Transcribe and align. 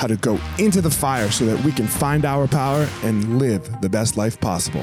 how 0.00 0.06
to 0.06 0.16
go 0.16 0.40
into 0.58 0.80
the 0.80 0.90
fire 0.90 1.30
so 1.30 1.44
that 1.44 1.62
we 1.62 1.70
can 1.70 1.86
find 1.86 2.24
our 2.24 2.48
power 2.48 2.88
and 3.02 3.38
live 3.38 3.82
the 3.82 3.88
best 3.88 4.16
life 4.16 4.40
possible. 4.40 4.80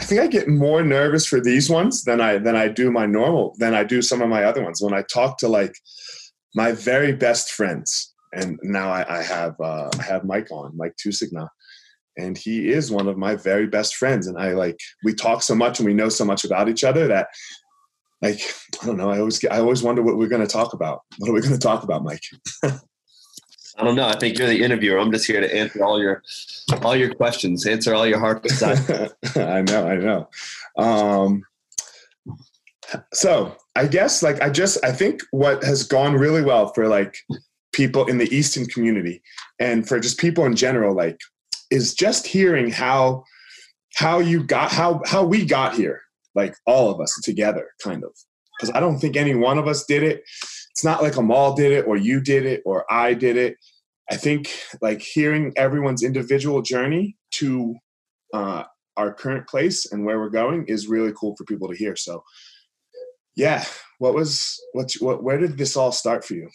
I 0.00 0.08
think 0.08 0.20
I 0.20 0.26
get 0.26 0.48
more 0.48 0.82
nervous 0.82 1.24
for 1.24 1.40
these 1.40 1.70
ones 1.70 2.02
than 2.02 2.20
I 2.20 2.38
than 2.38 2.56
I 2.56 2.66
do 2.66 2.90
my 2.90 3.06
normal 3.06 3.54
than 3.58 3.74
I 3.74 3.84
do 3.84 4.02
some 4.02 4.20
of 4.20 4.28
my 4.28 4.42
other 4.42 4.64
ones. 4.64 4.82
When 4.82 4.92
I 4.92 5.02
talk 5.02 5.38
to 5.38 5.46
like 5.46 5.76
my 6.56 6.72
very 6.72 7.12
best 7.12 7.52
friends, 7.52 8.12
and 8.32 8.58
now 8.64 8.90
I, 8.90 9.20
I 9.20 9.22
have 9.22 9.54
uh, 9.60 9.88
I 10.00 10.02
have 10.02 10.24
Mike 10.24 10.50
on, 10.50 10.76
Mike 10.76 10.96
Tousignant, 10.96 11.48
and 12.16 12.36
he 12.36 12.70
is 12.70 12.90
one 12.90 13.08
of 13.08 13.18
my 13.18 13.34
very 13.36 13.66
best 13.66 13.96
friends. 13.96 14.26
And 14.26 14.38
i 14.38 14.52
like 14.52 14.78
we 15.04 15.14
talk 15.14 15.42
so 15.42 15.54
much 15.54 15.78
and 15.78 15.86
we 15.86 15.94
know 15.94 16.08
so 16.08 16.24
much 16.24 16.44
about 16.44 16.68
each 16.68 16.84
other 16.84 17.06
that 17.08 17.28
like 18.22 18.40
i 18.82 18.86
don't 18.86 18.96
know. 18.96 19.10
I 19.10 19.18
always 19.18 19.38
get, 19.38 19.52
i 19.52 19.58
always 19.58 19.82
wonder 19.82 20.02
what 20.02 20.16
we're 20.16 20.28
going 20.28 20.46
to 20.46 20.52
talk 20.52 20.72
about. 20.72 21.02
What 21.18 21.30
are 21.30 21.34
we 21.34 21.40
going 21.40 21.52
to 21.52 21.58
talk 21.58 21.82
about 21.82 22.04
mike? 22.04 22.22
I 23.78 23.84
don't 23.84 23.94
know. 23.94 24.08
I 24.08 24.16
think 24.18 24.38
you're 24.38 24.48
the 24.48 24.62
interviewer. 24.62 24.98
I'm 24.98 25.12
just 25.12 25.26
here 25.26 25.40
to 25.40 25.54
answer 25.54 25.84
all 25.84 26.00
your 26.00 26.22
all 26.82 26.96
your 26.96 27.14
questions 27.14 27.66
answer 27.66 27.94
all 27.94 28.06
your 28.06 28.18
hard 28.18 28.40
questions 28.40 29.12
i 29.36 29.62
know 29.62 29.86
i 29.86 29.96
know. 29.96 30.28
Um 30.76 31.42
so 33.12 33.56
i 33.74 33.86
guess 33.86 34.22
like 34.22 34.40
i 34.40 34.48
just 34.48 34.82
i 34.84 34.92
think 34.92 35.20
what 35.32 35.62
has 35.64 35.82
gone 35.82 36.14
really 36.14 36.42
well 36.42 36.72
for 36.72 36.86
like 36.86 37.16
people 37.72 38.06
in 38.06 38.16
the 38.16 38.34
Easton 38.34 38.64
community 38.66 39.22
and 39.58 39.86
for 39.86 40.00
just 40.00 40.18
people 40.18 40.46
in 40.46 40.56
general 40.56 40.94
like 40.94 41.20
is 41.70 41.94
just 41.94 42.26
hearing 42.26 42.70
how 42.70 43.24
how 43.94 44.18
you 44.18 44.42
got 44.42 44.70
how 44.70 45.00
how 45.06 45.24
we 45.24 45.44
got 45.44 45.74
here 45.74 46.00
like 46.34 46.54
all 46.66 46.90
of 46.90 47.00
us 47.00 47.18
together 47.24 47.68
kind 47.82 48.04
of. 48.04 48.10
Because 48.58 48.74
i 48.74 48.80
don't 48.80 48.98
think 48.98 49.16
any 49.16 49.34
one 49.34 49.58
of 49.58 49.66
us 49.68 49.84
did 49.84 50.02
it. 50.02 50.22
It's 50.70 50.84
not 50.84 51.02
like 51.02 51.16
amal 51.16 51.54
did 51.54 51.72
it 51.72 51.86
or 51.86 51.96
you 51.96 52.20
did 52.20 52.44
it 52.46 52.62
or 52.64 52.84
i 52.90 53.14
did 53.14 53.36
it. 53.36 53.56
I 54.10 54.16
think 54.16 54.50
like 54.80 55.02
hearing 55.02 55.52
everyone's 55.56 56.02
individual 56.02 56.62
journey 56.62 57.16
to 57.32 57.74
uh, 58.32 58.62
our 58.96 59.12
current 59.12 59.48
place 59.48 59.90
and 59.90 60.04
where 60.04 60.20
we're 60.20 60.30
going 60.30 60.66
is 60.68 60.86
really 60.86 61.12
cool 61.18 61.34
for 61.36 61.44
people 61.44 61.68
to 61.68 61.76
hear. 61.76 61.96
So 61.96 62.22
yeah 63.36 63.64
what 63.98 64.14
was 64.14 64.60
what 64.72 64.92
what 65.00 65.22
where 65.22 65.38
did 65.38 65.56
this 65.56 65.76
all 65.76 65.92
start 65.92 66.24
for 66.24 66.34
you 66.34 66.48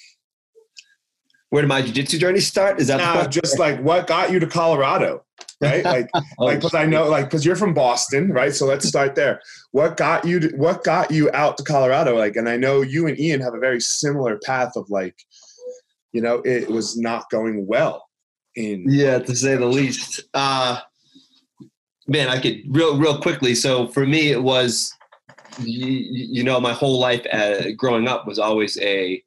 where 1.52 1.62
did 1.62 1.68
my 1.68 1.82
jiu-jitsu 1.82 2.18
journey 2.18 2.40
start? 2.40 2.80
Is 2.80 2.88
that 2.88 2.98
no, 2.98 3.28
just 3.28 3.60
like 3.60 3.80
what 3.82 4.08
got 4.08 4.32
you 4.32 4.40
to 4.40 4.48
Colorado? 4.48 5.26
Right? 5.60 5.84
Like 5.84 6.10
oh, 6.16 6.46
like 6.46 6.60
because 6.60 6.74
I 6.74 6.86
know 6.86 7.10
like 7.10 7.26
because 7.26 7.46
you're 7.46 7.58
from 7.58 7.74
Boston, 7.74 8.32
right? 8.32 8.56
So 8.56 8.66
let's 8.66 8.88
start 8.88 9.16
there. 9.16 9.42
What 9.72 9.98
got 9.98 10.26
you 10.26 10.40
to, 10.40 10.56
what 10.56 10.86
got 10.86 11.12
you 11.12 11.30
out 11.34 11.58
to 11.58 11.64
Colorado? 11.64 12.18
Like, 12.18 12.38
and 12.38 12.48
I 12.48 12.56
know 12.56 12.82
you 12.82 13.06
and 13.08 13.20
Ian 13.20 13.42
have 13.42 13.54
a 13.54 13.60
very 13.60 13.82
similar 13.82 14.40
path 14.40 14.78
of 14.78 14.90
like, 14.90 15.16
you 16.14 16.22
know, 16.22 16.42
it 16.46 16.70
was 16.70 16.98
not 16.98 17.30
going 17.30 17.68
well 17.68 18.08
in 18.56 18.86
Yeah, 18.88 19.20
to 19.20 19.36
say 19.36 19.58
the 19.58 19.66
least. 19.66 20.24
Uh 20.34 20.80
man, 22.08 22.30
I 22.30 22.40
could 22.40 22.62
real 22.70 22.98
real 22.98 23.20
quickly. 23.20 23.56
So 23.56 23.88
for 23.88 24.06
me 24.06 24.32
it 24.32 24.42
was 24.42 24.94
you, 25.60 25.86
you 25.86 26.44
know, 26.46 26.62
my 26.62 26.72
whole 26.72 26.98
life 26.98 27.26
uh, 27.34 27.72
growing 27.76 28.08
up 28.08 28.26
was 28.26 28.40
always 28.40 28.78
a 28.80 29.22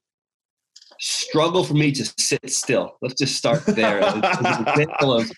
struggle 1.35 1.65
for 1.65 1.75
me 1.75 1.91
to 1.91 2.05
sit 2.17 2.49
still. 2.49 2.97
Let's 3.03 3.15
just 3.15 3.35
start 3.35 3.67
there. 3.67 3.99
as, 3.99 4.15
as 4.15 4.57
an 4.57 4.69
example 4.69 5.15
of, 5.15 5.33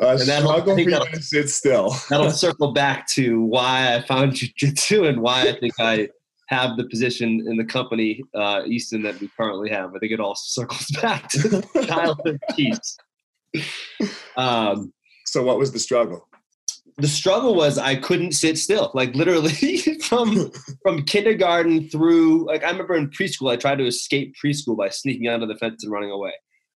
and 0.00 0.20
struggle 0.22 0.74
for 0.74 0.80
you 0.80 0.88
to 0.90 1.22
sit 1.22 1.50
still. 1.50 1.94
that'll 2.08 2.30
circle 2.46 2.72
back 2.72 3.06
to 3.08 3.42
why 3.42 3.94
I 3.94 4.06
found 4.06 4.32
jujitsu 4.32 5.06
and 5.06 5.20
why 5.20 5.42
I 5.42 5.52
think 5.60 5.74
I 5.78 6.08
have 6.48 6.78
the 6.78 6.84
position 6.84 7.44
in 7.46 7.58
the 7.58 7.64
company 7.64 8.22
uh, 8.34 8.62
Easton 8.66 9.02
that 9.02 9.20
we 9.20 9.28
currently 9.36 9.68
have. 9.68 9.94
I 9.94 9.98
think 9.98 10.12
it 10.12 10.20
all 10.20 10.34
circles 10.34 10.86
back 11.02 11.28
to 11.32 11.62
childhood 11.84 12.40
peace. 12.56 12.96
Um, 14.38 14.94
so, 15.26 15.42
what 15.42 15.58
was 15.58 15.72
the 15.72 15.78
struggle? 15.78 16.26
The 16.98 17.08
struggle 17.08 17.54
was 17.54 17.78
I 17.78 17.94
couldn't 17.96 18.32
sit 18.32 18.58
still. 18.58 18.90
Like 18.92 19.14
literally 19.14 19.52
from 20.02 20.50
from 20.82 21.04
kindergarten 21.04 21.88
through 21.88 22.46
like 22.46 22.64
I 22.64 22.70
remember 22.70 22.96
in 22.96 23.10
preschool 23.10 23.52
I 23.52 23.56
tried 23.56 23.78
to 23.78 23.86
escape 23.86 24.34
preschool 24.42 24.76
by 24.76 24.88
sneaking 24.90 25.28
onto 25.28 25.46
the 25.46 25.56
fence 25.56 25.84
and 25.84 25.92
running 25.92 26.10
away. 26.10 26.32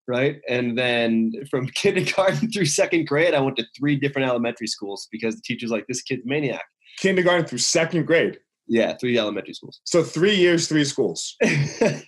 Right. 0.08 0.40
And 0.48 0.76
then 0.76 1.32
from 1.50 1.66
kindergarten 1.74 2.50
through 2.50 2.66
second 2.66 3.06
grade, 3.06 3.34
I 3.34 3.40
went 3.40 3.56
to 3.56 3.66
three 3.76 3.96
different 3.96 4.28
elementary 4.28 4.66
schools 4.66 5.08
because 5.10 5.36
the 5.36 5.42
teacher's 5.42 5.70
like, 5.70 5.86
this 5.86 6.02
kid's 6.02 6.22
maniac. 6.24 6.64
Kindergarten 6.98 7.46
through 7.46 7.58
second 7.58 8.06
grade. 8.06 8.38
Yeah, 8.68 8.96
three 9.00 9.18
elementary 9.18 9.54
schools. 9.54 9.80
So 9.84 10.02
three 10.02 10.36
years, 10.36 10.68
three 10.68 10.84
schools. 10.84 11.36
and 11.40 12.02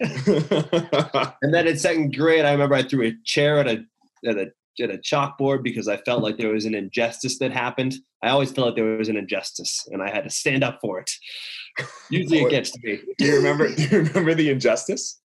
then 1.52 1.66
in 1.66 1.78
second 1.78 2.16
grade, 2.16 2.44
I 2.44 2.52
remember 2.52 2.76
I 2.76 2.82
threw 2.82 3.06
a 3.08 3.12
chair 3.24 3.58
at 3.58 3.66
a 3.66 3.84
at 4.26 4.38
a 4.38 4.46
at 4.80 4.90
a 4.90 4.98
chalkboard 4.98 5.62
because 5.62 5.88
I 5.88 5.96
felt 5.98 6.22
like 6.22 6.36
there 6.36 6.52
was 6.52 6.64
an 6.64 6.74
injustice 6.74 7.38
that 7.38 7.52
happened. 7.52 7.94
I 8.22 8.30
always 8.30 8.52
felt 8.52 8.68
like 8.68 8.76
there 8.76 8.96
was 8.96 9.08
an 9.08 9.16
injustice, 9.16 9.86
and 9.90 10.02
I 10.02 10.10
had 10.10 10.24
to 10.24 10.30
stand 10.30 10.64
up 10.64 10.78
for 10.80 11.00
it. 11.00 11.10
Usually, 12.10 12.42
it 12.42 12.50
gets 12.50 12.70
to 12.72 12.80
me. 12.82 13.00
Do 13.18 13.24
you 13.24 13.36
remember? 13.36 13.74
do 13.74 13.82
you 13.82 13.98
remember 14.02 14.34
the 14.34 14.50
injustice? 14.50 15.20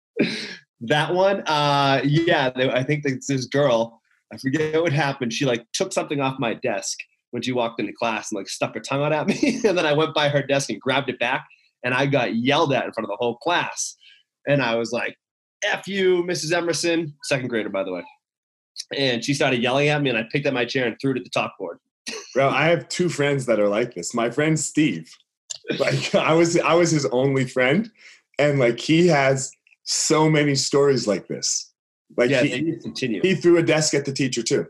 That 0.81 1.15
one, 1.15 1.41
uh, 1.47 2.03
yeah, 2.05 2.51
I 2.57 2.83
think 2.83 3.05
it's 3.05 3.27
this 3.27 3.47
girl. 3.47 4.01
I 4.33 4.39
forget 4.39 4.81
what 4.81 4.93
happened. 4.93 5.33
She 5.33 5.45
like 5.45 5.65
took 5.73 5.93
something 5.93 6.21
off 6.21 6.39
my 6.39 6.55
desk 6.55 6.99
when 7.31 7.43
she 7.43 7.53
walked 7.53 7.81
into 7.81 7.93
class 7.93 8.31
and 8.31 8.39
like 8.39 8.49
stuck 8.49 8.75
her 8.75 8.81
tongue 8.81 9.03
out 9.03 9.13
at 9.13 9.27
me, 9.27 9.61
and 9.65 9.77
then 9.77 9.87
I 9.87 9.93
went 9.93 10.15
by 10.15 10.29
her 10.29 10.43
desk 10.43 10.71
and 10.71 10.81
grabbed 10.81 11.11
it 11.11 11.19
back, 11.19 11.47
and 11.83 11.95
I 11.95 12.07
got 12.07 12.37
yelled 12.37 12.73
at 12.73 12.85
in 12.85 12.93
front 12.93 13.05
of 13.05 13.11
the 13.11 13.17
whole 13.19 13.37
class, 13.37 13.97
and 14.47 14.63
I 14.63 14.75
was 14.77 14.93
like, 14.93 15.17
"F 15.65 15.89
you, 15.89 16.23
Mrs. 16.25 16.53
Emerson," 16.53 17.15
second 17.23 17.49
grader 17.49 17.71
by 17.71 17.83
the 17.83 17.93
way 17.93 18.03
and 18.97 19.25
she 19.25 19.35
started 19.35 19.63
yelling 19.63 19.89
at 19.89 20.03
me 20.03 20.11
and 20.11 20.19
i 20.19 20.25
picked 20.31 20.47
up 20.47 20.55
my 20.55 20.65
chair 20.65 20.87
and 20.87 20.97
threw 21.01 21.13
it 21.13 21.19
at 21.19 21.25
the 21.25 21.31
chalkboard 21.31 21.77
bro 22.35 22.49
i 22.49 22.67
have 22.67 22.89
two 22.89 23.09
friends 23.09 23.47
that 23.47 23.61
are 23.61 23.69
like 23.69 23.95
this. 23.95 24.15
My 24.15 24.31
friend 24.31 24.59
steve 24.59 25.11
like 25.79 26.15
i 26.15 26.35
was 26.35 26.59
i 26.59 26.75
was 26.75 26.91
his 26.91 27.07
only 27.07 27.47
friend 27.47 27.91
and 28.39 28.59
like 28.59 28.79
he 28.81 29.07
has 29.07 29.53
so 29.85 30.31
many 30.31 30.55
stories 30.55 31.07
like 31.07 31.29
this. 31.29 31.73
Like 32.17 32.31
yeah, 32.31 32.43
he, 32.43 32.77
continue. 32.81 33.21
he 33.23 33.35
threw 33.35 33.59
a 33.59 33.63
desk 33.63 33.95
at 33.95 34.05
the 34.05 34.13
teacher 34.13 34.43
too. 34.43 34.67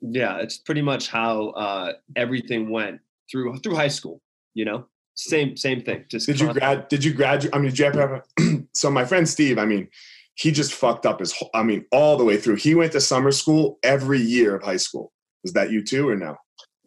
Yeah 0.00 0.38
it's 0.38 0.58
pretty 0.58 0.82
much 0.82 1.08
how 1.08 1.48
uh, 1.50 1.92
everything 2.16 2.70
went 2.70 3.00
through 3.30 3.56
through 3.58 3.74
high 3.74 3.88
school 3.88 4.20
you 4.54 4.64
know? 4.64 4.86
Same 5.16 5.56
same 5.56 5.80
thing 5.80 6.04
just 6.08 6.26
did 6.26 6.40
you 6.40 6.52
grad 6.52 6.88
did 6.88 7.04
you 7.04 7.14
graduate 7.14 7.54
i 7.54 7.58
mean 7.58 7.70
did 7.70 7.78
you 7.78 7.84
ever 7.84 8.24
have 8.38 8.64
so 8.72 8.90
my 8.90 9.04
friend 9.04 9.28
steve 9.28 9.58
i 9.58 9.64
mean 9.64 9.88
he 10.34 10.50
just 10.50 10.72
fucked 10.72 11.06
up 11.06 11.20
his 11.20 11.32
whole, 11.32 11.50
I 11.54 11.62
mean, 11.62 11.84
all 11.92 12.16
the 12.16 12.24
way 12.24 12.36
through. 12.36 12.56
He 12.56 12.74
went 12.74 12.92
to 12.92 13.00
summer 13.00 13.30
school 13.30 13.78
every 13.82 14.20
year 14.20 14.56
of 14.56 14.62
high 14.62 14.76
school. 14.76 15.12
Was 15.42 15.52
that 15.52 15.70
you 15.70 15.84
too 15.84 16.08
or 16.08 16.16
no? 16.16 16.36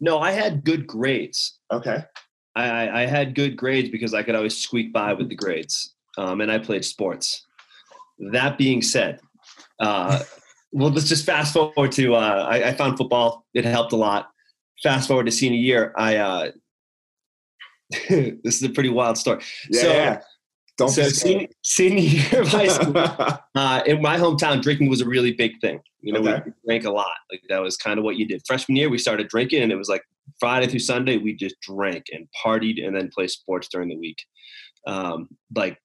No, 0.00 0.18
I 0.18 0.32
had 0.32 0.64
good 0.64 0.86
grades. 0.86 1.58
Okay. 1.72 2.04
I, 2.54 3.02
I 3.02 3.06
had 3.06 3.34
good 3.34 3.56
grades 3.56 3.88
because 3.90 4.14
I 4.14 4.22
could 4.22 4.34
always 4.34 4.56
squeak 4.56 4.92
by 4.92 5.12
with 5.12 5.28
the 5.28 5.34
grades. 5.34 5.94
Um, 6.16 6.40
and 6.40 6.50
I 6.50 6.58
played 6.58 6.84
sports. 6.84 7.46
That 8.32 8.58
being 8.58 8.82
said, 8.82 9.20
uh, 9.78 10.22
well, 10.72 10.90
let's 10.90 11.08
just 11.08 11.24
fast 11.24 11.52
forward 11.52 11.92
to 11.92 12.14
uh, 12.14 12.46
I, 12.48 12.68
I, 12.68 12.72
found 12.74 12.98
football. 12.98 13.46
It 13.54 13.64
helped 13.64 13.92
a 13.92 13.96
lot. 13.96 14.30
Fast 14.82 15.08
forward 15.08 15.26
to 15.26 15.32
senior 15.32 15.58
year, 15.58 15.92
I 15.96 16.16
uh, 16.16 16.50
this 18.08 18.56
is 18.56 18.62
a 18.62 18.70
pretty 18.70 18.90
wild 18.90 19.16
story. 19.16 19.42
Yeah, 19.70 19.80
so, 19.80 19.88
yeah. 19.88 20.20
Don't 20.78 20.90
so 20.90 21.08
senior, 21.08 21.48
senior 21.64 22.00
year 22.00 22.42
of 22.42 22.48
high 22.48 22.68
school, 22.68 22.96
uh, 23.56 23.82
in 23.84 24.00
my 24.00 24.16
hometown, 24.16 24.62
drinking 24.62 24.88
was 24.88 25.00
a 25.00 25.06
really 25.06 25.32
big 25.32 25.60
thing. 25.60 25.80
You 26.00 26.12
know, 26.12 26.20
okay. 26.20 26.42
we 26.46 26.52
drank 26.64 26.84
a 26.84 26.90
lot. 26.90 27.10
Like 27.32 27.42
that 27.48 27.60
was 27.60 27.76
kind 27.76 27.98
of 27.98 28.04
what 28.04 28.16
you 28.16 28.26
did. 28.26 28.42
Freshman 28.46 28.76
year, 28.76 28.88
we 28.88 28.98
started 28.98 29.28
drinking, 29.28 29.62
and 29.62 29.72
it 29.72 29.76
was 29.76 29.88
like 29.88 30.02
Friday 30.38 30.68
through 30.68 30.78
Sunday, 30.78 31.16
we 31.18 31.34
just 31.34 31.60
drank 31.60 32.04
and 32.12 32.28
partied, 32.44 32.84
and 32.84 32.94
then 32.94 33.10
play 33.12 33.26
sports 33.26 33.68
during 33.68 33.88
the 33.88 33.96
week. 33.96 34.24
Um, 34.86 35.28
like, 35.54 35.78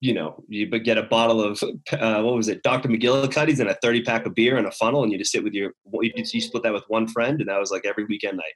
you 0.00 0.14
know, 0.14 0.42
you 0.48 0.66
would 0.70 0.84
get 0.84 0.96
a 0.96 1.02
bottle 1.02 1.42
of 1.42 1.62
uh, 1.92 2.22
what 2.22 2.34
was 2.34 2.48
it, 2.48 2.62
Dr. 2.62 2.88
McGillicuddy's, 2.88 3.60
and 3.60 3.68
a 3.68 3.74
thirty 3.82 4.02
pack 4.02 4.24
of 4.24 4.34
beer 4.34 4.56
and 4.56 4.66
a 4.66 4.72
funnel, 4.72 5.02
and 5.02 5.12
you 5.12 5.18
just 5.18 5.32
sit 5.32 5.44
with 5.44 5.52
your 5.52 5.72
you, 5.92 6.12
you 6.16 6.40
split 6.40 6.62
that 6.62 6.72
with 6.72 6.84
one 6.88 7.06
friend, 7.06 7.40
and 7.40 7.50
that 7.50 7.60
was 7.60 7.70
like 7.70 7.84
every 7.84 8.06
weekend 8.06 8.38
night. 8.38 8.54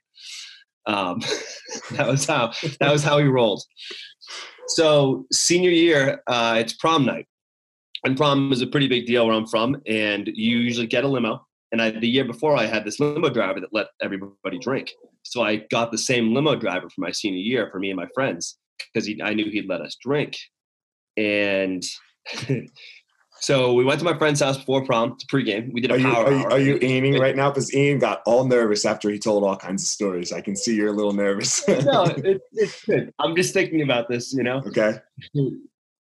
Um, 0.85 1.19
that 1.91 2.07
was 2.07 2.25
how 2.25 2.51
that 2.79 2.91
was 2.91 3.03
how 3.03 3.17
we 3.17 3.23
rolled. 3.23 3.63
So 4.67 5.25
senior 5.31 5.69
year, 5.69 6.21
uh, 6.27 6.55
it's 6.57 6.73
prom 6.73 7.05
night, 7.05 7.27
and 8.05 8.17
prom 8.17 8.51
is 8.51 8.61
a 8.61 8.67
pretty 8.67 8.87
big 8.87 9.05
deal 9.05 9.25
where 9.25 9.35
I'm 9.35 9.47
from. 9.47 9.81
And 9.87 10.27
you 10.27 10.57
usually 10.57 10.87
get 10.87 11.03
a 11.03 11.07
limo. 11.07 11.45
And 11.71 11.81
I, 11.81 11.91
the 11.91 12.07
year 12.07 12.25
before, 12.25 12.55
I 12.55 12.65
had 12.65 12.85
this 12.85 12.99
limo 12.99 13.29
driver 13.29 13.59
that 13.59 13.73
let 13.73 13.87
everybody 14.01 14.59
drink. 14.59 14.91
So 15.23 15.41
I 15.41 15.57
got 15.71 15.91
the 15.91 15.97
same 15.97 16.33
limo 16.33 16.55
driver 16.55 16.89
for 16.89 17.01
my 17.01 17.11
senior 17.11 17.39
year 17.39 17.69
for 17.71 17.79
me 17.79 17.89
and 17.89 17.97
my 17.97 18.07
friends 18.13 18.57
because 18.93 19.09
I 19.23 19.33
knew 19.33 19.49
he'd 19.49 19.69
let 19.69 19.81
us 19.81 19.97
drink. 20.01 20.37
And 21.17 21.83
So 23.43 23.73
we 23.73 23.83
went 23.83 23.99
to 23.99 24.05
my 24.05 24.17
friend's 24.17 24.39
house 24.39 24.57
before 24.57 24.85
prom 24.85 25.17
to 25.17 25.27
pregame. 25.27 25.73
We 25.73 25.81
did 25.81 25.91
a 25.91 25.95
are 25.95 25.97
you, 25.97 26.05
power 26.05 26.25
are 26.27 26.31
you, 26.31 26.45
are 26.45 26.59
you 26.59 26.79
aiming 26.81 27.19
right 27.19 27.35
now? 27.35 27.49
Because 27.49 27.73
Ian 27.75 27.99
got 27.99 28.21
all 28.25 28.45
nervous 28.45 28.85
after 28.85 29.09
he 29.09 29.19
told 29.19 29.43
all 29.43 29.57
kinds 29.57 29.83
of 29.83 29.89
stories. 29.89 30.31
I 30.31 30.39
can 30.39 30.55
see 30.55 30.73
you're 30.73 30.87
a 30.87 30.93
little 30.93 31.11
nervous. 31.11 31.67
no, 31.67 32.05
it, 32.05 32.41
it's 32.53 32.85
good. 32.85 33.13
I'm 33.19 33.35
just 33.35 33.53
thinking 33.53 33.81
about 33.81 34.07
this, 34.07 34.31
you 34.33 34.43
know? 34.43 34.63
Okay. 34.65 34.95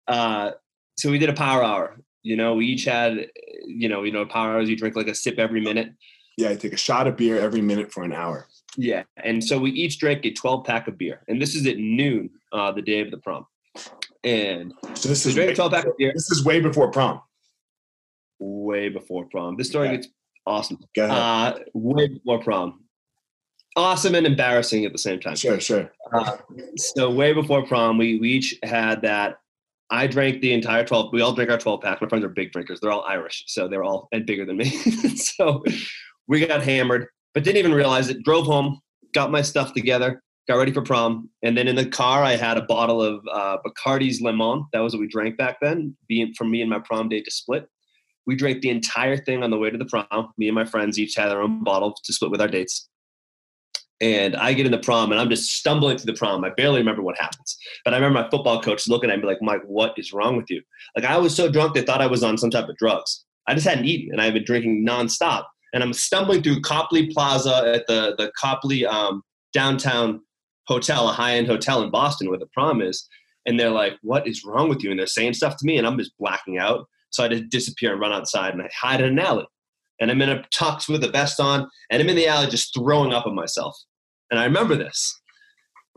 Uh, 0.09 0.53
so 0.97 1.11
we 1.11 1.19
did 1.19 1.29
a 1.29 1.35
power 1.35 1.63
hour. 1.63 2.01
You 2.23 2.35
know, 2.35 2.55
we 2.55 2.65
each 2.65 2.87
had, 2.87 3.27
you 3.67 3.91
know, 3.91 4.05
you 4.05 4.11
know, 4.11 4.25
power 4.25 4.55
hours, 4.55 4.71
you 4.71 4.75
drink 4.75 4.97
like 4.97 5.07
a 5.07 5.15
sip 5.15 5.39
every 5.39 5.61
minute. 5.61 5.93
Yeah, 6.39 6.49
I 6.49 6.57
take 6.57 6.73
a 6.73 6.79
shot 6.79 7.07
of 7.07 7.19
beer 7.19 7.39
every 7.39 7.61
minute 7.61 7.93
for 7.93 8.05
an 8.05 8.15
hour. 8.15 8.47
Yeah. 8.79 9.03
And 9.23 9.45
so 9.45 9.59
we 9.59 9.71
each 9.73 9.99
drank 9.99 10.25
a 10.25 10.33
12 10.33 10.65
pack 10.65 10.89
of 10.89 10.97
beer. 10.97 11.21
And 11.29 11.43
this 11.43 11.55
is 11.55 11.67
at 11.67 11.77
noon, 11.77 12.31
uh, 12.51 12.73
the 12.73 12.81
day 12.81 13.01
of 13.01 13.11
the 13.11 13.19
prom. 13.19 13.47
And 14.25 14.73
so 14.95 15.11
this 15.11 15.27
is 15.27 15.37
way, 15.37 15.55
12 15.55 15.71
pack 15.71 15.85
of 15.85 15.99
beer. 15.99 16.13
This 16.15 16.31
is 16.31 16.43
way 16.43 16.61
before 16.61 16.91
prom 16.91 17.21
way 18.39 18.89
before 18.89 19.27
prom. 19.31 19.57
This 19.57 19.69
story 19.69 19.91
gets 19.91 20.09
awesome. 20.47 20.79
Go 20.95 21.07
Uh, 21.07 21.59
way 21.75 22.09
before 22.09 22.41
prom. 22.41 22.85
Awesome 23.77 24.15
and 24.15 24.27
embarrassing 24.27 24.85
at 24.85 24.93
the 24.93 24.99
same 24.99 25.21
time. 25.21 25.37
Sure, 25.37 25.61
sure. 25.61 25.93
Uh, 26.13 26.39
so 26.77 27.11
way 27.11 27.33
before 27.33 27.65
prom, 27.67 27.99
we, 27.99 28.19
we 28.19 28.31
each 28.31 28.59
had 28.63 29.03
that. 29.03 29.37
I 29.91 30.07
drank 30.07 30.41
the 30.41 30.53
entire 30.53 30.85
12. 30.85 31.13
We 31.13 31.23
all 31.23 31.33
drink 31.33 31.51
our 31.51 31.59
12 31.59 31.81
pack. 31.83 32.03
My 32.03 32.09
friends 32.09 32.25
are 32.25 32.29
big 32.29 32.53
drinkers. 32.53 32.81
They're 32.81 32.91
all 32.91 33.05
Irish, 33.09 33.45
so 33.47 33.69
they're 33.69 33.85
all 33.85 34.09
and 34.13 34.27
bigger 34.27 34.45
than 34.45 34.57
me. 34.57 34.69
so 35.17 35.63
we 36.27 36.45
got 36.47 36.63
hammered, 36.63 37.07
but 37.35 37.45
didn't 37.45 37.59
even 37.59 37.73
realize 37.73 38.09
it. 38.09 38.23
Drove 38.23 38.47
home, 38.47 38.81
got 39.15 39.31
my 39.31 39.43
stuff 39.43 39.73
together, 39.73 40.23
got 40.47 40.57
ready 40.57 40.73
for 40.73 40.83
prom, 40.83 41.31
and 41.43 41.57
then 41.57 41.69
in 41.69 41.77
the 41.77 41.87
car 41.87 42.23
I 42.23 42.37
had 42.37 42.59
a 42.59 42.63
bottle 42.63 43.01
of 43.01 43.21
uh, 43.33 43.59
Bacardi's 43.67 44.21
Limon. 44.21 44.67
That 44.73 44.81
was 44.81 44.93
what 44.93 45.01
we 45.01 45.09
drank 45.09 45.39
back 45.39 45.59
then, 45.61 45.97
being 46.07 46.35
from 46.37 46.51
me 46.51 46.61
and 46.61 46.71
my 46.71 46.81
prom 46.81 47.09
date 47.09 47.25
to 47.25 47.31
split. 47.31 47.67
We 48.29 48.37
drank 48.37 48.61
the 48.61 48.69
entire 48.69 49.17
thing 49.17 49.43
on 49.43 49.51
the 49.51 49.57
way 49.57 49.71
to 49.71 49.79
the 49.79 49.87
prom. 49.87 50.35
Me 50.37 50.49
and 50.49 50.55
my 50.55 50.67
friends 50.67 50.99
each 50.99 51.15
had 51.15 51.31
our 51.31 51.41
own 51.41 51.65
bottle 51.65 51.97
to 52.05 52.13
split 52.13 52.31
with 52.31 52.43
our 52.43 52.47
dates. 52.47 52.87
And 54.03 54.37
I 54.37 54.53
get 54.53 54.67
in 54.67 54.71
the 54.71 54.79
prom 54.79 55.11
and 55.11 55.21
I'm 55.21 55.31
just 55.31 55.51
stumbling 55.57 55.97
through 55.97 56.13
the 56.13 56.19
prom. 56.19 56.45
I 56.45 56.51
barely 56.51 56.79
remember 56.79 57.01
what 57.01 57.19
happens. 57.19 57.57
But 57.87 57.95
I 57.95 57.97
remember 57.97 58.21
my 58.23 58.29
football 58.29 58.61
coach 58.61 58.87
looking 58.87 59.11
at 59.11 59.19
me 59.19 59.25
like, 59.25 59.41
Mike, 59.41 59.63
what 59.65 59.95
is 59.97 60.13
wrong 60.13 60.37
with 60.37 60.51
you? 60.51 60.61
Like 60.95 61.07
I 61.07 61.17
was 61.17 61.35
so 61.35 61.51
drunk 61.51 61.73
they 61.73 61.81
thought 61.81 62.03
I 62.03 62.07
was 62.07 62.23
on 62.23 62.37
some 62.37 62.51
type 62.51 62.69
of 62.69 62.77
drugs. 62.77 63.25
I 63.47 63.55
just 63.55 63.67
hadn't 63.67 63.87
eaten 63.87 64.13
and 64.13 64.21
I've 64.21 64.35
been 64.35 64.45
drinking 64.45 64.87
nonstop. 64.87 65.47
And 65.73 65.83
I'm 65.83 65.95
stumbling 65.95 66.43
through 66.43 66.61
Copley 66.61 67.07
Plaza 67.07 67.73
at 67.75 67.87
the, 67.87 68.15
the 68.19 68.31
Copley 68.39 68.85
um, 68.85 69.23
downtown 69.55 70.21
hotel, 70.67 71.09
a 71.09 71.13
high-end 71.13 71.47
hotel 71.47 71.83
in 71.83 71.91
Boston 71.91 72.29
where 72.29 72.39
the 72.39 72.47
prom 72.53 72.83
is. 72.83 73.09
And 73.47 73.59
they're 73.59 73.71
like, 73.71 73.95
what 74.03 74.29
is 74.29 74.45
wrong 74.45 74.69
with 74.69 74.85
you? 74.85 74.91
And 74.91 75.01
they're 75.01 75.07
saying 75.07 75.33
stuff 75.33 75.57
to 75.57 75.67
me 75.67 75.79
and 75.79 75.87
I'm 75.87 75.97
just 75.97 76.13
blacking 76.19 76.59
out. 76.59 76.87
So 77.19 77.25
I 77.25 77.29
just 77.29 77.49
disappear 77.49 77.91
and 77.91 78.01
run 78.01 78.13
outside 78.13 78.55
and 78.55 78.63
I 78.63 78.71
hide 78.73 79.01
in 79.01 79.09
an 79.09 79.19
alley. 79.19 79.45
And 80.01 80.09
I'm 80.09 80.23
in 80.23 80.29
a 80.29 80.45
tux 80.55 80.89
with 80.89 81.03
a 81.03 81.11
vest 81.11 81.41
on 81.41 81.69
and 81.91 82.01
I'm 82.01 82.09
in 82.09 82.15
the 82.15 82.29
alley 82.29 82.47
just 82.47 82.73
throwing 82.73 83.13
up 83.13 83.27
on 83.27 83.35
myself. 83.35 83.77
And 84.31 84.39
I 84.39 84.45
remember 84.45 84.77
this. 84.77 85.21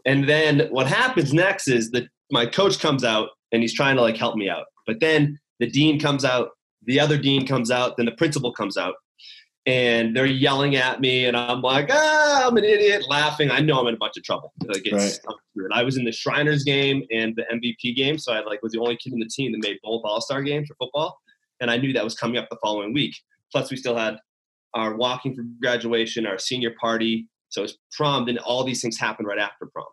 And 0.04 0.28
then 0.28 0.68
what 0.72 0.88
happens 0.88 1.32
next 1.32 1.68
is 1.68 1.92
that 1.92 2.08
my 2.32 2.48
coach 2.48 2.80
comes 2.80 3.04
out 3.04 3.30
and 3.52 3.62
he's 3.62 3.76
trying 3.76 3.98
to 3.98 4.02
like 4.02 4.18
help 4.18 4.36
me 4.36 4.50
out. 4.50 4.66
But 4.88 5.00
then 5.00 5.38
the 5.60 5.70
dean 5.70 6.00
comes 6.00 6.26
out, 6.26 6.50
the 6.86 7.00
other 7.00 7.20
dean 7.20 7.46
comes 7.46 7.70
out, 7.70 7.98
then 7.98 8.08
the 8.08 8.14
principal 8.14 8.52
comes 8.52 8.76
out 8.76 8.96
and 9.68 10.16
they're 10.16 10.26
yelling 10.26 10.76
at 10.76 11.00
me 11.00 11.26
and 11.26 11.38
i'm 11.38 11.62
like 11.62 11.88
ah 11.92 12.48
i'm 12.48 12.58
an 12.58 12.64
idiot 12.64 13.04
laughing. 13.08 13.52
I 13.52 13.60
know 13.60 13.80
i'm 13.80 13.88
in 13.88 13.94
a 13.94 13.98
bunch 13.98 14.18
of 14.18 14.24
trouble. 14.24 14.54
Like 14.66 14.86
it's 14.86 15.20
right. 15.26 15.36
weird. 15.56 15.72
I 15.74 15.84
was 15.84 15.98
in 15.98 16.04
the 16.04 16.12
shriners 16.12 16.64
game 16.64 17.04
and 17.12 17.36
the 17.36 17.44
mvp 17.54 17.96
game 17.96 18.18
so 18.18 18.34
i 18.34 18.40
like 18.42 18.64
was 18.64 18.72
the 18.72 18.80
only 18.80 18.98
kid 18.98 19.14
in 19.14 19.20
the 19.20 19.28
team 19.28 19.52
that 19.52 19.62
made 19.62 19.78
both 19.84 20.02
all-star 20.04 20.42
games 20.42 20.68
for 20.68 20.76
football 20.76 21.20
and 21.60 21.70
i 21.70 21.78
knew 21.78 21.94
that 21.94 22.04
was 22.04 22.16
coming 22.16 22.38
up 22.38 22.50
the 22.50 22.58
following 22.62 22.94
week. 22.94 23.16
Plus 23.52 23.70
we 23.70 23.78
still 23.78 23.96
had 23.96 24.18
our 24.74 24.96
walking 24.96 25.36
for 25.36 25.44
graduation 25.62 26.26
our 26.26 26.40
senior 26.40 26.74
party 26.80 27.28
so 27.50 27.64
it's 27.64 27.78
prom 27.92 28.26
then 28.26 28.38
all 28.40 28.64
these 28.64 28.82
things 28.82 28.98
happen 28.98 29.26
right 29.26 29.40
after 29.40 29.68
prom 29.68 29.86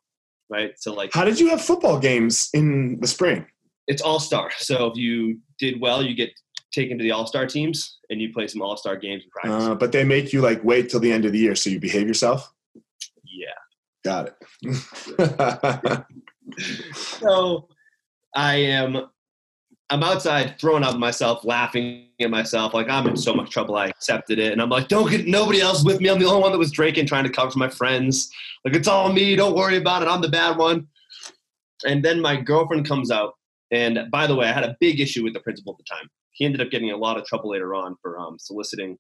right? 0.51 0.73
So 0.79 0.95
like 0.95 1.11
how 1.13 1.25
did 1.25 1.39
you 1.39 1.51
have 1.51 1.61
football 1.61 1.99
games 1.99 2.49
in 2.55 2.99
the 3.01 3.07
spring? 3.07 3.47
It's 3.87 4.01
all-star 4.01 4.51
so 4.59 4.87
if 4.87 4.97
you 4.97 5.39
did 5.59 5.81
well 5.81 6.03
you 6.03 6.15
get 6.15 6.31
taken 6.79 6.97
to 6.99 7.03
the 7.03 7.11
All 7.11 7.27
Star 7.27 7.47
teams 7.47 7.99
and 8.11 8.21
you 8.21 8.33
play 8.33 8.47
some 8.47 8.63
All 8.63 8.77
Star 8.77 8.97
games 8.97 9.25
in 9.25 9.31
practice. 9.31 9.69
Uh, 9.69 9.75
but 9.75 9.93
they 9.93 10.05
make 10.05 10.33
you 10.33 10.41
like 10.41 10.63
wait 10.63 10.89
till 10.89 11.01
the 11.01 11.11
end 11.11 11.25
of 11.25 11.33
the 11.33 11.39
year 11.39 11.55
so 11.55 11.71
you 11.71 11.81
behave 11.81 12.07
yourself. 12.07 12.53
Yeah, 13.25 13.49
got 14.05 14.33
it. 14.63 16.05
so 16.95 17.69
I 18.35 18.57
am. 18.57 19.09
I'm 19.91 20.03
outside 20.03 20.57
throwing 20.61 20.85
up 20.85 20.99
myself, 20.99 21.45
laughing 21.45 22.09
at 22.21 22.31
myself, 22.31 22.75
like 22.75 22.91
I'm 22.91 23.07
in 23.07 23.17
so 23.17 23.33
much 23.33 23.51
trouble. 23.51 23.77
I 23.77 23.87
accepted 23.87 24.39
it, 24.39 24.53
and 24.53 24.61
I'm 24.61 24.69
like, 24.69 24.89
"Don't 24.89 25.11
get 25.11 25.27
nobody 25.27 25.61
else 25.61 25.83
with 25.85 26.01
me. 26.01 26.11
I'm 26.11 26.19
the 26.19 26.27
only 26.27 26.43
one 26.43 26.53
that 26.53 26.59
was 26.59 26.71
drinking, 26.71 27.07
trying 27.07 27.25
to 27.25 27.31
cover 27.31 27.51
for 27.51 27.59
my 27.59 27.71
friends. 27.71 28.31
Like 28.65 28.77
it's 28.77 28.89
all 28.89 29.13
me. 29.13 29.35
Don't 29.35 29.57
worry 29.57 29.79
about 29.79 30.03
it. 30.03 30.09
I'm 30.09 30.21
the 30.21 30.29
bad 30.29 30.57
one." 30.57 30.87
And 31.87 32.05
then 32.05 32.21
my 32.21 32.37
girlfriend 32.37 32.87
comes 32.87 33.11
out, 33.11 33.35
and 33.71 34.11
by 34.11 34.27
the 34.27 34.35
way, 34.35 34.47
I 34.47 34.53
had 34.53 34.65
a 34.65 34.77
big 34.79 35.01
issue 35.01 35.25
with 35.25 35.33
the 35.33 35.41
principal 35.41 35.73
at 35.73 35.79
the 35.79 35.85
time 35.85 36.11
he 36.39 36.45
ended 36.47 36.61
up 36.61 36.71
getting 36.71 36.91
a 36.93 36.97
lot 36.97 37.19
of 37.19 37.25
trouble 37.27 37.51
later 37.51 37.75
on 37.75 37.97
for 38.01 38.19
um, 38.19 38.39
soliciting 38.39 38.97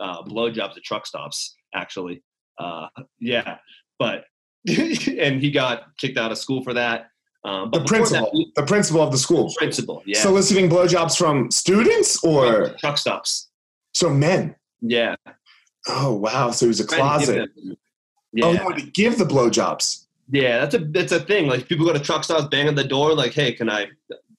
uh, 0.00 0.22
blowjobs 0.24 0.76
at 0.76 0.82
truck 0.84 1.06
stops. 1.06 1.54
Actually, 1.74 2.22
uh, 2.58 2.86
yeah, 3.20 3.56
but 3.98 4.24
and 4.68 5.40
he 5.40 5.50
got 5.50 5.84
kicked 5.98 6.18
out 6.18 6.30
of 6.32 6.38
school 6.38 6.62
for 6.62 6.74
that. 6.74 7.06
Um, 7.44 7.70
The 7.72 7.78
that, 7.80 7.88
principal, 7.88 8.30
he- 8.32 8.52
the 8.54 8.62
principal 8.64 9.00
of 9.02 9.10
the 9.10 9.18
school, 9.18 9.52
principal, 9.56 10.02
yeah, 10.06 10.20
soliciting 10.20 10.68
blowjobs 10.68 11.16
from 11.16 11.50
students 11.50 12.22
or 12.22 12.74
truck 12.78 12.98
stops, 12.98 13.50
so 13.94 14.10
men. 14.10 14.54
yeah. 14.80 15.14
Oh 15.88 16.12
wow! 16.14 16.52
So 16.52 16.66
he 16.66 16.68
was 16.68 16.78
a 16.80 16.86
Trying 16.86 17.20
to 17.20 17.26
give 17.26 17.34
closet. 17.34 17.50
Oh, 18.42 18.52
Yeah, 18.52 18.64
wanted 18.64 18.84
to 18.84 18.90
give 18.92 19.18
the 19.18 19.24
blowjobs. 19.24 20.06
yeah, 20.30 20.60
that's 20.60 20.74
a 20.76 20.78
that's 20.78 21.10
a 21.12 21.18
thing. 21.20 21.48
Like 21.48 21.66
people 21.66 21.84
go 21.84 21.92
to 21.92 21.98
truck 21.98 22.22
stops, 22.22 22.46
bang 22.52 22.68
on 22.68 22.76
the 22.76 22.84
door, 22.84 23.14
like, 23.14 23.32
"Hey, 23.32 23.52
can 23.52 23.68
I? 23.68 23.88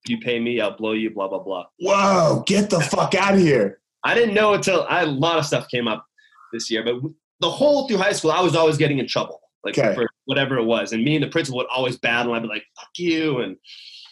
You 0.07 0.17
pay 0.19 0.39
me, 0.39 0.59
I'll 0.59 0.75
blow 0.75 0.91
you." 0.93 1.09
Blah 1.11 1.27
blah 1.29 1.39
blah. 1.39 1.65
Whoa! 1.79 2.43
Get 2.45 2.69
the 2.69 2.79
fuck 2.81 3.15
out 3.15 3.33
of 3.35 3.39
here! 3.39 3.79
I 4.03 4.13
didn't 4.13 4.33
know 4.35 4.53
until 4.53 4.85
I, 4.89 5.03
a 5.03 5.05
lot 5.05 5.37
of 5.37 5.45
stuff 5.45 5.67
came 5.69 5.87
up 5.87 6.05
this 6.51 6.69
year, 6.69 6.83
but 6.83 6.95
the 7.39 7.49
whole 7.49 7.87
through 7.87 7.97
high 7.97 8.11
school, 8.13 8.31
I 8.31 8.41
was 8.41 8.55
always 8.55 8.77
getting 8.77 8.99
in 8.99 9.07
trouble, 9.07 9.39
like 9.63 9.77
Okay. 9.77 9.95
for 9.95 10.09
whatever 10.25 10.57
it 10.57 10.63
was. 10.65 10.91
And 10.93 11.03
me 11.03 11.15
and 11.15 11.23
the 11.23 11.29
principal 11.29 11.57
would 11.57 11.67
always 11.73 11.97
battle. 11.97 12.33
I'd 12.33 12.41
be 12.41 12.47
like, 12.49 12.65
"Fuck 12.79 12.89
you," 12.97 13.39
and 13.39 13.55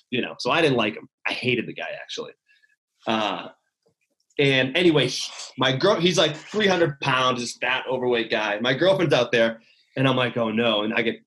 you 0.09 0.21
know. 0.21 0.35
So 0.39 0.49
I 0.51 0.61
didn't 0.61 0.77
like 0.77 0.95
him. 0.95 1.07
I 1.27 1.33
hated 1.33 1.67
the 1.67 1.73
guy 1.73 1.89
actually. 2.01 2.31
Uh, 3.07 3.47
and 4.39 4.75
anyway, 4.77 5.09
my 5.57 5.75
girl, 5.75 5.99
he's 5.99 6.17
like 6.17 6.35
300 6.35 6.99
pounds, 7.01 7.41
this 7.41 7.57
fat, 7.57 7.83
overweight 7.89 8.31
guy. 8.31 8.59
My 8.59 8.73
girlfriend's 8.73 9.13
out 9.13 9.31
there, 9.31 9.61
and 9.97 10.07
I'm 10.07 10.15
like, 10.15 10.37
oh 10.37 10.49
no, 10.51 10.81
and 10.83 10.93
I 10.93 11.01
get 11.01 11.17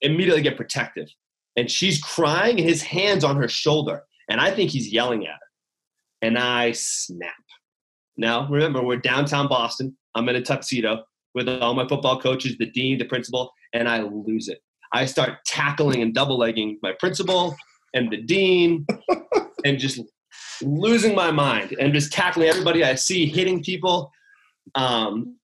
immediately 0.00 0.42
get 0.42 0.56
protective, 0.56 1.08
and 1.56 1.70
she's 1.70 2.00
crying, 2.00 2.58
and 2.60 2.68
his 2.68 2.82
hands 2.82 3.24
on 3.24 3.36
her 3.36 3.48
shoulder, 3.48 4.04
and 4.28 4.40
I 4.40 4.50
think 4.50 4.70
he's 4.70 4.92
yelling 4.92 5.26
at 5.26 5.34
her, 5.34 5.46
and 6.22 6.38
I 6.38 6.72
snap. 6.72 7.34
Now, 8.16 8.48
remember, 8.48 8.82
we're 8.82 8.98
downtown 8.98 9.48
Boston. 9.48 9.96
I'm 10.14 10.28
in 10.28 10.36
a 10.36 10.42
tuxedo 10.42 11.04
with 11.34 11.48
all 11.48 11.74
my 11.74 11.86
football 11.88 12.20
coaches, 12.20 12.56
the 12.58 12.66
dean, 12.66 12.98
the 12.98 13.04
principal, 13.04 13.52
and 13.72 13.88
I 13.88 14.02
lose 14.02 14.48
it. 14.48 14.60
I 14.92 15.06
start 15.06 15.38
tackling 15.46 16.02
and 16.02 16.14
double 16.14 16.38
legging 16.38 16.78
my 16.82 16.92
principal 16.92 17.56
and 17.94 18.10
the 18.10 18.18
dean 18.18 18.86
and 19.64 19.78
just 19.78 20.00
losing 20.60 21.14
my 21.14 21.30
mind 21.30 21.74
and 21.80 21.92
just 21.92 22.12
tackling 22.12 22.48
everybody 22.48 22.84
I 22.84 22.94
see, 22.94 23.26
hitting 23.26 23.62
people. 23.62 24.10
Um, 24.74 25.36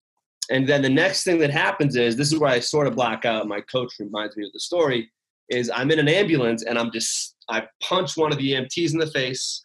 and 0.50 0.66
then 0.66 0.82
the 0.82 0.88
next 0.88 1.24
thing 1.24 1.38
that 1.38 1.50
happens 1.50 1.96
is 1.96 2.16
this 2.16 2.32
is 2.32 2.38
where 2.38 2.50
I 2.50 2.60
sort 2.60 2.86
of 2.86 2.94
black 2.94 3.24
out. 3.24 3.48
My 3.48 3.60
coach 3.60 3.94
reminds 3.98 4.36
me 4.36 4.46
of 4.46 4.52
the 4.52 4.60
story 4.60 5.10
is 5.48 5.70
I'm 5.70 5.90
in 5.90 5.98
an 5.98 6.08
ambulance 6.08 6.62
and 6.62 6.78
I'm 6.78 6.90
just, 6.92 7.34
I 7.48 7.66
punch 7.82 8.16
one 8.16 8.32
of 8.32 8.38
the 8.38 8.52
EMTs 8.52 8.92
in 8.92 8.98
the 8.98 9.10
face 9.10 9.62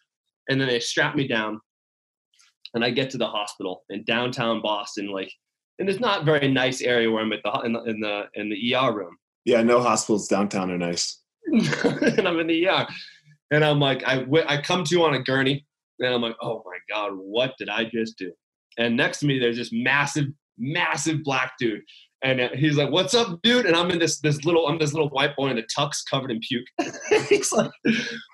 and 0.48 0.60
then 0.60 0.68
they 0.68 0.80
strap 0.80 1.14
me 1.14 1.26
down 1.26 1.60
and 2.74 2.84
I 2.84 2.90
get 2.90 3.10
to 3.10 3.18
the 3.18 3.26
hospital 3.26 3.84
in 3.88 4.04
downtown 4.04 4.60
Boston, 4.60 5.08
like, 5.08 5.32
and 5.78 5.88
it's 5.88 6.00
not 6.00 6.24
very 6.24 6.48
nice 6.48 6.82
area 6.82 7.10
where 7.10 7.22
I'm 7.22 7.32
at 7.32 7.40
the 7.44 7.60
in 7.60 7.72
the 7.72 7.82
in 7.84 8.00
the, 8.00 8.24
in 8.34 8.50
the 8.50 8.74
ER 8.74 8.94
room, 8.94 9.16
Yeah, 9.44 9.62
no 9.62 9.80
hospitals 9.80 10.28
downtown 10.28 10.70
are 10.70 10.78
nice. 10.78 11.20
and 11.46 12.26
I'm 12.26 12.38
in 12.40 12.46
the 12.46 12.68
ER, 12.68 12.86
and 13.50 13.64
I'm 13.64 13.80
like, 13.80 14.02
I 14.06 14.24
I 14.46 14.60
come 14.60 14.84
to 14.84 14.94
you 14.94 15.04
on 15.04 15.14
a 15.14 15.22
gurney, 15.22 15.64
and 16.00 16.14
I'm 16.14 16.22
like, 16.22 16.36
oh 16.42 16.62
my 16.66 16.78
god, 16.94 17.12
what 17.14 17.54
did 17.58 17.68
I 17.68 17.84
just 17.84 18.18
do? 18.18 18.32
And 18.76 18.96
next 18.96 19.20
to 19.20 19.26
me, 19.26 19.38
there's 19.38 19.56
this 19.56 19.70
massive, 19.72 20.26
massive 20.58 21.22
black 21.22 21.52
dude, 21.60 21.82
and 22.24 22.40
uh, 22.40 22.48
he's 22.54 22.76
like, 22.76 22.90
"What's 22.90 23.14
up, 23.14 23.40
dude?" 23.42 23.66
And 23.66 23.76
I'm 23.76 23.90
in 23.90 23.98
this 23.98 24.18
this 24.18 24.44
little 24.44 24.66
I'm 24.66 24.78
this 24.78 24.92
little 24.92 25.10
white 25.10 25.36
boy 25.36 25.48
in 25.48 25.58
a 25.58 25.62
tux 25.62 26.02
covered 26.10 26.30
in 26.30 26.40
puke. 26.40 26.66
he's 27.28 27.52
like, 27.52 27.70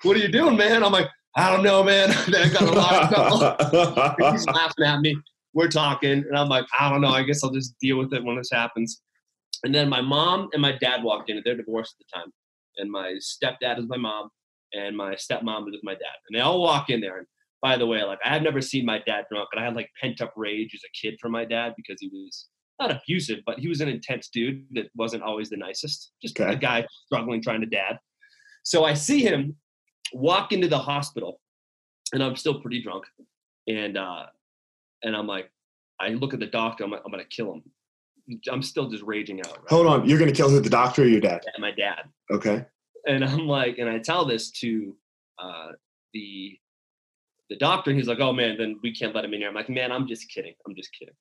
"What 0.03 0.15
are 0.15 0.19
you 0.19 0.29
doing, 0.29 0.57
man?" 0.57 0.83
I'm 0.83 0.93
like, 0.93 1.09
"I 1.35 1.51
don't 1.51 1.63
know, 1.63 1.83
man. 1.83 2.09
I 2.27 2.49
got 2.49 2.61
a 2.61 2.71
lot 2.71 3.13
of 4.19 4.31
he's 4.31 4.47
laughing 4.47 4.85
at 4.85 5.01
me. 5.01 5.15
We're 5.53 5.67
talking, 5.67 6.11
and 6.11 6.37
I'm 6.37 6.47
like, 6.47 6.65
I 6.79 6.89
don't 6.89 7.01
know. 7.01 7.09
I 7.09 7.23
guess 7.23 7.43
I'll 7.43 7.51
just 7.51 7.75
deal 7.79 7.97
with 7.97 8.13
it 8.13 8.23
when 8.23 8.37
this 8.37 8.49
happens. 8.51 9.01
And 9.63 9.75
then 9.75 9.89
my 9.89 10.01
mom 10.01 10.47
and 10.53 10.61
my 10.61 10.71
dad 10.71 11.03
walked 11.03 11.29
in, 11.29 11.41
they're 11.43 11.57
divorced 11.57 11.95
at 11.99 12.05
the 12.07 12.17
time. 12.19 12.33
And 12.77 12.89
my 12.89 13.15
stepdad 13.19 13.77
is 13.77 13.85
my 13.89 13.97
mom, 13.97 14.29
and 14.73 14.95
my 14.95 15.15
stepmom 15.15 15.67
is 15.67 15.81
my 15.83 15.93
dad. 15.93 16.15
And 16.29 16.37
they 16.37 16.39
all 16.39 16.61
walk 16.61 16.89
in 16.89 17.01
there. 17.01 17.17
And 17.17 17.27
by 17.61 17.75
the 17.75 17.85
way, 17.85 18.01
like 18.03 18.19
I 18.23 18.29
had 18.29 18.43
never 18.43 18.61
seen 18.61 18.85
my 18.85 18.99
dad 19.05 19.25
drunk, 19.29 19.49
and 19.51 19.61
I 19.61 19.65
had 19.65 19.75
like 19.75 19.89
pent 20.01 20.21
up 20.21 20.31
rage 20.37 20.73
as 20.73 20.81
a 20.85 20.97
kid 20.97 21.17
for 21.19 21.27
my 21.27 21.43
dad 21.43 21.73
because 21.75 21.97
he 21.99 22.07
was 22.07 22.47
not 22.81 22.91
abusive, 22.91 23.39
but 23.45 23.59
he 23.59 23.67
was 23.67 23.81
an 23.81 23.87
intense 23.87 24.29
dude 24.29 24.65
that 24.71 24.89
wasn't 24.95 25.23
always 25.23 25.49
the 25.49 25.57
nicest. 25.57 26.11
Just 26.21 26.39
Okay. 26.39 26.51
a 26.51 26.55
guy 26.55 26.85
struggling 27.05 27.41
trying 27.41 27.61
to 27.61 27.67
dad. 27.67 27.99
So 28.63 28.83
I 28.83 28.93
see 28.93 29.21
him 29.21 29.55
walk 30.13 30.51
into 30.51 30.67
the 30.67 30.77
hospital, 30.77 31.39
and 32.13 32.23
I'm 32.23 32.35
still 32.35 32.59
pretty 32.61 32.81
drunk, 32.81 33.05
and 33.67 33.97
uh, 33.97 34.25
and 35.03 35.15
I'm 35.15 35.27
like, 35.27 35.51
I 35.99 36.09
look 36.09 36.33
at 36.33 36.39
the 36.39 36.47
doctor. 36.47 36.83
I'm 36.83 36.91
like, 36.91 37.01
I'm 37.05 37.11
gonna 37.11 37.23
kill 37.25 37.53
him. 37.53 37.63
I'm 38.51 38.61
still 38.61 38.87
just 38.89 39.03
raging 39.03 39.39
out. 39.41 39.57
Right? 39.57 39.69
Hold 39.69 39.87
on, 39.87 40.07
you're 40.07 40.19
gonna 40.19 40.31
kill 40.31 40.49
who? 40.49 40.59
The 40.59 40.69
doctor 40.69 41.03
or 41.03 41.05
your 41.07 41.21
dad? 41.21 41.41
My 41.59 41.71
dad. 41.71 42.03
Okay. 42.31 42.65
And 43.07 43.23
I'm 43.25 43.47
like, 43.47 43.77
and 43.79 43.89
I 43.89 43.97
tell 43.99 44.25
this 44.25 44.51
to 44.61 44.95
uh, 45.39 45.69
the 46.13 46.57
the 47.49 47.55
doctor, 47.57 47.89
and 47.91 47.99
he's 47.99 48.07
like, 48.07 48.19
"Oh 48.19 48.31
man, 48.33 48.57
then 48.57 48.79
we 48.83 48.93
can't 48.93 49.13
let 49.15 49.25
him 49.25 49.33
in 49.33 49.39
here." 49.41 49.49
I'm 49.49 49.55
like, 49.55 49.69
"Man, 49.69 49.91
I'm 49.91 50.07
just 50.07 50.29
kidding. 50.31 50.53
I'm 50.67 50.75
just 50.75 50.89
kidding." 50.97 51.15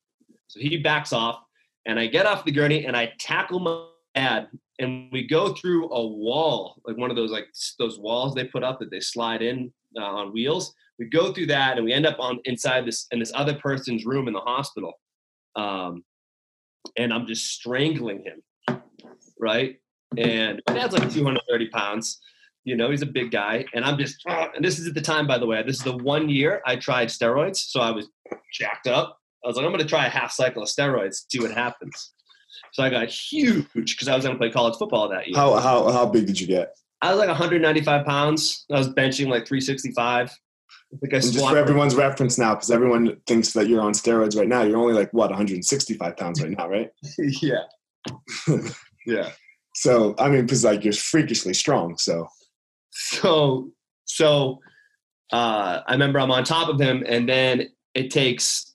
So 0.48 0.60
he 0.60 0.76
backs 0.76 1.12
off, 1.12 1.40
and 1.86 1.98
I 1.98 2.06
get 2.06 2.26
off 2.26 2.44
the 2.44 2.52
gurney 2.52 2.86
and 2.86 2.96
I 2.96 3.12
tackle 3.18 3.60
my 3.60 3.86
dad, 4.14 4.48
and 4.78 5.08
we 5.12 5.26
go 5.26 5.54
through 5.54 5.90
a 5.90 6.06
wall, 6.06 6.80
like 6.86 6.96
one 6.96 7.10
of 7.10 7.16
those 7.16 7.30
like 7.30 7.46
those 7.78 7.98
walls 7.98 8.34
they 8.34 8.44
put 8.44 8.62
up 8.62 8.78
that 8.80 8.90
they 8.90 9.00
slide 9.00 9.42
in 9.42 9.72
uh, 9.98 10.04
on 10.04 10.32
wheels. 10.32 10.74
We 10.98 11.06
go 11.06 11.32
through 11.32 11.46
that, 11.46 11.76
and 11.76 11.84
we 11.84 11.92
end 11.92 12.06
up 12.06 12.18
on 12.18 12.40
inside 12.44 12.86
this 12.86 13.06
in 13.10 13.18
this 13.18 13.32
other 13.34 13.54
person's 13.54 14.04
room 14.04 14.28
in 14.28 14.34
the 14.34 14.40
hospital, 14.40 14.92
um, 15.56 16.04
and 16.96 17.12
I'm 17.12 17.26
just 17.26 17.46
strangling 17.46 18.24
him, 18.24 18.82
right? 19.38 19.76
And 20.16 20.60
my 20.68 20.74
dad's 20.74 20.94
like 20.94 21.10
230 21.10 21.68
pounds. 21.68 22.20
You 22.64 22.76
know, 22.76 22.90
he's 22.90 23.02
a 23.02 23.06
big 23.06 23.30
guy. 23.30 23.64
And 23.74 23.84
I'm 23.84 23.96
just, 23.96 24.22
and 24.26 24.64
this 24.64 24.78
is 24.78 24.86
at 24.86 24.94
the 24.94 25.00
time, 25.00 25.26
by 25.26 25.38
the 25.38 25.46
way, 25.46 25.62
this 25.62 25.76
is 25.76 25.82
the 25.82 25.96
one 25.96 26.28
year 26.28 26.62
I 26.66 26.76
tried 26.76 27.08
steroids. 27.08 27.56
So 27.56 27.80
I 27.80 27.90
was 27.90 28.08
jacked 28.52 28.86
up. 28.86 29.19
I 29.44 29.48
was 29.48 29.56
like, 29.56 29.64
I'm 29.64 29.72
going 29.72 29.82
to 29.82 29.88
try 29.88 30.06
a 30.06 30.10
half 30.10 30.32
cycle 30.32 30.62
of 30.62 30.68
steroids, 30.68 31.24
see 31.30 31.40
what 31.40 31.52
happens. 31.52 32.12
So 32.72 32.82
I 32.82 32.90
got 32.90 33.08
huge 33.08 33.66
because 33.74 34.08
I 34.08 34.14
was 34.14 34.24
going 34.24 34.34
to 34.34 34.38
play 34.38 34.50
college 34.50 34.76
football 34.76 35.08
that 35.08 35.26
year. 35.26 35.36
How 35.36 35.54
how 35.58 35.90
how 35.90 36.06
big 36.06 36.26
did 36.26 36.40
you 36.40 36.46
get? 36.46 36.76
I 37.02 37.10
was 37.10 37.18
like 37.18 37.28
195 37.28 38.06
pounds. 38.06 38.66
I 38.70 38.78
was 38.78 38.88
benching 38.90 39.28
like 39.28 39.46
365. 39.46 40.30
I 40.92 40.96
think 40.96 41.14
I 41.14 41.16
And 41.16 41.32
just 41.32 41.48
for 41.48 41.56
everyone's 41.56 41.94
reference 41.94 42.38
now, 42.38 42.54
because 42.54 42.70
everyone 42.70 43.16
thinks 43.26 43.52
that 43.54 43.68
you're 43.68 43.80
on 43.80 43.92
steroids 43.92 44.36
right 44.36 44.48
now. 44.48 44.62
You're 44.62 44.78
only 44.78 44.94
like 44.94 45.12
what 45.12 45.30
165 45.30 46.16
pounds 46.16 46.42
right 46.42 46.50
now, 46.56 46.68
right? 46.68 46.90
yeah. 47.18 47.62
yeah. 49.06 49.30
So 49.74 50.14
I 50.18 50.28
mean, 50.28 50.42
because 50.42 50.64
like 50.64 50.84
you're 50.84 50.92
freakishly 50.92 51.54
strong. 51.54 51.96
So 51.96 52.28
so 52.90 53.70
so 54.04 54.60
uh, 55.32 55.80
I 55.86 55.92
remember 55.92 56.18
I'm 56.18 56.30
on 56.30 56.44
top 56.44 56.68
of 56.68 56.80
him, 56.80 57.04
and 57.06 57.28
then 57.28 57.68
it 57.94 58.10
takes 58.10 58.69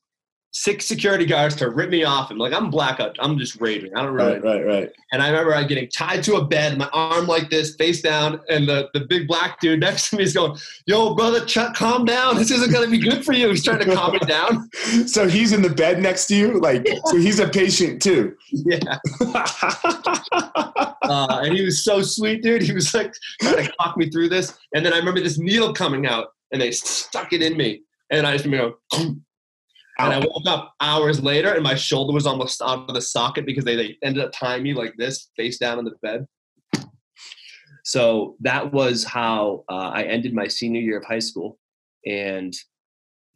six 0.55 0.85
security 0.85 1.25
guards 1.25 1.53
to 1.53 1.69
rip 1.69 1.89
me 1.89 2.05
off 2.05 2.31
him. 2.31 2.37
Like 2.37 2.53
I'm 2.53 2.69
blackout. 2.69 3.17
I'm 3.19 3.37
just 3.37 3.59
raving. 3.59 3.93
I 3.93 4.01
don't 4.01 4.13
really. 4.13 4.39
right, 4.39 4.43
right, 4.43 4.65
right. 4.65 4.89
And 5.11 5.21
I 5.21 5.29
remember 5.29 5.53
I 5.53 5.65
getting 5.65 5.89
tied 5.89 6.23
to 6.23 6.35
a 6.35 6.45
bed, 6.45 6.77
my 6.77 6.89
arm 6.93 7.27
like 7.27 7.49
this, 7.49 7.75
face 7.75 8.01
down, 8.01 8.39
and 8.49 8.65
the, 8.67 8.89
the 8.93 9.01
big 9.01 9.27
black 9.27 9.59
dude 9.59 9.81
next 9.81 10.09
to 10.09 10.15
me 10.15 10.23
is 10.23 10.33
going, 10.33 10.57
"Yo, 10.85 11.13
brother, 11.13 11.45
Chuck, 11.45 11.75
calm 11.75 12.05
down. 12.05 12.37
This 12.37 12.51
isn't 12.51 12.71
gonna 12.71 12.87
be 12.89 12.99
good 12.99 13.25
for 13.25 13.33
you." 13.33 13.49
He's 13.49 13.65
trying 13.65 13.79
to 13.79 13.93
calm 13.93 14.13
me 14.13 14.19
down. 14.19 14.69
So 15.07 15.27
he's 15.27 15.51
in 15.51 15.61
the 15.61 15.69
bed 15.69 16.01
next 16.01 16.27
to 16.27 16.35
you, 16.35 16.59
like 16.59 16.87
so 17.05 17.17
he's 17.17 17.39
a 17.39 17.47
patient 17.47 18.01
too. 18.01 18.35
Yeah. 18.51 18.97
Uh, 21.05 21.41
and 21.43 21.55
he 21.55 21.63
was 21.63 21.83
so 21.83 22.01
sweet, 22.01 22.41
dude. 22.41 22.63
He 22.63 22.73
was 22.73 22.91
like 22.91 23.13
trying 23.39 23.67
to 23.67 23.71
talk 23.79 23.95
me 23.95 24.09
through 24.09 24.27
this. 24.29 24.57
And 24.73 24.83
then 24.83 24.91
I 24.91 24.97
remember 24.97 25.21
this 25.21 25.37
needle 25.37 25.71
coming 25.71 26.07
out, 26.07 26.29
and 26.51 26.59
they 26.59 26.71
stuck 26.71 27.31
it 27.31 27.43
in 27.43 27.55
me, 27.55 27.83
and 28.09 28.25
I 28.25 28.31
just 28.33 28.45
remember. 28.45 28.73
go. 28.91 29.15
And 29.97 30.13
I 30.13 30.19
woke 30.19 30.45
up 30.45 30.73
hours 30.81 31.23
later, 31.23 31.53
and 31.53 31.63
my 31.63 31.75
shoulder 31.75 32.13
was 32.13 32.27
almost 32.27 32.61
out 32.61 32.89
of 32.89 32.93
the 32.93 33.01
socket 33.01 33.45
because 33.45 33.63
they, 33.63 33.75
they 33.75 33.97
ended 34.03 34.23
up 34.23 34.33
tying 34.33 34.63
me 34.63 34.73
like 34.73 34.93
this, 34.97 35.29
face 35.37 35.57
down 35.57 35.79
in 35.79 35.85
the 35.85 35.93
bed. 36.01 36.27
So 37.85 38.35
that 38.41 38.73
was 38.73 39.03
how 39.03 39.63
uh, 39.69 39.91
I 39.93 40.03
ended 40.03 40.33
my 40.33 40.47
senior 40.47 40.81
year 40.81 40.97
of 40.97 41.05
high 41.05 41.19
school. 41.19 41.59
And 42.05 42.53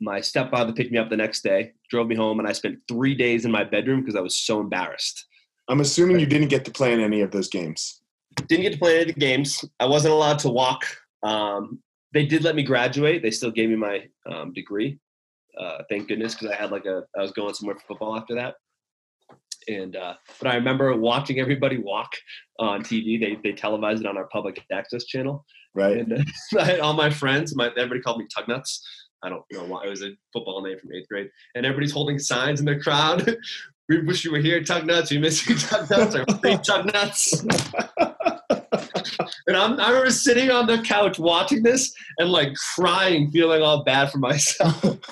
my 0.01 0.19
stepfather 0.21 0.73
picked 0.73 0.91
me 0.91 0.97
up 0.97 1.09
the 1.09 1.17
next 1.17 1.43
day, 1.43 1.73
drove 1.89 2.07
me 2.07 2.15
home, 2.15 2.39
and 2.39 2.47
I 2.47 2.51
spent 2.51 2.79
three 2.87 3.15
days 3.15 3.45
in 3.45 3.51
my 3.51 3.63
bedroom 3.63 4.01
because 4.01 4.15
I 4.15 4.21
was 4.21 4.35
so 4.35 4.59
embarrassed. 4.59 5.25
I'm 5.69 5.81
assuming 5.81 6.19
you 6.19 6.25
didn't 6.25 6.47
get 6.47 6.65
to 6.65 6.71
play 6.71 6.93
in 6.93 6.99
any 6.99 7.21
of 7.21 7.31
those 7.31 7.47
games. 7.47 8.01
Didn't 8.47 8.63
get 8.63 8.73
to 8.73 8.79
play 8.79 8.95
any 8.95 9.09
of 9.09 9.15
the 9.15 9.19
games. 9.19 9.63
I 9.79 9.85
wasn't 9.85 10.13
allowed 10.13 10.39
to 10.39 10.49
walk. 10.49 10.85
Um, 11.23 11.79
they 12.13 12.25
did 12.25 12.43
let 12.43 12.55
me 12.55 12.63
graduate. 12.63 13.21
They 13.21 13.31
still 13.31 13.51
gave 13.51 13.69
me 13.69 13.75
my 13.75 14.07
um, 14.29 14.51
degree. 14.53 14.99
Uh, 15.57 15.79
thank 15.89 16.07
goodness, 16.07 16.35
because 16.35 16.51
I 16.51 16.55
had 16.55 16.71
like 16.71 16.85
a 16.85 17.03
I 17.17 17.21
was 17.21 17.31
going 17.31 17.53
somewhere 17.53 17.75
for 17.75 17.81
football 17.87 18.17
after 18.17 18.35
that. 18.35 18.55
And 19.67 19.95
uh, 19.95 20.13
but 20.39 20.47
I 20.49 20.55
remember 20.55 20.95
watching 20.95 21.39
everybody 21.39 21.77
walk 21.77 22.11
on 22.59 22.81
TV. 22.83 23.19
They 23.19 23.37
they 23.43 23.55
televised 23.55 24.01
it 24.01 24.07
on 24.07 24.17
our 24.17 24.27
public 24.27 24.63
access 24.71 25.05
channel, 25.05 25.45
Right. 25.75 25.97
and 25.97 26.13
uh, 26.13 26.23
I 26.59 26.63
had 26.63 26.79
all 26.79 26.93
my 26.93 27.09
friends. 27.09 27.55
My 27.55 27.67
everybody 27.77 28.01
called 28.01 28.19
me 28.19 28.27
Tugnuts. 28.35 28.79
I 29.21 29.27
don't 29.29 29.43
know 29.51 29.65
why. 29.65 29.83
It 29.85 29.89
was 29.89 30.01
a 30.01 30.11
football 30.31 30.61
name 30.63 30.79
from 30.79 30.93
eighth 30.93 31.09
grade. 31.09 31.29
And 31.53 31.65
everybody's 31.65 31.91
holding 31.91 32.19
signs 32.19 32.61
in 32.61 32.65
the 32.65 32.79
crowd. 32.79 33.35
we 33.89 34.01
wish 34.03 34.23
you 34.23 34.31
were 34.31 34.37
here, 34.39 34.63
Tug 34.63 34.85
Nuts. 34.85 35.11
We 35.11 35.17
miss 35.17 35.47
you, 35.47 35.55
Tug 35.57 35.89
Nuts. 35.89 36.15
Or 36.15 36.25
free 36.37 36.57
Tug 36.65 36.85
Nuts. 36.93 37.45
and 39.47 39.57
I'm, 39.57 39.79
I 39.79 39.89
remember 39.89 40.11
sitting 40.11 40.51
on 40.51 40.67
the 40.67 40.81
couch 40.81 41.19
watching 41.19 41.63
this 41.63 41.93
and 42.17 42.29
like 42.29 42.53
crying, 42.75 43.31
feeling 43.31 43.61
all 43.61 43.83
bad 43.83 44.11
for 44.11 44.17
myself. 44.19 44.81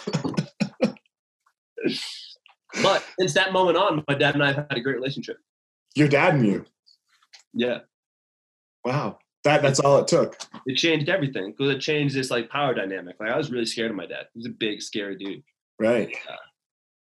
but 2.82 3.04
since 3.20 3.34
that 3.34 3.54
moment 3.54 3.78
on, 3.78 4.04
my 4.08 4.16
dad 4.16 4.36
and 4.36 4.44
I 4.44 4.48
have 4.48 4.68
had 4.70 4.78
a 4.78 4.82
great 4.82 4.96
relationship. 4.96 5.38
Your 5.96 6.08
dad 6.08 6.36
and 6.36 6.46
you. 6.46 6.66
Yeah. 7.54 7.80
Wow. 8.86 9.20
That 9.44 9.62
that's 9.62 9.80
all 9.80 10.00
it 10.00 10.08
took. 10.08 10.38
It 10.66 10.76
changed 10.76 11.10
everything 11.10 11.52
because 11.52 11.74
it 11.74 11.80
changed 11.80 12.14
this 12.16 12.30
like 12.30 12.50
power 12.50 12.74
dynamic. 12.74 13.16
Like 13.20 13.32
I 13.32 13.38
was 13.38 13.52
really 13.52 13.66
scared 13.66 13.92
of 13.92 13.98
my 13.98 14.06
dad. 14.06 14.26
He 14.34 14.40
was 14.40 14.48
a 14.48 14.50
big, 14.50 14.82
scary 14.82 15.16
dude. 15.16 15.42
Right. 15.80 16.14
Uh, 16.30 16.36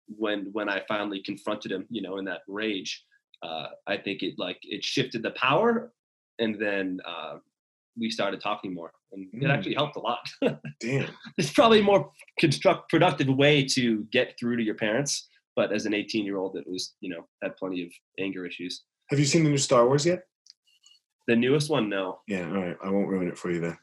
when 0.09 0.51
when 0.53 0.69
I 0.69 0.83
finally 0.87 1.23
confronted 1.23 1.73
him, 1.73 1.87
you 1.91 2.03
know, 2.03 2.19
in 2.19 2.25
that 2.27 2.43
rage, 2.47 3.05
uh, 3.43 3.67
I 3.87 3.97
think 3.97 4.23
it 4.23 4.35
like 4.39 4.59
it 4.63 4.85
shifted 4.85 5.23
the 5.23 5.33
power, 5.33 5.93
and 6.39 6.61
then 6.61 7.01
uh, 7.07 7.37
we 7.99 8.11
started 8.11 8.41
talking 8.41 8.75
more, 8.75 8.93
and 9.13 9.29
it 9.33 9.47
Mm. 9.47 9.51
actually 9.51 9.75
helped 9.75 9.97
a 9.97 10.01
lot. 10.01 10.29
Damn. 10.81 11.09
it's 11.39 11.51
probably 11.53 11.81
a 11.81 11.83
more 11.83 12.11
construct 12.39 12.91
productive 12.91 13.29
way 13.29 13.65
to 13.65 14.05
get 14.13 14.35
through 14.39 14.57
to 14.57 14.63
your 14.63 14.75
parents, 14.75 15.29
but 15.55 15.73
as 15.73 15.87
an 15.87 15.95
18 15.95 16.25
year 16.25 16.37
old, 16.37 16.57
it 16.57 16.65
was 16.69 16.95
you 17.01 17.09
know 17.11 17.27
had 17.43 17.57
plenty 17.57 17.83
of 17.83 17.91
anger 18.19 18.45
issues. 18.47 18.83
Have 19.11 19.19
you 19.19 19.25
seen 19.25 19.45
the 19.45 19.51
new 19.51 19.59
Star 19.59 19.87
Wars 19.87 20.05
yet? 20.05 20.25
The 21.29 21.37
newest 21.37 21.71
one, 21.71 21.89
no. 21.89 22.21
Yeah. 22.29 22.47
All 22.49 22.63
right. 22.63 22.77
I 22.85 22.91
won't 22.91 23.09
ruin 23.09 23.29
it 23.29 23.39
for 23.39 23.51
you 23.51 23.61
then. 23.61 23.79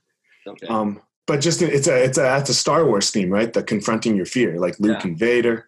Okay. 0.48 0.68
Um, 0.68 1.02
but 1.28 1.42
just 1.42 1.62
it's 1.62 1.88
a 1.88 2.04
it's 2.04 2.18
a 2.18 2.38
it's 2.38 2.50
a 2.50 2.54
Star 2.54 2.86
Wars 2.86 3.10
theme, 3.12 3.30
right? 3.30 3.52
The 3.52 3.64
confronting 3.64 4.16
your 4.16 4.26
fear, 4.26 4.60
like 4.60 4.80
Luke 4.80 5.00
Yeah. 5.02 5.08
and 5.08 5.18
Vader, 5.18 5.66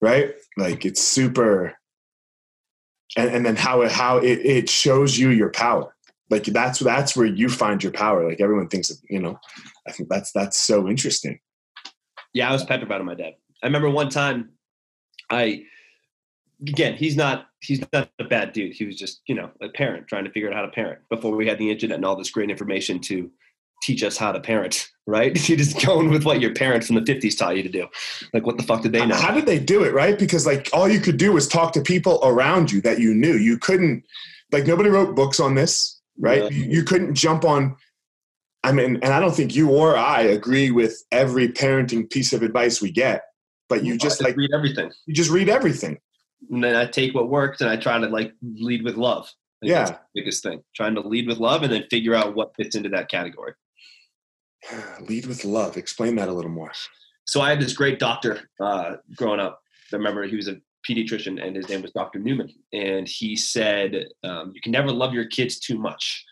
right? 0.00 0.34
Like 0.56 0.84
it's 0.84 1.00
super. 1.02 1.74
And 3.16 3.30
and 3.30 3.46
then 3.46 3.56
how 3.56 3.82
it 3.82 3.92
how 3.92 4.18
it, 4.18 4.38
it 4.44 4.68
shows 4.68 5.16
you 5.18 5.28
your 5.30 5.50
power. 5.50 5.93
Like 6.30 6.44
that's 6.44 6.78
that's 6.78 7.16
where 7.16 7.26
you 7.26 7.48
find 7.48 7.82
your 7.82 7.92
power. 7.92 8.28
Like 8.28 8.40
everyone 8.40 8.68
thinks, 8.68 8.90
you 9.08 9.20
know. 9.20 9.38
I 9.86 9.92
think 9.92 10.08
that's 10.08 10.32
that's 10.32 10.58
so 10.58 10.88
interesting. 10.88 11.38
Yeah, 12.32 12.48
I 12.48 12.52
was 12.52 12.64
petrified 12.64 13.00
of 13.00 13.06
my 13.06 13.14
dad. 13.14 13.34
I 13.62 13.66
remember 13.66 13.90
one 13.90 14.08
time, 14.08 14.50
I 15.30 15.64
again, 16.68 16.94
he's 16.94 17.16
not 17.16 17.46
he's 17.60 17.84
not 17.92 18.10
a 18.18 18.24
bad 18.24 18.52
dude. 18.52 18.74
He 18.74 18.84
was 18.84 18.96
just 18.96 19.22
you 19.26 19.34
know 19.34 19.50
a 19.60 19.68
parent 19.68 20.08
trying 20.08 20.24
to 20.24 20.30
figure 20.30 20.50
out 20.50 20.54
how 20.54 20.62
to 20.62 20.68
parent 20.68 21.00
before 21.10 21.36
we 21.36 21.46
had 21.46 21.58
the 21.58 21.70
internet 21.70 21.96
and 21.96 22.04
all 22.04 22.16
this 22.16 22.30
great 22.30 22.50
information 22.50 22.98
to 23.00 23.30
teach 23.82 24.02
us 24.02 24.16
how 24.16 24.32
to 24.32 24.40
parent. 24.40 24.88
Right? 25.06 25.36
You're 25.50 25.58
just 25.58 25.84
going 25.84 26.08
with 26.08 26.24
what 26.24 26.40
your 26.40 26.54
parents 26.54 26.86
from 26.86 26.96
the 26.96 27.02
'50s 27.02 27.36
taught 27.36 27.58
you 27.58 27.62
to 27.62 27.68
do. 27.68 27.86
Like, 28.32 28.46
what 28.46 28.56
the 28.56 28.62
fuck 28.62 28.80
did 28.80 28.92
they 28.92 29.04
know? 29.04 29.14
How 29.14 29.34
did 29.34 29.44
they 29.44 29.58
do 29.58 29.84
it, 29.84 29.92
right? 29.92 30.18
Because 30.18 30.46
like 30.46 30.70
all 30.72 30.88
you 30.88 30.98
could 30.98 31.18
do 31.18 31.30
was 31.30 31.46
talk 31.46 31.74
to 31.74 31.82
people 31.82 32.20
around 32.22 32.72
you 32.72 32.80
that 32.80 33.00
you 33.00 33.12
knew. 33.12 33.34
You 33.34 33.58
couldn't 33.58 34.02
like 34.50 34.66
nobody 34.66 34.88
wrote 34.88 35.14
books 35.14 35.40
on 35.40 35.56
this, 35.56 36.00
right? 36.18 36.44
Yeah. 36.44 36.48
You, 36.50 36.64
you 36.64 36.82
couldn't 36.82 37.14
jump 37.14 37.44
on 37.44 37.76
I 38.64 38.72
mean, 38.72 38.98
and 39.02 39.12
I 39.12 39.20
don't 39.20 39.36
think 39.36 39.54
you 39.54 39.70
or 39.70 39.94
I 39.94 40.22
agree 40.22 40.70
with 40.70 41.04
every 41.12 41.48
parenting 41.48 42.10
piece 42.10 42.32
of 42.32 42.42
advice 42.42 42.80
we 42.80 42.90
get, 42.90 43.22
but 43.68 43.84
you 43.84 43.98
just 43.98 44.22
like 44.22 44.36
read 44.36 44.52
everything, 44.54 44.90
you 45.04 45.12
just 45.12 45.30
read 45.30 45.50
everything. 45.50 45.98
and 46.50 46.64
then 46.64 46.74
I 46.74 46.86
take 46.86 47.14
what 47.14 47.28
works 47.28 47.60
and 47.60 47.68
I 47.68 47.76
try 47.76 47.98
to 47.98 48.06
like 48.08 48.32
lead 48.42 48.82
with 48.82 48.96
love. 48.96 49.30
Yeah. 49.60 49.98
biggest 50.14 50.42
thing. 50.42 50.62
Trying 50.74 50.94
to 50.94 51.02
lead 51.02 51.28
with 51.28 51.38
love 51.38 51.62
and 51.62 51.72
then 51.72 51.84
figure 51.90 52.14
out 52.14 52.34
what 52.34 52.56
fits 52.56 52.74
into 52.74 52.88
that 52.90 53.10
category. 53.10 53.52
Lead 55.00 55.26
with 55.26 55.44
love. 55.44 55.76
Explain 55.76 56.16
that 56.16 56.28
a 56.28 56.32
little 56.32 56.50
more. 56.50 56.72
so 57.26 57.40
I 57.42 57.50
had 57.50 57.60
this 57.60 57.74
great 57.74 57.98
doctor 57.98 58.48
uh, 58.60 58.96
growing 59.14 59.40
up. 59.40 59.60
I 59.92 59.96
remember 59.96 60.24
he 60.24 60.36
was 60.36 60.48
a 60.48 60.56
pediatrician, 60.88 61.44
and 61.44 61.56
his 61.56 61.68
name 61.68 61.82
was 61.82 61.92
Dr. 61.92 62.18
Newman. 62.18 62.52
And 62.72 63.08
he 63.08 63.36
said, 63.36 64.06
um, 64.22 64.52
"You 64.54 64.60
can 64.60 64.72
never 64.72 64.90
love 64.90 65.14
your 65.14 65.26
kids 65.26 65.58
too 65.58 65.78
much." 65.78 66.24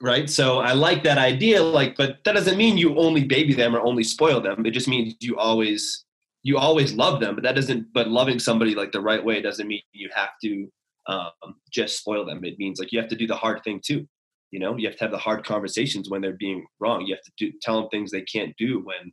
Right. 0.00 0.28
So 0.28 0.58
I 0.58 0.72
like 0.72 1.02
that 1.04 1.16
idea. 1.16 1.62
Like, 1.62 1.96
but 1.96 2.18
that 2.24 2.34
doesn't 2.34 2.58
mean 2.58 2.76
you 2.76 2.98
only 2.98 3.24
baby 3.24 3.54
them 3.54 3.74
or 3.74 3.80
only 3.80 4.04
spoil 4.04 4.42
them. 4.42 4.66
It 4.66 4.72
just 4.72 4.88
means 4.88 5.14
you 5.20 5.38
always 5.38 6.04
you 6.42 6.58
always 6.58 6.92
love 6.92 7.20
them. 7.20 7.34
But 7.34 7.44
that 7.44 7.54
doesn't. 7.54 7.92
But 7.92 8.08
loving 8.08 8.38
somebody 8.38 8.74
like 8.74 8.92
the 8.92 9.00
right 9.00 9.24
way 9.24 9.40
doesn't 9.40 9.66
mean 9.66 9.82
you 9.92 10.10
have 10.14 10.30
to 10.44 10.68
um, 11.08 11.30
just 11.72 11.98
spoil 11.98 12.24
them. 12.24 12.44
It 12.44 12.58
means 12.58 12.78
like 12.78 12.92
you 12.92 13.00
have 13.00 13.08
to 13.08 13.16
do 13.16 13.26
the 13.26 13.36
hard 13.36 13.62
thing 13.64 13.80
too. 13.84 14.06
You 14.50 14.60
know, 14.60 14.76
you 14.76 14.88
have 14.88 14.96
to 14.98 15.04
have 15.04 15.10
the 15.10 15.18
hard 15.18 15.44
conversations 15.44 16.08
when 16.08 16.20
they're 16.20 16.32
being 16.32 16.64
wrong. 16.80 17.04
You 17.04 17.14
have 17.14 17.24
to 17.24 17.32
do, 17.36 17.52
tell 17.62 17.80
them 17.80 17.88
things 17.90 18.10
they 18.10 18.22
can't 18.22 18.54
do 18.56 18.84
when, 18.84 19.12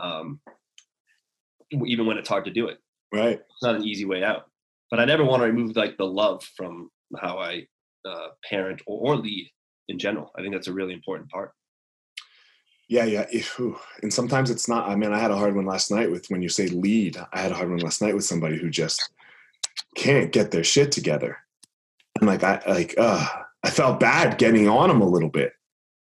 um, 0.00 0.40
even 1.70 2.06
when 2.06 2.18
it's 2.18 2.28
hard 2.28 2.44
to 2.46 2.50
do 2.50 2.68
it. 2.68 2.78
Right. 3.12 3.40
It's 3.40 3.62
not 3.62 3.76
an 3.76 3.84
easy 3.84 4.04
way 4.04 4.22
out. 4.22 4.44
But 4.90 5.00
I 5.00 5.04
never 5.04 5.24
want 5.24 5.42
to 5.42 5.46
remove 5.46 5.76
like 5.76 5.96
the 5.96 6.06
love 6.06 6.42
from 6.56 6.90
how 7.20 7.38
I 7.38 7.66
uh, 8.06 8.28
parent 8.48 8.82
or, 8.86 9.14
or 9.14 9.16
lead 9.16 9.50
in 9.88 9.98
general. 9.98 10.30
I 10.36 10.42
think 10.42 10.54
that's 10.54 10.68
a 10.68 10.72
really 10.72 10.94
important 10.94 11.30
part. 11.30 11.52
Yeah, 12.88 13.04
yeah. 13.04 13.26
And 14.02 14.12
sometimes 14.12 14.50
it's 14.50 14.66
not. 14.66 14.88
I 14.88 14.96
mean, 14.96 15.12
I 15.12 15.18
had 15.18 15.30
a 15.30 15.36
hard 15.36 15.54
one 15.54 15.66
last 15.66 15.90
night 15.90 16.10
with 16.10 16.26
when 16.28 16.40
you 16.40 16.48
say 16.48 16.68
lead. 16.68 17.18
I 17.32 17.40
had 17.40 17.52
a 17.52 17.54
hard 17.54 17.68
one 17.68 17.80
last 17.80 18.00
night 18.00 18.14
with 18.14 18.24
somebody 18.24 18.56
who 18.58 18.70
just 18.70 19.10
can't 19.94 20.32
get 20.32 20.50
their 20.50 20.64
shit 20.64 20.90
together. 20.90 21.36
And 22.18 22.26
like 22.26 22.42
I 22.42 22.62
like 22.66 22.94
uh 22.96 23.26
I 23.62 23.70
felt 23.70 24.00
bad 24.00 24.38
getting 24.38 24.68
on 24.68 24.88
them 24.88 25.02
a 25.02 25.08
little 25.08 25.28
bit. 25.28 25.52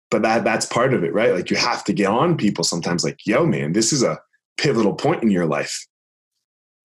But 0.09 0.21
that 0.21 0.45
that's 0.45 0.65
part 0.65 0.93
of 0.93 1.03
it, 1.03 1.13
right? 1.13 1.33
Like 1.33 1.49
you 1.49 1.57
have 1.57 1.83
to 1.85 1.93
get 1.93 2.07
on 2.07 2.37
people 2.37 2.63
sometimes 2.63 3.03
like, 3.03 3.25
yo, 3.25 3.45
man, 3.45 3.73
this 3.73 3.91
is 3.91 4.03
a 4.03 4.19
pivotal 4.57 4.93
point 4.93 5.23
in 5.23 5.31
your 5.31 5.45
life. 5.45 5.85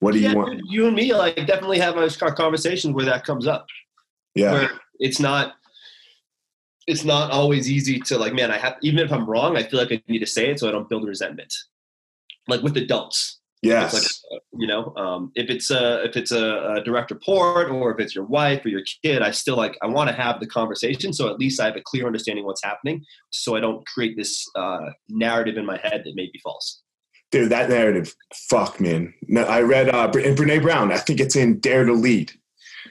What 0.01 0.13
do 0.13 0.19
yeah, 0.19 0.31
you 0.31 0.37
want? 0.37 0.51
dude, 0.53 0.61
you 0.69 0.87
and 0.87 0.97
me 0.97 1.15
like 1.15 1.37
definitely 1.47 1.79
have 1.79 1.97
a 1.97 2.09
conversation 2.33 2.93
where 2.93 3.05
that 3.05 3.25
comes 3.25 3.47
up. 3.47 3.67
Yeah. 4.35 4.53
Where 4.53 4.71
it's 4.99 5.21
not 5.21 5.55
it's 6.87 7.05
not 7.05 7.31
always 7.31 7.71
easy 7.71 8.01
to 8.01 8.19
like 8.19 8.35
man 8.35 8.51
i 8.51 8.59
have 8.59 8.77
even 8.83 8.99
if 8.99 9.13
i'm 9.13 9.29
wrong 9.29 9.57
i 9.57 9.63
feel 9.63 9.79
like 9.79 9.93
i 9.93 10.03
need 10.09 10.19
to 10.19 10.27
say 10.27 10.51
it 10.51 10.59
so 10.59 10.69
i 10.69 10.73
don't 10.73 10.89
build 10.89 11.07
resentment 11.07 11.53
like 12.49 12.63
with 12.63 12.77
adults 12.77 13.39
Yes. 13.65 13.95
Like, 13.95 14.03
uh, 14.33 14.43
you 14.59 14.67
know 14.67 14.93
um, 14.97 15.31
if 15.37 15.49
it's 15.49 15.71
a 15.71 16.03
if 16.03 16.17
it's 16.17 16.33
a, 16.33 16.75
a 16.75 16.83
direct 16.83 17.13
report 17.13 17.71
or 17.71 17.93
if 17.93 18.01
it's 18.01 18.13
your 18.13 18.25
wife 18.25 18.65
or 18.65 18.71
your 18.71 18.83
kid 19.05 19.23
i 19.23 19.31
still 19.31 19.57
like 19.57 19.79
i 19.83 19.87
want 19.87 20.11
to 20.11 20.17
have 20.17 20.41
the 20.41 20.49
conversation 20.49 21.13
so 21.13 21.29
at 21.29 21.39
least 21.39 21.61
i 21.61 21.67
have 21.67 21.77
a 21.77 21.81
clear 21.81 22.05
understanding 22.05 22.45
what's 22.45 22.65
happening 22.65 23.05
so 23.31 23.55
i 23.55 23.61
don't 23.61 23.87
create 23.87 24.17
this 24.17 24.45
uh, 24.57 24.91
narrative 25.09 25.57
in 25.57 25.65
my 25.65 25.77
head 25.77 26.03
that 26.05 26.17
may 26.17 26.29
be 26.33 26.41
false 26.43 26.83
Dude, 27.33 27.51
that 27.51 27.71
narrative, 27.71 28.15
fuck, 28.35 28.79
man. 28.81 29.13
No, 29.27 29.43
I 29.43 29.63
read 29.63 29.89
uh, 29.89 30.09
Bre- 30.09 30.21
Brene 30.21 30.63
Brown. 30.63 30.93
I 30.93 30.99
think 30.99 31.19
it's 31.19 31.35
in 31.35 31.59
Dare 31.59 31.85
to 31.85 31.93
Lead. 31.93 32.31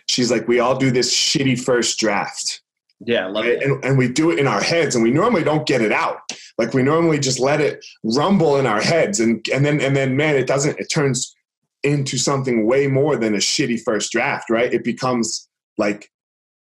She's 0.07 0.31
like, 0.31 0.47
we 0.47 0.59
all 0.59 0.75
do 0.77 0.91
this 0.91 1.13
shitty 1.13 1.63
first 1.63 1.99
draft, 1.99 2.61
yeah 3.05 3.27
love 3.27 3.45
right? 3.45 3.61
and, 3.61 3.83
and 3.83 3.97
we 3.97 4.07
do 4.07 4.31
it 4.31 4.39
in 4.39 4.47
our 4.47 4.61
heads, 4.61 4.95
and 4.95 5.03
we 5.03 5.11
normally 5.11 5.43
don't 5.43 5.67
get 5.67 5.81
it 5.81 5.91
out. 5.91 6.19
Like 6.57 6.73
we 6.73 6.83
normally 6.83 7.19
just 7.19 7.39
let 7.39 7.61
it 7.61 7.83
rumble 8.03 8.57
in 8.57 8.65
our 8.65 8.81
heads, 8.81 9.19
and 9.19 9.45
and 9.53 9.65
then 9.65 9.79
and 9.79 9.95
then 9.95 10.15
man, 10.15 10.35
it 10.35 10.47
doesn't. 10.47 10.79
It 10.79 10.89
turns 10.91 11.35
into 11.83 12.17
something 12.17 12.65
way 12.65 12.87
more 12.87 13.15
than 13.15 13.33
a 13.33 13.39
shitty 13.39 13.81
first 13.81 14.11
draft, 14.11 14.49
right? 14.49 14.73
It 14.73 14.83
becomes 14.83 15.47
like 15.77 16.11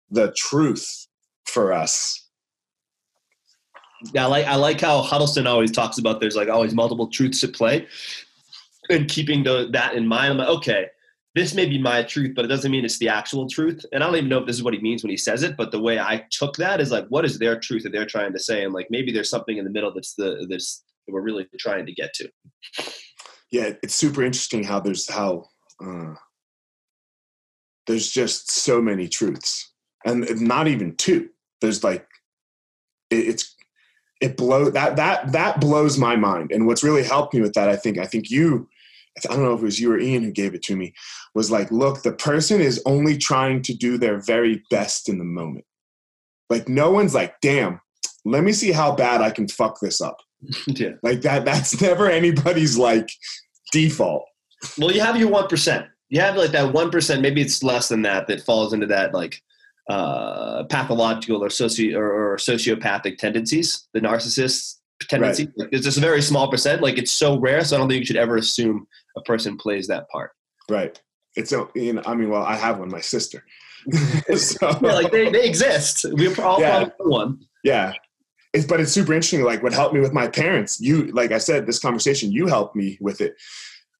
the 0.09 0.31
truth 0.31 1.07
for 1.45 1.73
us. 1.73 2.20
Yeah, 4.13 4.25
I 4.25 4.27
like 4.27 4.45
I 4.45 4.55
like 4.55 4.81
how 4.81 5.01
Huddleston 5.01 5.47
always 5.47 5.71
talks 5.71 5.97
about 5.97 6.19
there's 6.19 6.35
like 6.35 6.49
always 6.49 6.73
multiple 6.73 7.07
truths 7.07 7.43
at 7.43 7.53
play, 7.53 7.87
and 8.89 9.07
keeping 9.07 9.43
the, 9.43 9.69
that 9.71 9.95
in 9.95 10.07
mind. 10.07 10.31
I'm 10.31 10.37
like, 10.37 10.47
okay, 10.49 10.87
this 11.35 11.53
may 11.53 11.65
be 11.65 11.77
my 11.77 12.03
truth, 12.03 12.33
but 12.35 12.45
it 12.45 12.49
doesn't 12.49 12.71
mean 12.71 12.83
it's 12.83 12.97
the 12.97 13.09
actual 13.09 13.47
truth. 13.47 13.85
And 13.91 14.03
I 14.03 14.07
don't 14.07 14.15
even 14.17 14.29
know 14.29 14.39
if 14.39 14.47
this 14.47 14.57
is 14.57 14.63
what 14.63 14.73
he 14.73 14.81
means 14.81 15.03
when 15.03 15.11
he 15.11 15.17
says 15.17 15.43
it. 15.43 15.55
But 15.55 15.71
the 15.71 15.79
way 15.79 15.99
I 15.99 16.25
took 16.29 16.55
that 16.57 16.81
is 16.81 16.91
like, 16.91 17.07
what 17.07 17.25
is 17.25 17.39
their 17.39 17.59
truth 17.59 17.83
that 17.83 17.91
they're 17.91 18.05
trying 18.05 18.33
to 18.33 18.39
say? 18.39 18.63
And 18.63 18.73
like 18.73 18.87
maybe 18.89 19.11
there's 19.11 19.29
something 19.29 19.57
in 19.57 19.63
the 19.63 19.71
middle 19.71 19.93
that's 19.93 20.13
the 20.15 20.45
that's 20.49 20.83
that 21.07 21.13
we're 21.13 21.21
really 21.21 21.47
trying 21.57 21.85
to 21.85 21.93
get 21.93 22.13
to. 22.15 22.31
yeah, 23.51 23.71
it's 23.81 23.95
super 23.95 24.23
interesting 24.23 24.63
how 24.63 24.79
there's 24.79 25.09
how 25.09 25.45
uh, 25.83 26.15
there's 27.87 28.09
just 28.09 28.51
so 28.51 28.81
many 28.81 29.07
truths, 29.07 29.71
and 30.05 30.41
not 30.41 30.67
even 30.67 30.95
two. 30.95 31.29
There's 31.61 31.83
like 31.83 32.05
it's 33.09 33.55
it 34.21 34.37
blow 34.37 34.69
that 34.69 34.95
that 34.95 35.31
that 35.31 35.59
blows 35.59 35.97
my 35.97 36.15
mind. 36.15 36.51
And 36.51 36.67
what's 36.67 36.83
really 36.83 37.03
helped 37.03 37.33
me 37.33 37.41
with 37.41 37.53
that, 37.53 37.67
I 37.67 37.75
think, 37.75 37.97
I 37.97 38.05
think 38.05 38.29
you, 38.29 38.69
I 39.17 39.33
don't 39.33 39.43
know 39.43 39.53
if 39.53 39.61
it 39.61 39.65
was 39.65 39.79
you 39.79 39.91
or 39.91 39.99
Ian 39.99 40.23
who 40.23 40.31
gave 40.31 40.53
it 40.53 40.63
to 40.63 40.75
me, 40.75 40.93
was 41.33 41.51
like, 41.51 41.71
look, 41.71 42.03
the 42.03 42.13
person 42.13 42.61
is 42.61 42.81
only 42.85 43.17
trying 43.17 43.61
to 43.63 43.73
do 43.73 43.97
their 43.97 44.19
very 44.19 44.63
best 44.69 45.09
in 45.09 45.17
the 45.17 45.25
moment. 45.25 45.65
Like 46.49 46.69
no 46.69 46.91
one's 46.91 47.15
like, 47.15 47.41
damn, 47.41 47.81
let 48.23 48.43
me 48.43 48.53
see 48.53 48.71
how 48.71 48.95
bad 48.95 49.21
I 49.21 49.31
can 49.31 49.47
fuck 49.47 49.79
this 49.79 50.01
up. 50.01 50.17
yeah. 50.67 50.91
Like 51.01 51.21
that. 51.21 51.45
That's 51.45 51.81
never 51.81 52.09
anybody's 52.09 52.77
like 52.77 53.09
default. 53.71 54.25
Well, 54.77 54.91
you 54.91 55.01
have 55.01 55.17
your 55.17 55.29
one 55.29 55.47
percent. 55.47 55.87
You 56.09 56.21
have 56.21 56.35
like 56.35 56.51
that 56.51 56.73
one 56.73 56.91
percent. 56.91 57.21
Maybe 57.21 57.41
it's 57.41 57.63
less 57.63 57.87
than 57.87 58.03
that 58.03 58.27
that 58.27 58.41
falls 58.41 58.73
into 58.73 58.87
that 58.87 59.13
like 59.13 59.41
uh, 59.91 60.63
pathological 60.65 61.43
or 61.43 61.49
socio 61.49 61.97
or, 61.99 62.33
or 62.33 62.37
sociopathic 62.37 63.17
tendencies. 63.17 63.87
The 63.93 63.99
narcissists 63.99 64.77
tendency. 65.07 65.47
Like, 65.55 65.69
it's 65.71 65.85
just 65.85 65.97
a 65.97 66.01
very 66.01 66.21
small 66.21 66.49
percent. 66.49 66.81
Like 66.81 66.97
it's 66.97 67.11
so 67.11 67.39
rare, 67.39 67.63
so 67.63 67.75
I 67.75 67.79
don't 67.79 67.89
think 67.89 67.99
you 67.99 68.05
should 68.05 68.15
ever 68.15 68.37
assume 68.37 68.87
a 69.17 69.21
person 69.21 69.57
plays 69.57 69.87
that 69.87 70.09
part. 70.09 70.31
Right. 70.69 70.99
It's 71.35 71.51
a, 71.51 71.67
you 71.75 71.93
know, 71.93 72.01
I 72.05 72.15
mean, 72.15 72.29
well, 72.29 72.43
I 72.43 72.55
have 72.55 72.79
one, 72.79 72.89
my 72.89 73.01
sister. 73.01 73.43
so, 74.35 74.69
yeah, 74.81 74.93
like 74.93 75.11
they, 75.11 75.29
they 75.29 75.45
exist. 75.45 76.05
We're 76.09 76.39
all 76.41 76.59
Yeah. 76.61 76.89
one. 76.99 77.39
yeah. 77.63 77.93
It's, 78.53 78.65
but 78.65 78.81
it's 78.81 78.91
super 78.91 79.13
interesting. 79.13 79.43
Like 79.43 79.63
what 79.63 79.73
helped 79.73 79.93
me 79.93 80.01
with 80.01 80.13
my 80.13 80.27
parents, 80.27 80.79
you, 80.81 81.05
like 81.13 81.31
I 81.31 81.37
said, 81.37 81.65
this 81.65 81.79
conversation, 81.79 82.31
you 82.31 82.47
helped 82.47 82.75
me 82.75 82.97
with 82.99 83.21
it. 83.21 83.35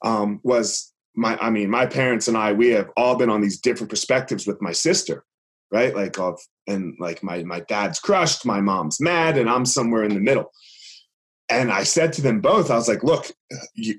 Um, 0.04 0.42
was 0.44 0.92
my, 1.16 1.38
I 1.40 1.50
mean, 1.50 1.70
my 1.70 1.86
parents 1.86 2.28
and 2.28 2.36
I, 2.38 2.52
we 2.52 2.70
have 2.70 2.90
all 2.98 3.16
been 3.16 3.30
on 3.30 3.42
these 3.42 3.60
different 3.60 3.90
perspectives 3.90 4.46
with 4.46 4.62
my 4.62 4.74
sister, 4.74 5.24
right? 5.72 5.96
Like 5.96 6.20
of, 6.20 6.40
and 6.68 6.96
like 7.00 7.24
my, 7.24 7.44
my 7.44 7.62
dad's 7.62 8.00
crushed, 8.00 8.46
my 8.46 8.62
mom's 8.62 9.00
mad, 9.00 9.38
and 9.38 9.50
I'm 9.50 9.66
somewhere 9.66 10.04
in 10.04 10.14
the 10.14 10.20
middle. 10.20 10.52
And 11.50 11.72
I 11.72 11.84
said 11.84 12.14
to 12.14 12.22
them 12.22 12.40
both, 12.42 12.72
I 12.72 12.76
was 12.76 12.88
like, 12.88 13.04
look, 13.04 13.28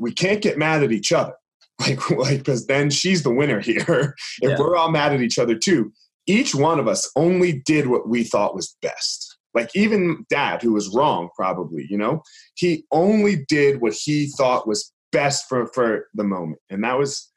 we 0.01 0.13
can't 0.13 0.41
get 0.43 0.59
mad 0.59 0.83
at 0.83 0.93
each 0.93 1.13
other. 1.13 1.35
Like, 1.81 2.11
like, 2.11 2.39
because 2.39 2.67
then 2.67 2.91
she's 2.91 3.25
the 3.25 3.35
winner 3.35 3.59
here. 3.59 4.15
if 4.41 4.51
Yeah. 4.51 4.57
we're 4.59 4.77
all 4.77 4.91
mad 4.91 5.13
at 5.13 5.21
each 5.23 5.39
other 5.39 5.57
too, 5.57 5.93
each 6.27 6.55
one 6.55 6.79
of 6.79 6.87
us 6.87 7.11
only 7.17 7.61
did 7.65 7.89
what 7.89 8.09
we 8.09 8.23
thought 8.23 8.55
was 8.55 8.77
best. 8.83 9.37
Like 9.53 9.71
even 9.75 10.25
dad, 10.31 10.63
who 10.63 10.75
was 10.75 10.95
wrong, 10.95 11.31
probably, 11.35 11.87
you 11.91 11.99
know, 11.99 12.23
he 12.55 12.85
only 12.93 13.45
did 13.49 13.81
what 13.81 13.95
he 13.95 14.29
thought 14.39 14.69
was 14.69 14.93
best 15.11 15.47
for 15.49 15.67
for 15.75 16.07
the 16.15 16.25
moment, 16.25 16.61
and 16.71 16.85
that 16.85 16.97
was, 16.99 17.31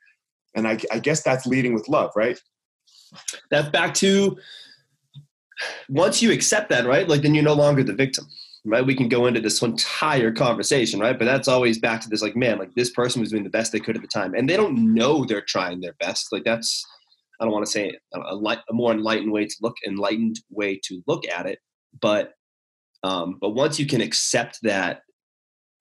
and 0.56 0.68
I, 0.68 0.78
I 0.92 1.00
guess 1.00 1.24
that's 1.24 1.46
leading 1.48 1.74
with 1.74 1.90
love, 1.90 2.12
right? 2.16 2.40
That's 3.50 3.70
back 3.70 3.94
to 3.96 4.38
once 5.90 6.22
you 6.22 6.32
accept 6.32 6.70
that, 6.70 6.86
right? 6.86 7.08
Like 7.08 7.22
then 7.22 7.34
you're 7.34 7.44
no 7.44 7.54
longer 7.54 7.84
the 7.84 7.94
victim, 7.94 8.28
right? 8.66 8.86
We 8.86 8.96
can 8.96 9.08
go 9.08 9.28
into 9.28 9.40
this 9.40 9.62
entire 9.62 10.32
conversation, 10.32 11.00
right? 11.00 11.18
But 11.18 11.26
that's 11.26 11.48
always 11.48 11.80
back 11.80 12.02
to 12.02 12.10
this, 12.10 12.22
like, 12.22 12.36
man, 12.36 12.58
like 12.58 12.74
this 12.76 12.90
person 12.90 13.22
was 13.22 13.32
doing 13.32 13.44
the 13.44 13.50
best 13.50 13.72
they 13.72 13.80
could 13.80 13.96
at 13.96 14.02
the 14.02 14.08
time, 14.08 14.34
and 14.34 14.50
they 14.50 14.58
don't 14.58 14.94
know 14.94 15.24
they're 15.24 15.42
trying 15.42 15.80
their 15.80 15.96
best. 16.00 16.32
Like 16.32 16.44
that's, 16.44 16.86
I 17.40 17.46
don't 17.46 17.54
want 17.54 17.66
to 17.66 17.72
say 17.72 17.98
a, 18.14 18.36
light, 18.36 18.60
a 18.70 18.74
more 18.74 18.92
enlightened 18.92 19.32
way 19.32 19.46
to 19.46 19.56
look, 19.62 19.76
enlightened 19.86 20.40
way 20.50 20.80
to 20.86 21.02
look 21.08 21.28
at 21.28 21.46
it, 21.46 21.60
but, 22.02 22.34
um, 23.04 23.38
but 23.40 23.52
once 23.52 23.80
you 23.80 23.86
can 23.86 24.02
accept 24.02 24.60
that, 24.64 25.02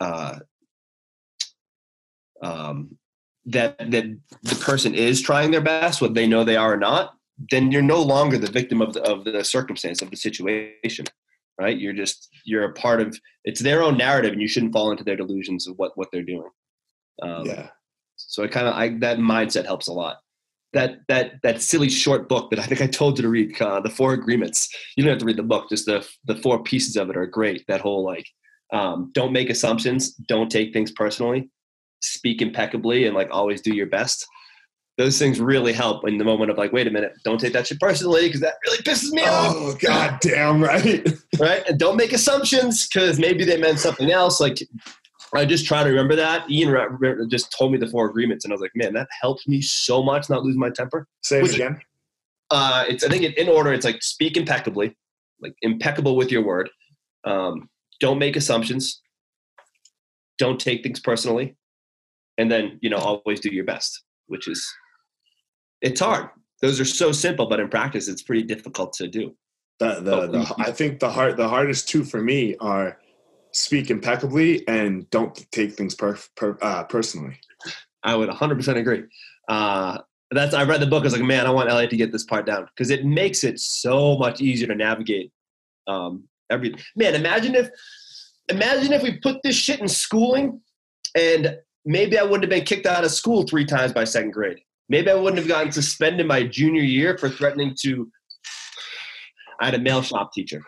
uh, 0.01 0.39
um, 2.43 2.99
that 3.47 3.79
that 3.79 4.05
the 4.43 4.55
person 4.57 4.95
is 4.95 5.21
trying 5.21 5.51
their 5.51 5.61
best, 5.61 6.01
whether 6.01 6.15
they 6.15 6.27
know 6.27 6.45
they 6.45 6.57
are 6.57 6.75
or 6.75 6.79
not, 6.79 7.15
then 7.51 7.71
you're 7.71 7.83
no 7.83 8.01
longer 8.01 8.39
the 8.39 8.51
victim 8.51 8.81
of 8.81 8.95
the 8.95 9.03
of 9.03 9.25
the 9.25 9.45
circumstance 9.45 10.03
of 10.03 10.11
the 10.11 10.17
situation, 10.17 11.07
right? 11.61 11.77
You're 11.77 11.93
just 11.93 12.29
you're 12.45 12.65
a 12.65 12.73
part 12.73 13.01
of 13.01 13.19
it's 13.45 13.61
their 13.61 13.83
own 13.83 13.97
narrative, 13.97 14.33
and 14.33 14.41
you 14.41 14.49
shouldn't 14.49 14.73
fall 14.73 14.91
into 14.91 15.05
their 15.05 15.17
delusions 15.17 15.67
of 15.67 15.77
what 15.77 15.93
what 15.97 16.09
they're 16.13 16.23
doing. 16.23 16.49
Um, 17.23 17.47
yeah, 17.47 17.69
So 18.17 18.43
it 18.43 18.51
kind 18.51 18.67
of 18.67 18.75
I 18.75 18.91
that 19.01 19.19
mindset 19.19 19.67
helps 19.67 19.89
a 19.89 19.93
lot. 19.93 20.19
That 20.73 20.99
that 21.09 21.35
that 21.43 21.63
silly 21.63 21.89
short 21.89 22.29
book 22.29 22.51
that 22.51 22.59
I 22.59 22.65
think 22.65 22.81
I 22.81 22.87
told 22.87 23.19
you 23.19 23.23
to 23.23 23.29
read, 23.29 23.61
uh, 23.61 23.81
the 23.81 23.91
Four 23.91 24.15
Agreements. 24.15 24.69
You 24.97 25.05
don't 25.05 25.13
have 25.13 25.21
to 25.21 25.25
read 25.25 25.37
the 25.37 25.43
book; 25.43 25.69
just 25.69 25.87
the 25.87 26.07
the 26.25 26.37
four 26.37 26.63
pieces 26.63 26.97
of 26.97 27.11
it 27.11 27.17
are 27.17 27.27
great. 27.27 27.65
That 27.69 27.81
whole 27.81 28.05
like, 28.05 28.27
um, 28.73 29.11
don't 29.15 29.33
make 29.33 29.51
assumptions, 29.51 30.15
don't 30.15 30.51
take 30.51 30.73
things 30.73 30.91
personally, 30.91 31.51
speak 32.05 32.43
impeccably, 32.43 33.07
and 33.07 33.14
like 33.14 33.29
always 33.31 33.61
do 33.61 33.75
your 33.75 33.87
best. 33.87 34.27
Those 34.97 35.19
things 35.19 35.40
really 35.40 35.73
help 35.73 36.07
in 36.07 36.19
the 36.19 36.25
moment 36.25 36.53
of 36.53 36.59
like, 36.59 36.73
wait 36.73 36.87
a 36.87 36.90
minute, 36.90 37.12
don't 37.25 37.40
take 37.40 37.53
that 37.55 37.67
shit 37.67 37.81
personally 37.81 38.27
because 38.27 38.40
that 38.40 38.55
really 38.64 38.79
pisses 38.79 39.11
me 39.11 39.23
off 39.23 39.53
oh 39.57 39.75
god 39.81 40.19
damn 40.21 40.62
right. 40.62 41.09
right? 41.40 41.69
And 41.69 41.79
don't 41.79 41.97
make 41.97 42.12
assumptions 42.12 42.87
because 42.87 43.19
maybe 43.19 43.45
they 43.45 43.57
meant 43.57 43.81
something 43.81 44.12
else. 44.12 44.40
Like 44.40 44.59
I 45.35 45.45
just 45.45 45.67
try 45.67 45.83
to 45.83 45.90
remember 45.90 46.14
that. 46.17 46.49
Ian 46.49 46.99
just 47.29 47.51
told 47.57 47.73
me 47.73 47.79
the 47.79 47.88
four 47.88 48.09
agreements, 48.09 48.45
and 48.45 48.53
I 48.53 48.55
was 48.55 48.61
like, 48.61 48.71
man, 48.75 48.95
that 48.95 49.09
helped 49.21 49.49
me 49.49 49.61
so 49.61 50.03
much 50.03 50.31
not 50.31 50.45
lose 50.45 50.57
my 50.57 50.71
temper. 50.71 51.09
Say 51.23 51.38
it 51.38 51.43
Which- 51.43 51.55
again. 51.55 51.81
Uh, 52.51 52.85
it's 52.87 53.03
I 53.03 53.09
think 53.09 53.25
in 53.25 53.49
order, 53.49 53.73
it's 53.73 53.85
like 53.85 54.03
speak 54.03 54.37
impeccably, 54.37 54.97
like 55.40 55.55
impeccable 55.62 56.14
with 56.14 56.31
your 56.31 56.45
word. 56.45 56.71
Um, 57.25 57.69
don't 58.01 58.19
make 58.19 58.37
assumptions. 58.37 59.01
Don't 60.38 60.61
take 60.61 60.83
things 60.83 61.01
personally, 61.01 61.57
and 62.38 62.51
then 62.51 62.79
you 62.83 62.90
know 62.90 62.99
always 62.99 63.40
do 63.40 63.51
your 63.51 63.64
best, 63.64 64.03
which 64.27 64.49
is 64.49 64.66
it's 65.81 66.01
hard. 66.01 66.31
Those 66.62 66.81
are 66.81 66.85
so 66.85 67.12
simple, 67.12 67.47
but 67.47 67.61
in 67.61 67.68
practice, 67.68 68.09
it's 68.09 68.23
pretty 68.23 68.42
difficult 68.42 68.94
to 68.94 69.09
do. 69.09 69.35
The, 69.81 69.94
the, 69.97 70.27
the, 70.29 70.55
I 70.59 70.70
think 70.70 71.01
the 71.01 71.11
hard 71.11 71.37
the 71.37 71.49
hardest 71.49 71.88
two 71.88 72.05
for 72.05 72.23
me 72.23 72.57
are 72.61 72.99
speak 73.55 73.90
impeccably 73.90 74.66
and 74.66 75.09
don't 75.11 75.35
take 75.53 75.75
things 75.75 75.94
per, 75.94 76.18
per, 76.37 76.59
uh, 76.61 76.85
personally. 76.85 77.38
I 78.03 78.16
would 78.16 78.29
100% 78.29 78.77
agree. 78.77 79.05
Uh, 79.49 79.99
that's 80.31 80.55
I 80.55 80.64
read 80.64 80.81
the 80.81 80.87
book. 80.87 81.03
I 81.03 81.05
was 81.05 81.12
like, 81.12 81.23
man, 81.23 81.47
I 81.47 81.51
want 81.51 81.70
Elliot 81.70 81.90
to 81.90 81.97
get 81.97 82.12
this 82.12 82.25
part 82.25 82.47
down 82.47 82.66
because 82.66 82.90
it 82.90 83.05
makes 83.05 83.44
it 83.44 83.61
so 83.61 84.18
much 84.18 84.40
easier 84.40 84.66
to 84.66 84.75
navigate. 84.75 85.31
Um, 85.87 86.25
every 86.51 86.75
man, 86.97 87.14
imagine 87.14 87.55
if 87.55 87.70
imagine 88.49 88.92
if 88.92 89.03
we 89.03 89.18
put 89.18 89.42
this 89.42 89.55
shit 89.55 89.81
in 89.81 89.88
schooling, 89.88 90.61
and 91.14 91.59
maybe 91.85 92.18
I 92.18 92.23
wouldn't 92.23 92.42
have 92.42 92.51
been 92.51 92.64
kicked 92.64 92.87
out 92.87 93.05
of 93.05 93.11
school 93.11 93.44
three 93.44 93.64
times 93.64 93.92
by 93.92 94.05
second 94.05 94.33
grade. 94.33 94.61
Maybe 94.88 95.11
I 95.11 95.14
wouldn't 95.14 95.38
have 95.38 95.49
gotten 95.49 95.73
suspended 95.73 96.27
my 96.27 96.42
junior 96.42 96.83
year 96.83 97.16
for 97.16 97.29
threatening 97.29 97.75
to. 97.83 98.11
I 99.61 99.66
had 99.66 99.75
a 99.75 99.79
male 99.79 100.03
shop 100.03 100.33
teacher, 100.33 100.62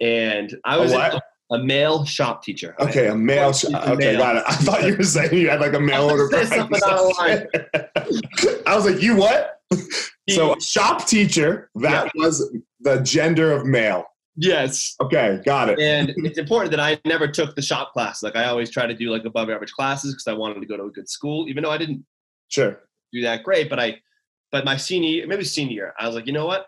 and 0.00 0.54
I 0.64 0.78
was 0.78 0.92
what? 0.92 1.22
a 1.50 1.58
male 1.58 2.04
shop 2.04 2.42
teacher. 2.42 2.74
Okay, 2.78 3.08
a 3.08 3.14
male. 3.14 3.52
Sh- 3.52 3.64
A 3.64 3.92
okay, 3.92 4.12
male. 4.12 4.18
got 4.18 4.36
it. 4.36 4.44
I 4.46 4.54
thought 4.54 4.84
you 4.84 4.96
were 4.96 5.02
saying 5.02 5.34
you 5.34 5.50
had 5.50 5.60
like 5.60 5.74
a 5.74 5.80
mail 5.80 6.10
order. 6.10 6.28
Something. 6.46 6.80
I 8.66 8.74
was 8.76 8.86
like, 8.86 9.02
you 9.02 9.16
what? 9.16 9.60
So, 10.30 10.56
shop 10.58 11.06
teacher. 11.06 11.68
That 11.74 12.10
was 12.14 12.50
the 12.80 13.00
gender 13.00 13.52
of 13.52 13.66
male. 13.66 14.06
Yes, 14.36 14.94
Okay, 15.00 15.40
got 15.44 15.68
it. 15.70 15.78
and 15.78 16.10
it's 16.16 16.38
important 16.38 16.70
that 16.72 16.80
I 16.80 16.98
never 17.04 17.28
took 17.28 17.54
the 17.56 17.62
shop 17.62 17.92
class. 17.92 18.22
Like 18.22 18.36
I 18.36 18.46
always 18.46 18.70
try 18.70 18.86
to 18.86 18.94
do 18.94 19.10
like 19.10 19.24
above 19.24 19.50
average 19.50 19.72
classes 19.72 20.14
because 20.14 20.26
I 20.26 20.32
wanted 20.32 20.60
to 20.60 20.66
go 20.66 20.76
to 20.76 20.84
a 20.84 20.90
good 20.90 21.08
school, 21.08 21.48
even 21.48 21.62
though 21.62 21.70
I 21.70 21.78
didn't 21.78 22.04
Sure. 22.48 22.80
do 23.12 23.22
that 23.22 23.42
great. 23.42 23.68
But 23.70 23.80
I, 23.80 24.00
but 24.52 24.64
my 24.64 24.76
senior, 24.76 25.26
maybe 25.26 25.44
senior 25.44 25.72
year, 25.74 25.94
I 25.98 26.06
was 26.06 26.14
like, 26.14 26.26
you 26.26 26.32
know 26.32 26.46
what? 26.46 26.66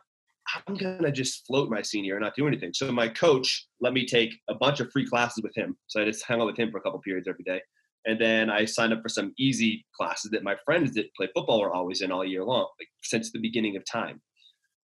I'm 0.68 0.76
gonna 0.76 1.10
just 1.10 1.44
float 1.46 1.68
my 1.70 1.82
senior 1.82 2.14
and 2.16 2.22
not 2.22 2.36
do 2.36 2.46
anything. 2.46 2.72
So 2.72 2.90
my 2.92 3.08
coach 3.08 3.66
let 3.80 3.92
me 3.92 4.06
take 4.06 4.32
a 4.48 4.54
bunch 4.54 4.78
of 4.80 4.90
free 4.92 5.06
classes 5.06 5.42
with 5.42 5.54
him. 5.56 5.76
So 5.88 6.00
I 6.00 6.04
just 6.04 6.24
hung 6.24 6.40
out 6.40 6.46
with 6.46 6.56
him 6.56 6.70
for 6.70 6.78
a 6.78 6.80
couple 6.80 7.00
periods 7.00 7.26
every 7.28 7.42
day. 7.44 7.60
And 8.04 8.20
then 8.20 8.48
I 8.50 8.64
signed 8.64 8.92
up 8.92 9.02
for 9.02 9.08
some 9.08 9.32
easy 9.38 9.84
classes 9.96 10.30
that 10.30 10.44
my 10.44 10.54
friends 10.64 10.94
that 10.94 11.12
play 11.16 11.28
football 11.34 11.60
were 11.60 11.72
always 11.74 12.00
in 12.00 12.12
all 12.12 12.24
year 12.24 12.44
long, 12.44 12.68
like 12.78 12.86
since 13.02 13.32
the 13.32 13.40
beginning 13.40 13.76
of 13.76 13.82
time. 13.84 14.22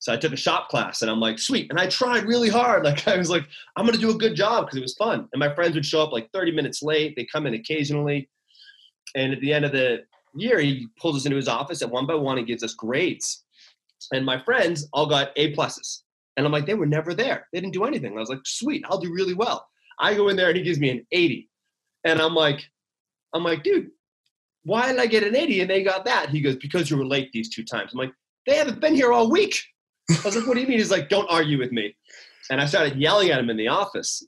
So 0.01 0.13
I 0.13 0.17
took 0.17 0.33
a 0.33 0.37
shop 0.37 0.69
class 0.69 1.03
and 1.03 1.11
I'm 1.11 1.21
like, 1.21 1.39
sweet. 1.39 1.71
And 1.71 1.79
I 1.79 1.89
tried 1.89 2.25
really 2.25 2.49
hard. 2.49 2.85
Like 2.89 3.07
I 3.09 3.17
was 3.17 3.31
like, 3.31 3.45
I'm 3.77 3.85
gonna 3.85 3.99
do 3.99 4.11
a 4.11 4.19
good 4.19 4.35
job 4.35 4.67
because 4.67 4.79
it 4.79 4.83
was 4.83 4.95
fun. 4.95 5.29
And 5.33 5.41
my 5.41 5.55
friends 5.55 5.75
would 5.75 5.85
show 5.85 6.03
up 6.03 6.13
like 6.13 6.31
30 6.33 6.53
minutes 6.53 6.83
late. 6.83 7.17
They 7.17 7.25
come 7.25 7.47
in 7.47 7.55
occasionally. 7.55 8.29
And 9.15 9.33
at 9.33 9.41
the 9.41 9.53
end 9.53 9.65
of 9.65 9.73
the 9.73 10.05
year, 10.35 10.61
he 10.61 10.89
pulls 11.01 11.17
us 11.17 11.27
into 11.27 11.37
his 11.37 11.49
office 11.49 11.83
and 11.83 11.91
one 11.91 12.07
by 12.07 12.15
one 12.15 12.39
he 12.39 12.45
gives 12.45 12.63
us 12.63 12.75
grades. 12.75 13.45
And 14.13 14.25
my 14.25 14.39
friends 14.39 14.89
all 14.93 15.07
got 15.07 15.33
A 15.37 15.55
pluses. 15.55 16.03
And 16.37 16.47
I'm 16.47 16.53
like, 16.53 16.67
they 16.67 16.75
were 16.75 16.87
never 16.87 17.15
there. 17.15 17.49
They 17.53 17.61
didn't 17.61 17.73
do 17.73 17.85
anything. 17.85 18.17
I 18.17 18.21
was 18.21 18.29
like, 18.29 18.45
sweet, 18.45 18.85
I'll 18.89 19.01
do 19.01 19.13
really 19.13 19.35
well. 19.35 19.69
I 19.99 20.15
go 20.15 20.29
in 20.29 20.37
there 20.37 20.49
and 20.49 20.57
he 20.57 20.63
gives 20.63 20.79
me 20.79 20.91
an 20.91 21.05
80. 21.11 21.49
And 22.05 22.21
I'm 22.21 22.35
like, 22.35 22.65
I'm 23.35 23.43
like, 23.43 23.65
dude, 23.65 23.91
why 24.63 24.89
did 24.89 25.01
I 25.01 25.07
get 25.07 25.25
an 25.25 25.35
80 25.35 25.63
and 25.63 25.71
they 25.71 25.83
got 25.83 26.05
that? 26.05 26.31
He 26.31 26.41
goes, 26.41 26.57
because 26.57 26.91
you 26.91 26.97
were 26.97 27.05
late 27.05 27.33
these 27.33 27.49
two 27.49 27.65
times. 27.65 27.93
I'm 27.93 27.99
like, 27.99 28.13
they 28.47 28.57
haven't 28.57 28.81
been 28.81 28.95
here 28.95 29.13
all 29.13 29.31
week. 29.31 29.61
I 30.11 30.21
was 30.25 30.37
like, 30.37 30.47
what 30.47 30.55
do 30.55 30.61
you 30.61 30.67
mean? 30.67 30.79
He's 30.79 30.91
like, 30.91 31.09
don't 31.09 31.29
argue 31.31 31.59
with 31.59 31.73
me. 31.73 31.95
And 32.51 32.61
I 32.61 32.67
started 32.67 32.97
yelling 32.97 33.31
at 33.31 33.39
him 33.39 33.51
in 33.51 33.57
the 33.57 33.69
office. 33.69 34.27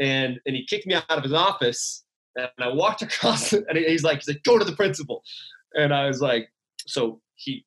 And 0.00 0.40
and 0.46 0.56
he 0.56 0.66
kicked 0.66 0.86
me 0.86 0.94
out 0.94 1.04
of 1.08 1.22
his 1.22 1.32
office. 1.32 2.04
And 2.36 2.48
I 2.58 2.68
walked 2.68 3.02
across 3.08 3.52
and 3.52 3.76
he's 3.76 4.02
like, 4.02 4.18
he's 4.18 4.28
like, 4.28 4.42
go 4.42 4.58
to 4.58 4.64
the 4.64 4.76
principal. 4.76 5.22
And 5.74 5.94
I 5.94 6.06
was 6.06 6.20
like, 6.20 6.48
so 6.86 7.20
he 7.36 7.64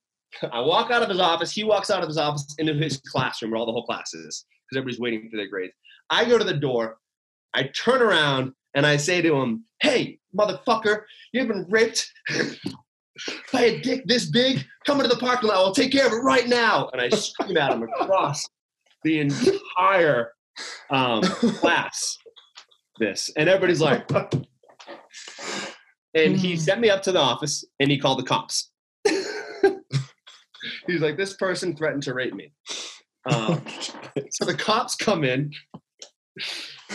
I 0.52 0.60
walk 0.60 0.92
out 0.92 1.02
of 1.02 1.10
his 1.10 1.20
office, 1.20 1.52
he 1.52 1.64
walks 1.64 1.90
out 1.90 2.02
of 2.02 2.08
his 2.08 2.18
office 2.18 2.56
into 2.58 2.74
his 2.74 3.02
classroom 3.12 3.52
where 3.52 3.60
all 3.60 3.66
the 3.66 3.72
whole 3.72 3.86
class 3.86 4.14
is, 4.14 4.46
because 4.70 4.78
everybody's 4.78 5.00
waiting 5.00 5.30
for 5.30 5.38
their 5.38 5.48
grades. 5.48 5.74
I 6.10 6.26
go 6.26 6.38
to 6.38 6.44
the 6.44 6.54
door, 6.54 6.98
I 7.54 7.64
turn 7.64 8.02
around, 8.02 8.54
and 8.76 8.86
I 8.86 8.98
say 8.98 9.22
to 9.22 9.36
him, 9.36 9.66
Hey, 9.82 10.20
motherfucker, 10.38 11.04
you've 11.32 11.48
been 11.48 11.66
raped 11.70 12.12
by 13.52 13.62
a 13.62 13.82
dick 13.82 14.04
this 14.06 14.30
big. 14.30 14.66
Come 14.86 15.00
into 15.00 15.14
the 15.14 15.20
parking 15.20 15.50
lot. 15.50 15.58
I'll 15.58 15.74
take 15.74 15.92
care 15.92 16.08
of 16.08 16.14
it 16.14 16.18
right 16.18 16.48
now. 16.48 16.90
And 16.94 17.02
I 17.02 17.10
scream 17.10 17.58
at 17.58 17.72
him 17.72 17.84
across 17.84 18.46
the 19.04 19.20
entire 19.20 20.34
um, 20.90 21.22
class. 21.22 22.18
This. 23.00 23.30
And 23.38 23.48
everybody's 23.48 23.82
like, 23.82 24.10
and 26.14 26.36
he 26.36 26.58
sent 26.58 26.82
me 26.82 26.90
up 26.90 27.04
to 27.04 27.12
the 27.12 27.20
office 27.20 27.64
and 27.80 27.92
he 27.92 28.00
called 28.00 28.20
the 28.20 28.24
cops. 28.24 28.72
He's 30.88 31.02
like, 31.02 31.18
this 31.18 31.36
person 31.36 31.76
threatened 31.76 32.04
to 32.04 32.14
rape 32.14 32.34
me. 32.34 32.52
Um, 33.30 33.62
so 34.32 34.46
the 34.46 34.56
cops 34.56 34.96
come 34.96 35.24
in 35.24 35.52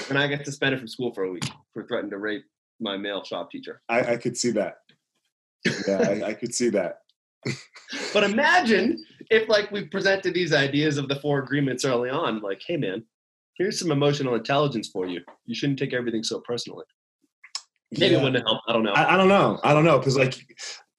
and 0.08 0.18
I 0.18 0.26
get 0.26 0.44
suspended 0.44 0.80
from 0.80 0.88
school 0.88 1.12
for 1.14 1.24
a 1.24 1.30
week 1.30 1.48
for 1.72 1.86
threatening 1.86 2.10
to 2.10 2.18
rape 2.18 2.44
my 2.80 2.96
male 2.96 3.22
shop 3.22 3.50
teacher. 3.50 3.80
I, 3.88 4.12
I 4.12 4.16
could 4.16 4.36
see 4.36 4.50
that. 4.52 4.78
Yeah, 5.64 5.98
I, 5.98 6.28
I 6.28 6.34
could 6.34 6.54
see 6.54 6.68
that. 6.70 6.98
But 8.14 8.24
imagine 8.24 9.04
if, 9.30 9.48
like, 9.48 9.70
we 9.70 9.84
presented 9.84 10.32
these 10.32 10.52
ideas 10.54 10.96
of 10.96 11.08
the 11.08 11.16
four 11.16 11.40
agreements 11.40 11.84
early 11.84 12.08
on, 12.08 12.40
like, 12.40 12.62
hey, 12.66 12.76
man, 12.78 13.04
here's 13.58 13.78
some 13.78 13.90
emotional 13.90 14.34
intelligence 14.34 14.88
for 14.88 15.06
you. 15.06 15.20
You 15.44 15.54
shouldn't 15.54 15.78
take 15.78 15.92
everything 15.92 16.22
so 16.22 16.40
personally. 16.40 16.84
Maybe 17.92 18.14
Yeah. 18.14 18.20
it 18.20 18.22
wouldn't 18.24 18.46
help. 18.46 18.60
I 18.68 18.72
don't 18.72 18.82
know. 18.82 18.92
I, 18.92 19.14
I 19.14 19.16
don't 19.18 19.28
know. 19.28 19.60
I 19.62 19.74
don't 19.74 19.84
know 19.84 19.98
because 19.98 20.16
like 20.16 20.34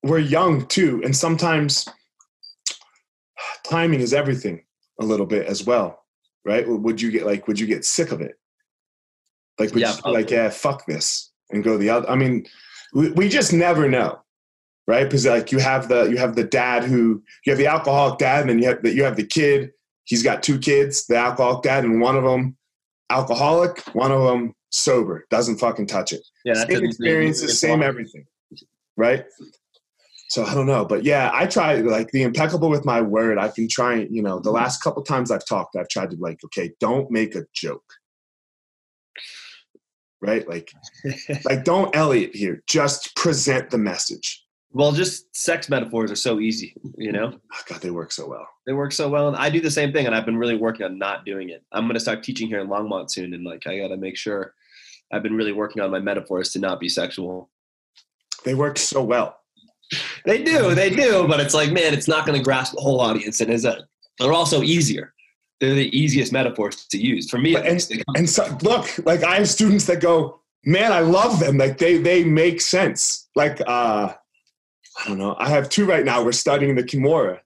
we're 0.03 0.19
young 0.19 0.67
too, 0.67 1.01
and 1.03 1.15
sometimes 1.15 1.87
timing 3.65 3.99
is 3.99 4.13
everything 4.13 4.63
a 4.99 5.05
little 5.05 5.25
bit 5.25 5.47
as 5.47 5.65
well, 5.65 6.05
right? 6.45 6.67
Would 6.67 7.01
you 7.01 7.09
get 7.11 7.25
like 7.25 7.47
would 7.47 7.59
you 7.59 7.65
get 7.65 7.85
sick 7.85 8.11
of 8.11 8.21
it? 8.21 8.35
Like 9.59 9.71
would 9.73 9.81
Yeah, 9.81 9.95
you 10.05 10.11
like 10.11 10.29
yeah, 10.29 10.49
fuck 10.49 10.85
this 10.85 11.31
and 11.49 11.63
go 11.63 11.77
the 11.77 11.89
other? 11.89 12.09
I 12.09 12.15
mean, 12.15 12.45
we, 12.93 13.11
we 13.11 13.29
just 13.29 13.53
never 13.53 13.89
know, 13.89 14.19
right? 14.87 15.03
Because 15.03 15.25
like 15.25 15.51
you 15.51 15.59
have 15.59 15.87
the 15.87 16.05
you 16.05 16.17
have 16.17 16.35
the 16.35 16.43
dad 16.43 16.83
who 16.83 17.23
you 17.45 17.51
have 17.51 17.57
the 17.57 17.67
alcoholic 17.67 18.19
dad, 18.19 18.41
and 18.41 18.49
then 18.49 18.59
you 18.59 18.67
have 18.67 18.83
the, 18.83 18.93
you 18.93 19.03
have 19.03 19.15
the 19.15 19.25
kid. 19.25 19.71
He's 20.05 20.23
got 20.23 20.43
two 20.43 20.59
kids, 20.59 21.05
the 21.05 21.15
alcoholic 21.15 21.63
dad, 21.63 21.85
and 21.85 22.01
one 22.01 22.17
of 22.17 22.23
them 22.23 22.57
alcoholic, 23.09 23.79
one 23.93 24.11
of 24.11 24.21
them 24.23 24.53
sober, 24.71 25.25
doesn't 25.29 25.59
fucking 25.59 25.87
touch 25.87 26.11
it 26.11 26.25
yeah, 26.43 26.65
same 26.65 26.83
experiences, 26.83 27.59
same 27.59 27.81
everything, 27.81 28.25
right? 28.97 29.25
So 30.29 30.43
I 30.43 30.53
don't 30.53 30.65
know, 30.65 30.83
but 30.83 31.03
yeah, 31.03 31.29
I 31.33 31.45
try 31.45 31.75
like 31.75 32.09
the 32.11 32.23
impeccable 32.23 32.69
with 32.69 32.85
my 32.85 33.01
word. 33.01 33.37
I've 33.37 33.55
been 33.55 33.69
trying, 33.69 34.13
you 34.13 34.21
know, 34.21 34.39
the 34.39 34.51
last 34.51 34.81
couple 34.81 35.03
times 35.03 35.31
I've 35.31 35.45
talked, 35.45 35.75
I've 35.75 35.89
tried 35.89 36.09
to 36.11 36.17
like, 36.17 36.43
okay, 36.45 36.71
don't 36.79 37.11
make 37.11 37.35
a 37.35 37.45
joke, 37.53 37.93
right? 40.21 40.47
Like, 40.47 40.71
like 41.45 41.63
don't 41.63 41.95
Elliot 41.95 42.35
here. 42.35 42.63
Just 42.67 43.15
present 43.15 43.69
the 43.69 43.77
message. 43.77 44.42
Well, 44.75 44.91
just 44.91 45.35
sex 45.35 45.69
metaphors 45.69 46.11
are 46.11 46.15
so 46.15 46.39
easy, 46.39 46.73
you 46.97 47.11
know? 47.11 47.33
Oh, 47.53 47.59
God, 47.69 47.81
they 47.81 47.91
work 47.91 48.11
so 48.11 48.27
well. 48.27 48.47
They 48.65 48.73
work 48.73 48.91
so 48.91 49.07
well. 49.07 49.27
And 49.27 49.37
I 49.37 49.49
do 49.49 49.61
the 49.61 49.69
same 49.69 49.93
thing, 49.93 50.07
and 50.07 50.15
I've 50.15 50.25
been 50.25 50.37
really 50.37 50.57
working 50.57 50.83
on 50.85 50.97
not 50.97 51.25
doing 51.25 51.49
it. 51.49 51.63
I'm 51.71 51.83
going 51.85 51.93
to 51.93 51.99
start 51.99 52.23
teaching 52.23 52.47
here 52.47 52.59
in 52.59 52.67
Longmont 52.67 53.11
soon, 53.11 53.33
and 53.35 53.43
like, 53.43 53.67
I 53.67 53.77
got 53.77 53.89
to 53.89 53.97
make 53.97 54.17
sure 54.17 54.53
I've 55.11 55.21
been 55.21 55.35
really 55.35 55.51
working 55.51 55.81
on 55.83 55.91
my 55.91 55.99
metaphors 55.99 56.51
to 56.53 56.59
not 56.59 56.79
be 56.79 56.89
sexual. 56.89 57.51
They 58.45 58.55
work 58.55 58.77
so 58.79 59.03
well. 59.03 59.37
They 60.25 60.43
do, 60.43 60.73
they 60.73 60.89
do, 60.89 61.27
but 61.27 61.39
it's 61.39 61.53
like, 61.53 61.71
man, 61.71 61.93
it's 61.93 62.07
not 62.07 62.25
going 62.25 62.37
to 62.39 62.43
grasp 62.43 62.73
the 62.73 62.81
whole 62.81 62.99
audience, 62.99 63.41
and 63.41 63.51
is 63.51 63.65
a, 63.65 63.85
they're 64.19 64.33
also 64.33 64.63
easier. 64.63 65.13
They're 65.59 65.75
the 65.75 65.95
easiest 65.97 66.33
metaphors 66.33 66.87
to 66.87 66.97
use 66.97 67.29
for 67.29 67.37
me. 67.37 67.55
At 67.55 67.65
And- 67.67 68.03
And 68.15 68.29
so, 68.29 68.57
look, 68.63 68.87
like 69.05 69.23
I 69.23 69.35
have 69.35 69.49
students 69.49 69.85
that 69.85 70.01
go, 70.01 70.41
man, 70.65 70.91
I 70.91 71.01
love 71.01 71.39
them. 71.39 71.57
Like 71.57 71.77
they 71.77 71.97
they 71.99 72.23
make 72.23 72.59
sense. 72.59 73.29
Like 73.35 73.61
uh, 73.65 74.13
I 74.99 75.07
don't 75.07 75.17
know. 75.17 75.35
I 75.39 75.49
have 75.49 75.69
two 75.69 75.85
right 75.85 76.05
now. 76.05 76.23
We're 76.23 76.31
studying 76.31 76.75
the 76.75 76.83
Kimura. 76.83 77.39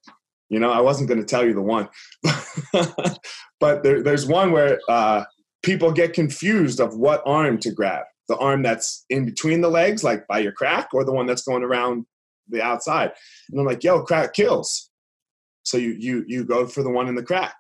You 0.49 0.60
know, 0.60 0.71
I 0.71 0.79
wasn't 0.79 1.10
going 1.10 1.19
to 1.19 1.25
tell 1.25 1.45
you 1.45 1.53
the 1.53 1.62
one, 1.62 1.89
but 3.60 3.83
there, 3.83 4.01
there's 4.01 4.25
one 4.25 4.53
where 4.53 4.79
uh, 4.88 5.25
people 5.62 5.91
get 5.91 6.13
confused 6.13 6.79
of 6.79 6.95
what 6.95 7.21
arm 7.25 7.57
to 7.60 7.71
grab. 7.71 8.05
The 8.29 8.38
arm 8.38 8.62
that's 8.62 9.05
in 9.10 9.25
between 9.25 9.60
the 9.60 9.69
legs, 9.69 10.03
like 10.03 10.25
by 10.27 10.39
your 10.39 10.53
crack, 10.53 10.93
or 10.93 11.03
the 11.03 11.12
one 11.12 11.25
that's 11.25 11.43
going 11.43 11.63
around 11.63 12.05
the 12.47 12.62
outside. 12.62 13.12
And 13.49 13.60
I'm 13.60 13.65
like, 13.65 13.83
yo, 13.83 14.03
crack 14.03 14.33
kills. 14.33 14.89
So 15.63 15.77
you 15.77 15.95
you 15.99 16.23
you 16.27 16.45
go 16.45 16.65
for 16.65 16.81
the 16.81 16.89
one 16.89 17.10
in 17.10 17.15
the 17.15 17.23
crack, 17.23 17.55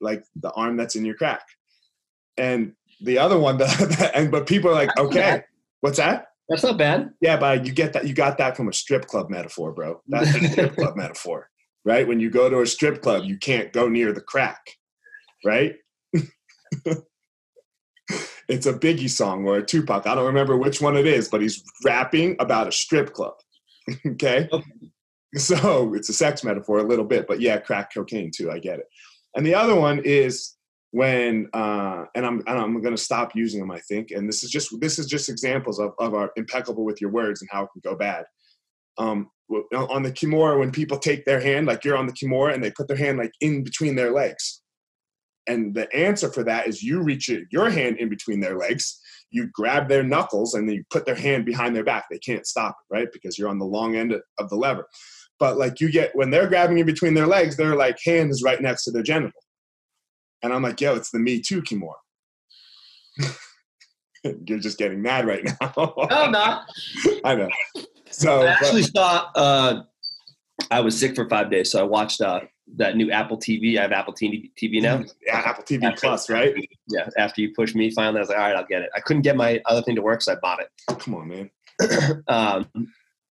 like 0.00 0.24
the 0.36 0.50
arm 0.52 0.78
that's 0.78 0.96
in 0.96 1.04
your 1.04 1.16
crack. 1.16 1.42
And 2.38 2.72
the 3.02 3.18
other 3.18 3.38
one, 3.38 3.58
that, 3.58 4.12
and 4.14 4.30
but 4.30 4.46
people 4.46 4.70
are 4.70 4.74
like, 4.74 4.96
okay, 4.98 5.42
what's 5.80 5.98
that? 5.98 6.28
That's 6.48 6.62
not 6.62 6.78
bad. 6.78 7.10
Yeah, 7.20 7.36
but 7.36 7.66
you 7.66 7.72
get 7.72 7.92
that 7.94 8.06
you 8.06 8.14
got 8.14 8.38
that 8.38 8.56
from 8.56 8.68
a 8.68 8.72
strip 8.72 9.06
club 9.06 9.30
metaphor, 9.30 9.72
bro. 9.72 10.00
That's 10.06 10.34
a 10.34 10.48
strip 10.48 10.76
club 10.76 10.96
metaphor, 10.96 11.50
right? 11.84 12.06
When 12.06 12.20
you 12.20 12.30
go 12.30 12.48
to 12.48 12.60
a 12.60 12.66
strip 12.66 13.02
club, 13.02 13.24
you 13.24 13.36
can't 13.38 13.72
go 13.72 13.88
near 13.88 14.12
the 14.12 14.20
crack, 14.20 14.64
right? 15.44 15.74
it's 18.48 18.66
a 18.66 18.72
Biggie 18.72 19.10
song 19.10 19.46
or 19.46 19.58
a 19.58 19.64
Tupac. 19.64 20.06
I 20.06 20.14
don't 20.14 20.26
remember 20.26 20.56
which 20.56 20.80
one 20.80 20.96
it 20.96 21.06
is, 21.06 21.28
but 21.28 21.40
he's 21.40 21.64
rapping 21.84 22.36
about 22.38 22.68
a 22.68 22.72
strip 22.72 23.12
club. 23.12 23.34
okay? 24.06 24.48
Okay. 24.52 24.64
So 25.34 25.94
it's 25.94 26.08
a 26.08 26.14
sex 26.14 26.44
metaphor 26.44 26.78
a 26.78 26.84
little 26.84 27.04
bit, 27.04 27.26
but 27.26 27.40
yeah, 27.40 27.58
crack 27.58 27.92
cocaine 27.92 28.30
too. 28.34 28.50
I 28.50 28.58
get 28.58 28.78
it. 28.78 28.86
And 29.34 29.44
the 29.44 29.54
other 29.54 29.74
one 29.74 30.00
is 30.04 30.55
when 30.96 31.46
uh, 31.52 32.06
and 32.14 32.24
I'm 32.24 32.42
and 32.46 32.58
I'm 32.58 32.80
going 32.80 32.96
to 32.96 33.02
stop 33.02 33.34
using 33.34 33.60
them. 33.60 33.70
I 33.70 33.80
think, 33.80 34.12
and 34.12 34.26
this 34.26 34.42
is 34.42 34.50
just 34.50 34.70
this 34.80 34.98
is 34.98 35.04
just 35.04 35.28
examples 35.28 35.78
of 35.78 35.92
of 35.98 36.14
our 36.14 36.32
impeccable 36.36 36.86
with 36.86 37.02
your 37.02 37.10
words 37.10 37.42
and 37.42 37.50
how 37.52 37.64
it 37.64 37.68
can 37.74 37.82
go 37.84 37.94
bad. 37.94 38.24
Um, 38.96 39.30
on 39.74 40.02
the 40.02 40.10
kimura, 40.10 40.58
when 40.58 40.72
people 40.72 40.98
take 40.98 41.26
their 41.26 41.38
hand, 41.38 41.66
like 41.66 41.84
you're 41.84 41.98
on 41.98 42.06
the 42.06 42.14
kimura, 42.14 42.54
and 42.54 42.64
they 42.64 42.70
put 42.70 42.88
their 42.88 42.96
hand 42.96 43.18
like 43.18 43.32
in 43.42 43.62
between 43.62 43.94
their 43.94 44.10
legs, 44.10 44.62
and 45.46 45.74
the 45.74 45.94
answer 45.94 46.32
for 46.32 46.42
that 46.44 46.66
is 46.66 46.82
you 46.82 47.02
reach 47.02 47.28
your, 47.28 47.42
your 47.50 47.68
hand 47.68 47.98
in 47.98 48.08
between 48.08 48.40
their 48.40 48.56
legs, 48.56 48.98
you 49.30 49.50
grab 49.52 49.90
their 49.90 50.02
knuckles, 50.02 50.54
and 50.54 50.66
then 50.66 50.76
you 50.76 50.84
put 50.90 51.04
their 51.04 51.14
hand 51.14 51.44
behind 51.44 51.76
their 51.76 51.84
back. 51.84 52.06
They 52.10 52.18
can't 52.20 52.46
stop 52.46 52.74
it, 52.80 52.94
right? 52.94 53.08
Because 53.12 53.38
you're 53.38 53.50
on 53.50 53.58
the 53.58 53.66
long 53.66 53.96
end 53.96 54.14
of 54.38 54.48
the 54.48 54.56
lever. 54.56 54.86
But 55.38 55.58
like 55.58 55.78
you 55.78 55.92
get 55.92 56.16
when 56.16 56.30
they're 56.30 56.48
grabbing 56.48 56.78
you 56.78 56.86
between 56.86 57.12
their 57.12 57.26
legs, 57.26 57.58
their 57.58 57.76
like 57.76 57.98
hand 58.02 58.30
is 58.30 58.42
right 58.42 58.62
next 58.62 58.84
to 58.84 58.92
their 58.92 59.02
genital. 59.02 59.42
And 60.42 60.52
I'm 60.52 60.62
like, 60.62 60.80
yo, 60.80 60.94
it's 60.94 61.10
the 61.10 61.18
Me 61.18 61.40
Too 61.40 61.62
Kimura. 61.62 61.92
You're 64.44 64.58
just 64.58 64.78
getting 64.78 65.02
mad 65.02 65.26
right 65.26 65.44
now. 65.44 65.72
No, 65.76 65.94
I'm 66.10 66.32
not. 66.32 66.68
I 67.24 67.34
know. 67.36 67.48
So, 68.10 68.40
I 68.40 68.44
but- 68.44 68.48
actually 68.48 68.82
saw. 68.82 69.30
Uh, 69.34 69.82
I 70.70 70.80
was 70.80 70.98
sick 70.98 71.14
for 71.14 71.28
five 71.28 71.50
days, 71.50 71.70
so 71.70 71.78
I 71.80 71.82
watched 71.84 72.20
uh, 72.20 72.40
that 72.76 72.96
new 72.96 73.10
Apple 73.12 73.36
TV. 73.38 73.78
I 73.78 73.82
have 73.82 73.92
Apple 73.92 74.14
TV, 74.14 74.50
TV 74.60 74.82
now. 74.82 75.04
yeah, 75.24 75.38
Apple 75.44 75.62
TV 75.64 75.84
After- 75.84 76.00
Plus, 76.00 76.28
right? 76.30 76.54
Yeah. 76.88 77.08
After 77.18 77.40
you 77.40 77.52
pushed 77.54 77.76
me, 77.76 77.90
finally, 77.90 78.18
I 78.18 78.20
was 78.20 78.28
like, 78.30 78.38
all 78.38 78.44
right, 78.44 78.56
I'll 78.56 78.66
get 78.66 78.82
it. 78.82 78.90
I 78.96 79.00
couldn't 79.00 79.22
get 79.22 79.36
my 79.36 79.60
other 79.66 79.82
thing 79.82 79.94
to 79.96 80.02
work, 80.02 80.22
so 80.22 80.32
I 80.32 80.36
bought 80.42 80.60
it. 80.60 80.70
Come 80.98 81.14
on, 81.14 81.28
man. 81.28 81.50
Um, 82.28 82.66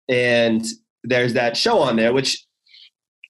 and 0.09 0.65
there's 1.03 1.33
that 1.33 1.57
show 1.57 1.79
on 1.79 1.97
there, 1.97 2.13
which 2.13 2.45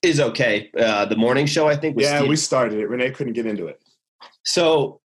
is 0.04 0.20
okay. 0.20 0.70
Uh, 0.78 1.04
the 1.06 1.16
morning 1.16 1.46
show, 1.46 1.66
I 1.68 1.76
think. 1.76 1.96
Was 1.96 2.04
Yeah, 2.06 2.18
Steve. 2.18 2.28
we 2.30 2.36
started 2.36 2.78
it. 2.78 2.88
Renee 2.88 3.10
couldn't 3.10 3.32
get 3.32 3.46
into 3.46 3.66
it. 3.66 3.80
So 4.44 5.00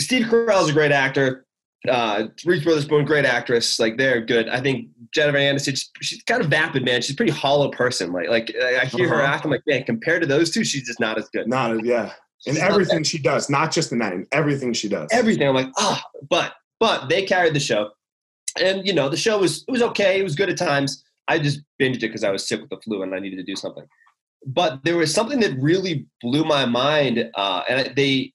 Steve 0.00 0.26
Carell 0.26 0.62
is 0.62 0.68
a 0.70 0.72
great 0.72 0.92
actor. 0.92 1.46
Uh, 1.88 2.28
Reese 2.44 2.64
Witherspoon, 2.64 3.04
great 3.04 3.24
actress. 3.24 3.80
Like 3.80 3.96
they're 3.98 4.20
good. 4.20 4.48
I 4.48 4.60
think 4.60 4.88
Jennifer 5.12 5.38
Aniston, 5.38 5.70
she's, 5.70 5.90
she's 6.00 6.22
kind 6.22 6.40
of 6.40 6.48
vapid, 6.48 6.84
man. 6.84 7.02
She's 7.02 7.14
a 7.14 7.16
pretty 7.16 7.32
hollow 7.32 7.70
person. 7.70 8.12
Like, 8.12 8.28
like 8.28 8.54
I 8.56 8.84
hear 8.84 9.08
her 9.08 9.16
Uh-huh. 9.16 9.32
act, 9.34 9.44
I'm 9.44 9.50
like, 9.50 9.62
man, 9.66 9.82
compared 9.84 10.22
to 10.22 10.28
those 10.28 10.50
two, 10.52 10.62
she's 10.64 10.86
just 10.86 11.00
not 11.00 11.18
as 11.18 11.28
good. 11.30 11.48
Not 11.48 11.72
as 11.72 11.80
yeah. 11.82 12.12
In 12.46 12.54
She's 12.54 12.62
everything 12.62 13.04
she 13.04 13.18
does, 13.18 13.48
not 13.48 13.70
just 13.72 13.92
in 13.92 13.98
that, 13.98 14.12
in 14.12 14.26
everything 14.32 14.72
she 14.72 14.88
does. 14.88 15.08
Everything. 15.12 15.46
I'm 15.48 15.54
like, 15.54 15.68
ah, 15.78 16.02
but 16.28 16.54
but 16.80 17.08
they 17.08 17.22
carried 17.24 17.54
the 17.54 17.60
show, 17.60 17.90
and 18.60 18.84
you 18.84 18.92
know 18.92 19.08
the 19.08 19.16
show 19.16 19.38
was 19.38 19.64
it 19.68 19.70
was 19.70 19.80
okay. 19.82 20.18
It 20.18 20.24
was 20.24 20.34
good 20.34 20.50
at 20.50 20.56
times. 20.56 21.04
I 21.28 21.38
just 21.38 21.60
binged 21.80 21.96
it 21.96 22.00
because 22.00 22.24
I 22.24 22.30
was 22.30 22.46
sick 22.48 22.60
with 22.60 22.68
the 22.70 22.78
flu 22.78 23.02
and 23.04 23.14
I 23.14 23.20
needed 23.20 23.36
to 23.36 23.44
do 23.44 23.54
something. 23.54 23.84
But 24.46 24.84
there 24.84 24.96
was 24.96 25.14
something 25.14 25.40
that 25.40 25.56
really 25.58 26.06
blew 26.20 26.44
my 26.44 26.64
mind, 26.66 27.30
uh, 27.34 27.62
and 27.68 27.94
they 27.94 28.32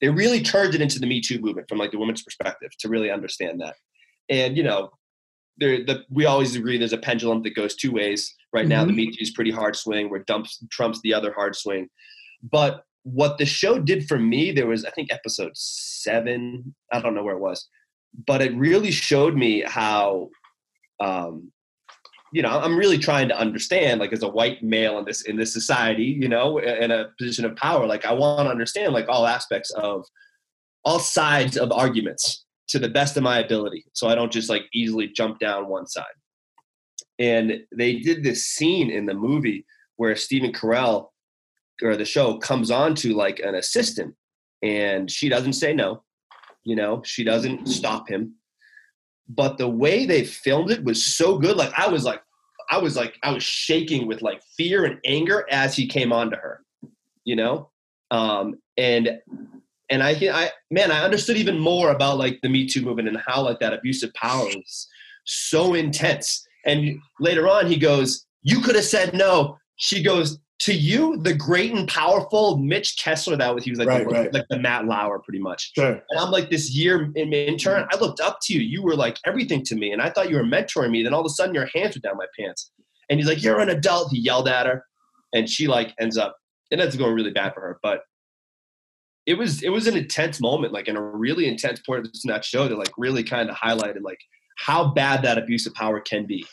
they 0.00 0.08
really 0.08 0.40
turned 0.42 0.74
it 0.74 0.80
into 0.80 0.98
the 0.98 1.06
Me 1.06 1.20
Too 1.20 1.40
movement 1.40 1.68
from 1.68 1.78
like 1.78 1.92
the 1.92 1.98
woman's 1.98 2.22
perspective 2.22 2.70
to 2.80 2.88
really 2.88 3.10
understand 3.10 3.60
that. 3.60 3.74
And 4.28 4.56
you 4.56 4.62
know, 4.62 4.90
there 5.58 5.84
the 5.84 6.04
we 6.10 6.26
always 6.26 6.54
agree 6.56 6.78
there's 6.78 6.92
a 6.92 6.98
pendulum 6.98 7.42
that 7.42 7.54
goes 7.54 7.74
two 7.74 7.92
ways. 7.92 8.34
Right 8.52 8.66
now, 8.66 8.84
the 8.84 8.92
Me 8.92 9.06
Too 9.10 9.18
is 9.20 9.30
pretty 9.30 9.50
hard 9.50 9.76
swing, 9.76 10.10
where 10.10 10.20
dumps 10.20 10.62
trumps 10.70 11.00
the 11.02 11.14
other 11.14 11.32
hard 11.32 11.56
swing. 11.56 11.88
But 12.42 12.84
what 13.04 13.38
the 13.38 13.46
show 13.46 13.78
did 13.78 14.06
for 14.06 14.18
me, 14.18 14.52
there 14.52 14.66
was 14.66 14.84
I 14.84 14.90
think 14.90 15.12
episode 15.12 15.52
seven. 15.54 16.74
I 16.92 17.00
don't 17.00 17.14
know 17.14 17.24
where 17.24 17.36
it 17.36 17.40
was, 17.40 17.68
but 18.26 18.42
it 18.42 18.54
really 18.56 18.90
showed 18.90 19.34
me 19.34 19.62
how. 19.66 20.28
Um, 21.00 21.50
you 22.32 22.42
know, 22.42 22.48
I'm 22.48 22.76
really 22.76 22.98
trying 22.98 23.28
to 23.28 23.38
understand, 23.38 24.00
like, 24.00 24.12
as 24.12 24.22
a 24.22 24.28
white 24.28 24.62
male 24.62 24.98
in 24.98 25.04
this 25.04 25.22
in 25.22 25.36
this 25.36 25.52
society, 25.52 26.04
you 26.04 26.28
know, 26.28 26.58
in 26.58 26.90
a 26.90 27.10
position 27.18 27.44
of 27.44 27.56
power, 27.56 27.86
like, 27.86 28.04
I 28.04 28.12
want 28.12 28.46
to 28.46 28.50
understand, 28.50 28.94
like, 28.94 29.08
all 29.08 29.26
aspects 29.26 29.70
of 29.72 30.06
all 30.84 30.98
sides 30.98 31.56
of 31.56 31.70
arguments 31.70 32.44
to 32.68 32.78
the 32.78 32.88
best 32.88 33.16
of 33.16 33.22
my 33.22 33.38
ability, 33.38 33.84
so 33.92 34.08
I 34.08 34.14
don't 34.14 34.32
just 34.32 34.48
like 34.48 34.62
easily 34.72 35.08
jump 35.08 35.38
down 35.38 35.68
one 35.68 35.86
side. 35.86 36.04
And 37.18 37.60
they 37.76 37.96
did 37.96 38.24
this 38.24 38.46
scene 38.46 38.90
in 38.90 39.06
the 39.06 39.14
movie 39.14 39.66
where 39.96 40.16
Stephen 40.16 40.52
Carell 40.52 41.08
or 41.82 41.96
the 41.96 42.04
show 42.04 42.38
comes 42.38 42.70
on 42.70 42.94
to 42.96 43.14
like 43.14 43.40
an 43.40 43.54
assistant, 43.54 44.14
and 44.62 45.10
she 45.10 45.28
doesn't 45.28 45.52
say 45.52 45.74
no, 45.74 46.02
you 46.64 46.74
know, 46.74 47.02
she 47.04 47.24
doesn't 47.24 47.66
stop 47.66 48.08
him 48.08 48.36
but 49.28 49.58
the 49.58 49.68
way 49.68 50.06
they 50.06 50.24
filmed 50.24 50.70
it 50.70 50.84
was 50.84 51.04
so 51.04 51.38
good. 51.38 51.56
Like 51.56 51.72
I 51.78 51.88
was 51.88 52.04
like, 52.04 52.22
I 52.70 52.78
was 52.78 52.96
like, 52.96 53.14
I 53.22 53.32
was 53.32 53.42
shaking 53.42 54.06
with 54.06 54.22
like 54.22 54.42
fear 54.56 54.84
and 54.84 54.98
anger 55.04 55.46
as 55.50 55.76
he 55.76 55.86
came 55.86 56.12
on 56.12 56.30
to 56.30 56.36
her, 56.36 56.62
you 57.24 57.36
know, 57.36 57.70
um, 58.10 58.54
and 58.76 59.18
and 59.90 60.02
I, 60.02 60.14
think 60.14 60.34
I, 60.34 60.50
man, 60.70 60.90
I 60.90 61.04
understood 61.04 61.36
even 61.36 61.58
more 61.58 61.90
about 61.90 62.16
like 62.16 62.40
the 62.42 62.48
Me 62.48 62.66
Too 62.66 62.80
movement 62.80 63.08
and 63.08 63.18
how 63.26 63.42
like 63.42 63.60
that 63.60 63.74
abusive 63.74 64.12
power 64.14 64.48
is 64.48 64.88
so 65.24 65.74
intense. 65.74 66.46
And 66.64 66.98
later 67.20 67.46
on, 67.48 67.66
he 67.66 67.76
goes, 67.76 68.24
"You 68.42 68.60
could 68.60 68.76
have 68.76 68.84
said 68.84 69.12
no." 69.14 69.58
She 69.76 70.02
goes, 70.02 70.38
"To 70.62 70.74
you, 70.74 71.16
the 71.18 71.34
great 71.34 71.72
and 71.72 71.88
powerful 71.88 72.56
Mitch 72.56 72.96
Kessler." 72.96 73.36
That 73.36 73.54
was 73.54 73.64
he 73.64 73.70
was 73.70 73.78
like, 73.78 73.88
Right, 73.88 74.08
the, 74.08 74.14
right. 74.14 74.34
like 74.34 74.46
the 74.48 74.58
Matt 74.58 74.86
Lauer, 74.86 75.18
pretty 75.20 75.38
much. 75.38 75.72
Sure. 75.74 76.02
And 76.10 76.18
I'm 76.18 76.30
like 76.30 76.50
this 76.50 76.70
year 76.70 77.10
in 77.14 77.32
intern, 77.32 77.82
mm-hmm. 77.82 77.96
I 77.96 78.00
looked 78.00 78.20
up 78.20 78.38
to 78.42 78.54
you. 78.54 78.60
You 78.60 78.82
were 78.82 78.96
like 78.96 79.18
everything 79.24 79.62
to 79.64 79.76
me, 79.76 79.92
and 79.92 80.02
I 80.02 80.10
thought 80.10 80.30
you 80.30 80.36
were 80.36 80.44
mentoring 80.44 80.90
me. 80.90 81.02
Then 81.02 81.14
all 81.14 81.20
of 81.20 81.26
a 81.26 81.30
sudden, 81.30 81.54
your 81.54 81.68
hands 81.74 81.94
were 81.94 82.00
down 82.00 82.16
my 82.16 82.26
pants, 82.38 82.70
and 83.08 83.18
he's 83.18 83.28
like, 83.28 83.42
"You're 83.42 83.60
an 83.60 83.70
adult." 83.70 84.10
He 84.10 84.20
yelled 84.20 84.48
at 84.48 84.66
her, 84.66 84.84
and 85.32 85.48
she 85.48 85.68
like 85.68 85.94
ends 86.00 86.16
up. 86.16 86.36
It 86.70 86.80
ends 86.80 86.94
up 86.94 86.98
going 86.98 87.14
really 87.14 87.32
bad 87.32 87.54
for 87.54 87.60
her, 87.60 87.78
but 87.82 88.02
it 89.26 89.34
was 89.34 89.62
it 89.62 89.68
was 89.68 89.86
an 89.86 89.96
intense 89.96 90.40
moment, 90.40 90.72
like 90.72 90.88
in 90.88 90.96
a 90.96 91.02
really 91.02 91.46
intense 91.46 91.80
point 91.80 92.06
in 92.06 92.28
that 92.28 92.44
show 92.44 92.68
that 92.68 92.78
like 92.78 92.92
really 92.96 93.22
kind 93.22 93.48
of 93.50 93.56
highlighted 93.56 94.02
like 94.02 94.18
how 94.58 94.92
bad 94.92 95.22
that 95.22 95.38
abuse 95.38 95.66
of 95.66 95.74
power 95.74 96.00
can 96.00 96.26
be. 96.26 96.44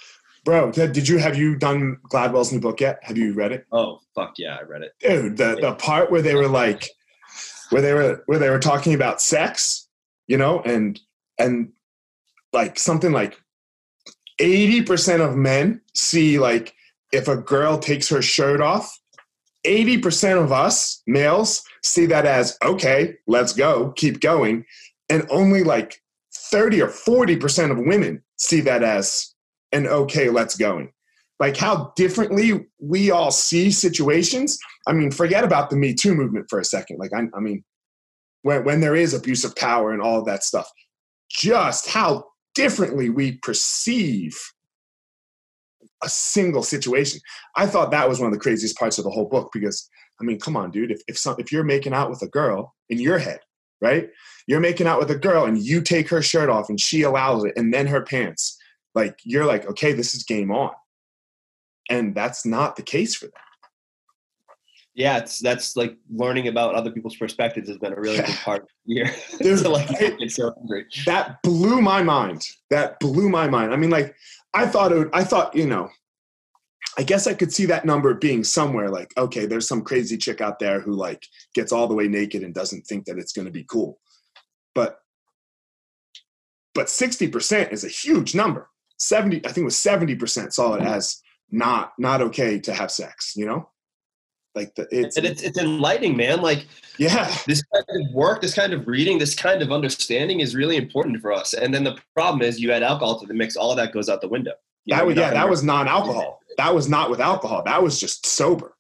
Bro, 0.45 0.71
did 0.71 0.93
did 0.93 1.07
you 1.07 1.17
have 1.17 1.37
you 1.37 1.55
done 1.55 1.97
Gladwell's 2.09 2.51
new 2.51 2.59
book 2.59 2.79
yet? 2.81 2.99
Have 3.03 3.17
you 3.17 3.33
read 3.33 3.51
it? 3.51 3.65
Oh 3.71 3.99
fuck 4.15 4.33
yeah, 4.37 4.57
I 4.59 4.63
read 4.63 4.81
it. 4.81 4.93
Dude, 4.99 5.37
the, 5.37 5.57
the 5.59 5.73
part 5.73 6.11
where 6.11 6.21
they 6.21 6.35
were 6.35 6.47
like 6.47 6.89
where 7.69 7.81
they 7.81 7.93
were 7.93 8.23
where 8.25 8.39
they 8.39 8.49
were 8.49 8.59
talking 8.59 8.93
about 8.93 9.21
sex, 9.21 9.87
you 10.27 10.37
know, 10.37 10.61
and 10.61 10.99
and 11.37 11.71
like 12.53 12.79
something 12.79 13.11
like 13.11 13.39
80% 14.39 15.21
of 15.21 15.35
men 15.35 15.81
see 15.93 16.39
like 16.39 16.73
if 17.11 17.27
a 17.27 17.37
girl 17.37 17.77
takes 17.77 18.09
her 18.09 18.21
shirt 18.21 18.61
off, 18.61 18.99
80% 19.65 20.41
of 20.41 20.51
us 20.51 21.01
males 21.05 21.63
see 21.83 22.05
that 22.07 22.25
as 22.25 22.57
okay, 22.63 23.15
let's 23.27 23.53
go, 23.53 23.91
keep 23.91 24.19
going. 24.19 24.65
And 25.09 25.25
only 25.29 25.63
like 25.63 26.01
30 26.33 26.81
or 26.81 26.87
40% 26.87 27.71
of 27.71 27.77
women 27.79 28.23
see 28.37 28.61
that 28.61 28.83
as 28.83 29.33
an 29.71 29.87
okay, 29.87 30.29
let's 30.29 30.55
going. 30.55 30.91
Like 31.39 31.55
how 31.55 31.93
differently 31.95 32.67
we 32.79 33.11
all 33.11 33.31
see 33.31 33.71
situations. 33.71 34.59
I 34.87 34.93
mean, 34.93 35.11
forget 35.11 35.43
about 35.43 35.69
the 35.69 35.77
Me 35.77 35.93
Too 35.93 36.13
movement 36.13 36.47
for 36.49 36.59
a 36.59 36.65
second. 36.65 36.97
Like, 36.97 37.13
I, 37.13 37.27
I 37.33 37.39
mean, 37.39 37.63
when, 38.41 38.65
when 38.65 38.81
there 38.81 38.95
is 38.95 39.13
abuse 39.13 39.43
of 39.45 39.55
power 39.55 39.91
and 39.91 40.01
all 40.01 40.23
that 40.23 40.43
stuff, 40.43 40.69
just 41.29 41.89
how 41.89 42.25
differently 42.55 43.09
we 43.09 43.33
perceive 43.37 44.37
a 46.03 46.09
single 46.09 46.63
situation. 46.63 47.19
I 47.55 47.67
thought 47.67 47.91
that 47.91 48.07
was 48.07 48.19
one 48.19 48.27
of 48.27 48.33
the 48.33 48.39
craziest 48.39 48.77
parts 48.77 48.97
of 48.97 49.03
the 49.03 49.09
whole 49.09 49.27
book 49.27 49.51
because 49.53 49.89
I 50.19 50.23
mean, 50.23 50.39
come 50.39 50.57
on, 50.57 50.71
dude. 50.71 50.91
If 50.91 51.01
if 51.07 51.17
some, 51.17 51.35
if 51.39 51.51
you're 51.51 51.63
making 51.63 51.93
out 51.93 52.09
with 52.09 52.21
a 52.21 52.27
girl 52.27 52.75
in 52.89 52.99
your 52.99 53.17
head, 53.17 53.39
right? 53.81 54.09
You're 54.47 54.59
making 54.59 54.87
out 54.87 54.99
with 54.99 55.11
a 55.11 55.17
girl 55.17 55.45
and 55.45 55.57
you 55.57 55.81
take 55.81 56.09
her 56.09 56.21
shirt 56.21 56.49
off 56.49 56.69
and 56.69 56.79
she 56.79 57.03
allows 57.03 57.45
it, 57.45 57.53
and 57.55 57.73
then 57.73 57.87
her 57.87 58.01
pants. 58.01 58.57
Like 58.95 59.19
you're 59.23 59.45
like, 59.45 59.65
okay, 59.67 59.93
this 59.93 60.13
is 60.15 60.23
game 60.23 60.51
on, 60.51 60.71
and 61.89 62.15
that's 62.15 62.45
not 62.45 62.75
the 62.75 62.81
case 62.83 63.15
for 63.15 63.25
them. 63.25 63.33
Yeah, 64.95 65.17
it's 65.19 65.39
that's 65.39 65.77
like 65.77 65.95
learning 66.11 66.47
about 66.49 66.75
other 66.75 66.91
people's 66.91 67.15
perspectives 67.15 67.69
has 67.69 67.77
been 67.77 67.93
a 67.93 67.99
really 67.99 68.17
big 68.17 68.35
part 68.37 68.63
of 68.63 68.67
the 68.85 68.93
year. 68.95 69.15
Dude, 69.39 69.59
so 69.59 69.71
like 69.71 69.89
it- 70.01 70.15
it's 70.19 70.35
so 70.35 70.51
hungry. 70.57 70.85
that 71.05 71.41
blew 71.43 71.81
my 71.81 72.03
mind. 72.03 72.45
That 72.69 72.99
blew 72.99 73.29
my 73.29 73.47
mind. 73.47 73.73
I 73.73 73.77
mean, 73.77 73.91
like, 73.91 74.15
I 74.53 74.65
thought 74.65 74.91
it 74.91 74.97
would, 74.97 75.09
I 75.13 75.23
thought, 75.23 75.55
you 75.55 75.67
know, 75.67 75.89
I 76.97 77.03
guess 77.03 77.27
I 77.27 77.33
could 77.33 77.53
see 77.53 77.65
that 77.67 77.85
number 77.85 78.13
being 78.15 78.43
somewhere 78.43 78.89
like, 78.89 79.13
okay, 79.17 79.45
there's 79.45 79.67
some 79.67 79.83
crazy 79.83 80.17
chick 80.17 80.41
out 80.41 80.59
there 80.59 80.81
who 80.81 80.91
like 80.93 81.23
gets 81.53 81.71
all 81.71 81.87
the 81.87 81.93
way 81.93 82.07
naked 82.09 82.43
and 82.43 82.53
doesn't 82.53 82.85
think 82.87 83.05
that 83.05 83.17
it's 83.19 83.31
going 83.31 83.45
to 83.45 83.51
be 83.51 83.63
cool. 83.63 83.99
But, 84.75 84.99
but 86.73 86.87
60% 86.87 87.71
is 87.71 87.83
a 87.85 87.89
huge 87.89 88.35
number. 88.35 88.69
70, 88.99 89.37
I 89.45 89.49
think 89.49 89.59
it 89.59 89.63
was 89.63 89.75
70% 89.75 90.51
saw 90.53 90.75
it 90.75 90.81
as 90.83 91.21
not, 91.51 91.93
not 91.97 92.21
okay 92.21 92.59
to 92.59 92.73
have 92.73 92.91
sex, 92.91 93.33
you 93.35 93.45
know? 93.45 93.69
Like 94.55 94.73
the, 94.75 94.87
it's, 94.91 95.15
And 95.15 95.25
it's 95.27 95.43
it's 95.43 95.59
enlightening, 95.59 96.17
man. 96.17 96.41
Like 96.41 96.65
yeah, 96.97 97.31
this 97.45 97.61
kind 97.73 97.85
of 98.05 98.13
work, 98.13 98.41
this 98.41 98.55
kind 98.55 98.73
of 98.73 98.87
reading, 98.87 99.19
this 99.19 99.35
kind 99.35 99.61
of 99.61 99.71
understanding 99.71 100.39
is 100.39 100.55
really 100.55 100.75
important 100.75 101.21
for 101.21 101.31
us. 101.31 101.53
And 101.53 101.71
then 101.73 101.83
the 101.83 101.97
problem 102.15 102.41
is 102.41 102.59
you 102.59 102.71
add 102.71 102.81
alcohol 102.81 103.19
to 103.19 103.27
the 103.27 103.33
mix, 103.33 103.55
all 103.55 103.69
of 103.71 103.77
that 103.77 103.93
goes 103.93 104.09
out 104.09 104.21
the 104.21 104.27
window. 104.27 104.53
You 104.85 104.95
that 104.95 105.01
know, 105.01 105.05
was, 105.07 105.17
yeah, 105.17 105.29
that 105.31 105.49
was 105.49 105.63
non-alcohol. 105.63 106.39
That 106.57 106.75
was 106.75 106.89
not 106.89 107.09
with 107.09 107.21
alcohol. 107.21 107.63
That 107.63 107.81
was 107.81 108.01
just 108.01 108.25
sober. 108.25 108.75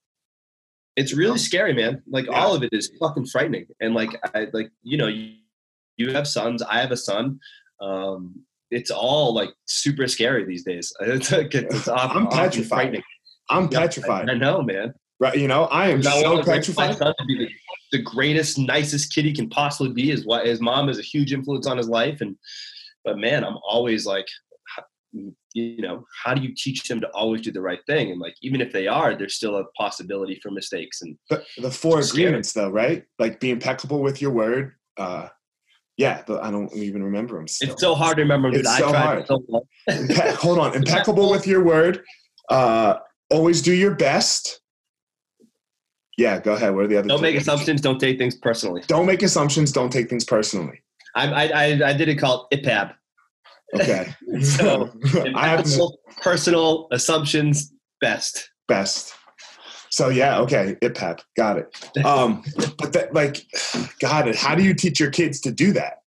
it's 0.97 1.13
really 1.13 1.37
scary, 1.37 1.71
man. 1.73 2.01
Like 2.09 2.25
Yeah. 2.25 2.33
all 2.33 2.53
of 2.53 2.61
it 2.63 2.69
is 2.73 2.91
fucking 2.99 3.27
frightening. 3.27 3.67
And 3.79 3.93
like 3.93 4.09
I 4.35 4.47
like 4.51 4.71
you 4.83 4.97
know 4.97 5.07
you, 5.07 5.35
you 5.95 6.11
have 6.11 6.27
sons, 6.27 6.61
I 6.61 6.79
have 6.81 6.91
a 6.91 6.97
son. 6.97 7.39
Um, 7.79 8.43
it's 8.71 8.91
all 8.91 9.33
like 9.33 9.49
super 9.65 10.07
scary 10.07 10.45
these 10.45 10.63
days. 10.63 10.93
It's 11.01 11.31
like 11.31 11.53
it's 11.55 11.87
off, 11.87 12.11
I'm 12.15 12.27
petrified. 12.27 13.01
I'm 13.49 13.67
Yeah, 13.71 13.79
petrified. 13.79 14.29
I, 14.29 14.33
I 14.33 14.35
know, 14.35 14.61
man. 14.61 14.93
Right, 15.19 15.37
you 15.37 15.47
know, 15.47 15.63
I 15.65 15.89
am 15.89 16.01
so 16.01 16.37
my 16.37 16.43
petrified. 16.43 16.97
son 16.97 17.13
to 17.19 17.25
be 17.25 17.37
the, 17.37 17.97
the 17.97 18.03
greatest, 18.03 18.57
nicest 18.57 19.13
kid 19.13 19.25
he 19.25 19.33
can 19.33 19.49
possibly 19.49 19.91
be. 19.91 20.09
His 20.09 20.21
wi- 20.23 20.45
his 20.45 20.61
mom 20.61 20.87
is 20.87 20.97
a 20.97 21.01
huge 21.01 21.33
influence 21.33 21.67
on 21.67 21.77
his 21.77 21.89
life, 21.89 22.21
and 22.21 22.37
but 23.03 23.17
man, 23.17 23.43
I'm 23.43 23.57
always 23.67 24.05
like, 24.05 24.27
you 25.53 25.81
know, 25.81 26.05
how 26.23 26.33
do 26.33 26.41
you 26.41 26.53
teach 26.55 26.83
them 26.87 27.01
to 27.01 27.07
always 27.09 27.41
do 27.41 27.51
the 27.51 27.61
right 27.61 27.79
thing? 27.87 28.11
And 28.11 28.19
like, 28.21 28.35
even 28.41 28.61
if 28.61 28.71
they 28.71 28.87
are, 28.87 29.15
there's 29.15 29.35
still 29.35 29.57
a 29.57 29.65
possibility 29.77 30.39
for 30.41 30.51
mistakes. 30.51 31.01
And 31.01 31.17
The, 31.29 31.43
the 31.57 31.71
four 31.71 32.01
Scary. 32.01 32.23
agreements, 32.25 32.53
though, 32.53 32.69
right? 32.69 33.03
Like 33.17 33.39
be 33.39 33.49
impeccable 33.49 34.01
with 34.01 34.21
your 34.21 34.31
word. 34.31 34.73
Uh, 34.95 35.29
yeah, 35.99 36.23
but 36.25 36.41
I 36.41 36.49
don't 36.49 36.73
even 36.73 37.03
remember 37.03 37.35
them. 37.35 37.49
Still. 37.49 37.73
it's 37.73 37.81
so 37.81 37.93
hard 37.93 38.15
to 38.15 38.23
remember. 38.23 38.49
dude. 38.49 38.61
It's 38.61 38.69
I 38.69 38.79
so 38.79 38.89
tried 38.89 39.01
hard. 39.01 39.27
so. 39.27 39.65
Impe- 39.89 40.35
hold 40.35 40.57
on, 40.57 40.73
impeccable 40.81 41.29
with 41.29 41.45
your 41.45 41.61
word. 41.61 42.03
Uh, 42.47 42.95
always 43.29 43.61
do 43.61 43.73
your 43.73 43.93
best. 43.95 44.61
Yeah, 46.17 46.39
go 46.39 46.53
ahead. 46.53 46.73
What 46.73 46.85
are 46.85 46.87
the 46.87 46.99
other? 46.99 47.09
Don't 47.09 47.21
make 47.21 47.35
assumptions. 47.35 47.81
Don't 47.81 47.99
take 47.99 48.17
things 48.17 48.35
personally. 48.35 48.81
Don't 48.87 49.05
make 49.05 49.21
assumptions. 49.23 49.73
Don't 49.73 49.91
take 49.91 50.09
things 50.09 50.23
personally. 50.23 50.81
I 51.15 51.27
I 51.27 51.43
I, 51.43 51.89
I 51.89 51.93
did 51.93 52.07
it 52.07 52.15
called 52.15 52.47
IPAB. 52.53 52.93
Okay. 53.75 54.13
So, 54.41 54.89
I 55.35 55.49
have 55.49 55.65
to 55.65 55.89
personal 56.21 56.87
assumptions 56.91 57.73
best. 57.99 58.49
best. 58.69 59.13
So 59.91 60.09
yeah, 60.09 60.39
okay, 60.41 60.77
IPAP, 60.81 61.21
got 61.35 61.57
it. 61.57 61.75
Um, 62.05 62.43
but 62.77 62.93
that, 62.93 63.13
like, 63.13 63.45
God, 63.99 64.27
it, 64.27 64.35
how 64.35 64.55
do 64.55 64.63
you 64.63 64.73
teach 64.73 64.99
your 64.99 65.11
kids 65.11 65.41
to 65.41 65.51
do 65.51 65.73
that? 65.73 66.03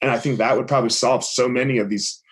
And 0.00 0.10
I 0.10 0.18
think 0.18 0.38
that 0.38 0.56
would 0.56 0.68
probably 0.68 0.90
solve 0.90 1.24
so 1.24 1.48
many 1.48 1.78
of 1.78 1.88
these 1.88 2.22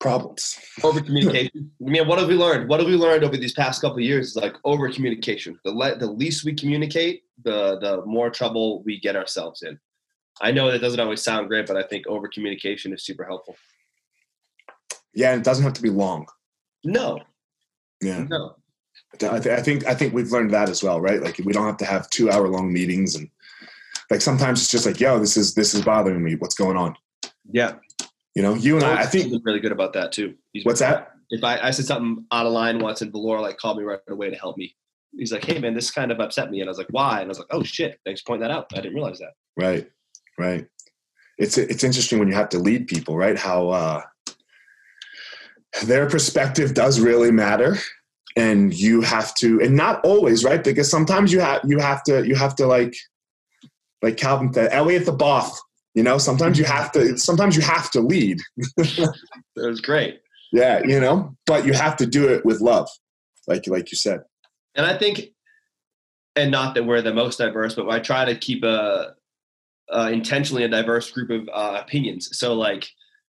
problems. 0.00 0.58
over 0.82 1.00
communication. 1.00 1.70
I 1.80 1.90
mean, 1.90 2.06
what 2.08 2.18
have 2.18 2.28
we 2.28 2.34
learned? 2.34 2.68
What 2.68 2.80
have 2.80 2.88
we 2.88 2.96
learned 2.96 3.24
over 3.24 3.36
these 3.36 3.54
past 3.54 3.80
couple 3.80 3.98
of 3.98 4.02
years? 4.02 4.28
Is 4.28 4.36
like 4.36 4.54
over 4.64 4.90
communication. 4.90 5.58
The 5.64 5.72
le- 5.72 5.96
the 5.96 6.06
least 6.06 6.44
we 6.44 6.54
communicate, 6.54 7.22
the 7.44 7.78
the 7.80 8.04
more 8.06 8.30
trouble 8.30 8.82
we 8.82 8.98
get 9.00 9.16
ourselves 9.16 9.62
in. 9.62 9.78
I 10.40 10.50
know 10.50 10.70
that 10.70 10.80
doesn't 10.80 10.98
always 11.00 11.22
sound 11.22 11.48
great, 11.48 11.66
but 11.66 11.76
I 11.76 11.84
think 11.84 12.06
over 12.06 12.28
communication 12.28 12.92
is 12.92 13.04
super 13.04 13.24
helpful. 13.24 13.56
Yeah, 15.14 15.30
and 15.30 15.40
it 15.40 15.44
doesn't 15.44 15.62
have 15.62 15.74
to 15.74 15.82
be 15.82 15.90
long. 15.90 16.26
No, 16.84 17.20
Yeah, 18.02 18.26
no, 18.28 18.56
I, 19.22 19.38
th- 19.38 19.58
I 19.58 19.62
think 19.62 19.86
I 19.86 19.94
think 19.94 20.14
we've 20.14 20.30
learned 20.30 20.52
that 20.52 20.68
as 20.68 20.82
well, 20.82 21.00
right? 21.00 21.22
Like 21.22 21.40
we 21.44 21.52
don't 21.52 21.66
have 21.66 21.76
to 21.78 21.84
have 21.84 22.10
two 22.10 22.30
hour 22.30 22.48
long 22.48 22.72
meetings, 22.72 23.14
and 23.16 23.28
like 24.10 24.20
sometimes 24.20 24.60
it's 24.60 24.70
just 24.70 24.86
like, 24.86 25.00
yo, 25.00 25.18
this 25.18 25.36
is 25.36 25.54
this 25.54 25.74
is 25.74 25.82
bothering 25.82 26.22
me. 26.22 26.36
What's 26.36 26.54
going 26.54 26.76
on? 26.76 26.96
yeah. 27.50 27.74
You 28.34 28.42
know, 28.42 28.54
you 28.54 28.74
and 28.74 28.84
I. 28.84 29.02
I 29.02 29.06
think 29.06 29.32
really 29.44 29.60
good 29.60 29.70
about 29.70 29.92
that 29.92 30.10
too. 30.10 30.34
He's 30.52 30.64
what's 30.64 30.80
that? 30.80 31.14
if 31.30 31.42
I, 31.42 31.58
I 31.58 31.70
said 31.70 31.86
something 31.86 32.24
out 32.32 32.46
of 32.46 32.52
line 32.52 32.78
once 32.78 33.02
and 33.02 33.12
Valor 33.12 33.40
like 33.40 33.58
called 33.58 33.78
me 33.78 33.84
right 33.84 34.00
away 34.08 34.30
to 34.30 34.36
help 34.36 34.56
me. 34.56 34.74
He's 35.16 35.32
like, 35.32 35.44
hey 35.44 35.58
man, 35.58 35.74
this 35.74 35.90
kind 35.90 36.10
of 36.10 36.20
upset 36.20 36.50
me. 36.50 36.60
And 36.60 36.68
I 36.68 36.70
was 36.70 36.78
like, 36.78 36.88
why? 36.90 37.20
And 37.20 37.26
I 37.26 37.28
was 37.28 37.38
like, 37.38 37.48
oh 37.50 37.62
shit, 37.62 37.98
thanks 38.04 38.20
for 38.20 38.32
pointing 38.32 38.48
that 38.48 38.54
out. 38.54 38.66
I 38.72 38.76
didn't 38.76 38.94
realize 38.94 39.18
that. 39.18 39.32
Right, 39.56 39.88
right. 40.38 40.66
It's 41.38 41.58
it's 41.58 41.84
interesting 41.84 42.18
when 42.18 42.28
you 42.28 42.34
have 42.34 42.48
to 42.50 42.58
lead 42.58 42.86
people, 42.86 43.16
right? 43.16 43.36
How 43.38 43.68
uh, 43.70 44.02
their 45.84 46.08
perspective 46.08 46.74
does 46.74 47.00
really 47.00 47.32
matter, 47.32 47.76
and 48.36 48.74
you 48.74 49.00
have 49.00 49.34
to, 49.36 49.60
and 49.60 49.76
not 49.76 50.04
always, 50.04 50.44
right? 50.44 50.62
Because 50.62 50.90
sometimes 50.90 51.32
you 51.32 51.40
have 51.40 51.60
you 51.64 51.78
have 51.78 52.02
to 52.04 52.26
you 52.26 52.34
have 52.34 52.54
to 52.56 52.66
like 52.66 52.94
like 54.02 54.16
Calvin 54.16 54.52
said, 54.52 54.72
Elliot 54.72 55.06
the 55.06 55.12
Both. 55.12 55.58
You 55.94 56.02
know, 56.02 56.18
sometimes 56.18 56.58
you 56.58 56.64
have 56.64 56.90
to 56.92 57.16
sometimes 57.16 57.56
you 57.56 57.62
have 57.62 57.90
to 57.92 58.00
lead. 58.00 58.38
that 58.76 59.14
was 59.56 59.80
great. 59.80 60.20
Yeah, 60.52 60.82
you 60.84 61.00
know, 61.00 61.36
but 61.46 61.64
you 61.66 61.72
have 61.72 61.96
to 61.96 62.06
do 62.06 62.28
it 62.28 62.44
with 62.44 62.60
love, 62.60 62.88
like 63.46 63.66
like 63.66 63.90
you 63.92 63.96
said. 63.96 64.20
And 64.74 64.84
I 64.84 64.98
think, 64.98 65.30
and 66.34 66.50
not 66.50 66.74
that 66.74 66.84
we're 66.84 67.02
the 67.02 67.14
most 67.14 67.38
diverse, 67.38 67.74
but 67.74 67.88
I 67.88 68.00
try 68.00 68.24
to 68.24 68.34
keep 68.36 68.64
a, 68.64 69.14
a 69.90 70.10
intentionally 70.10 70.64
a 70.64 70.68
diverse 70.68 71.10
group 71.10 71.30
of 71.30 71.48
uh, 71.52 71.80
opinions. 71.80 72.36
So 72.36 72.54
like, 72.54 72.88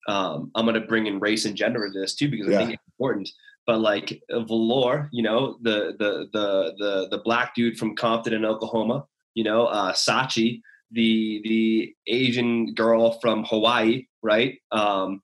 um, 0.09 0.51
I'm 0.55 0.65
going 0.65 0.81
to 0.81 0.87
bring 0.87 1.07
in 1.07 1.21
race 1.21 1.45
and 1.45 1.57
gender 1.57 1.85
into 1.85 2.01
this 2.01 2.15
too 2.15 2.31
because 2.31 2.49
I 2.49 2.53
Yeah. 2.53 2.59
think 2.59 2.73
it's 2.73 2.83
important. 2.99 3.29
But 3.67 3.81
like 3.81 4.23
uh, 4.33 4.41
Valor, 4.41 5.09
you 5.13 5.23
know, 5.23 5.59
the 5.63 5.97
the 5.99 6.29
the 6.33 6.75
the 6.79 7.09
the 7.11 7.19
black 7.25 7.55
dude 7.55 7.79
from 7.79 7.97
Compton 7.97 8.33
in 8.33 8.45
Oklahoma, 8.45 9.07
you 9.35 9.45
know, 9.45 9.67
uh, 9.67 9.93
Sachi, 9.93 10.61
the 10.93 11.41
the 11.45 11.95
Asian 12.07 12.75
girl 12.75 13.19
from 13.21 13.45
Hawaii, 13.45 14.07
right? 14.23 14.59
Um, 14.73 15.23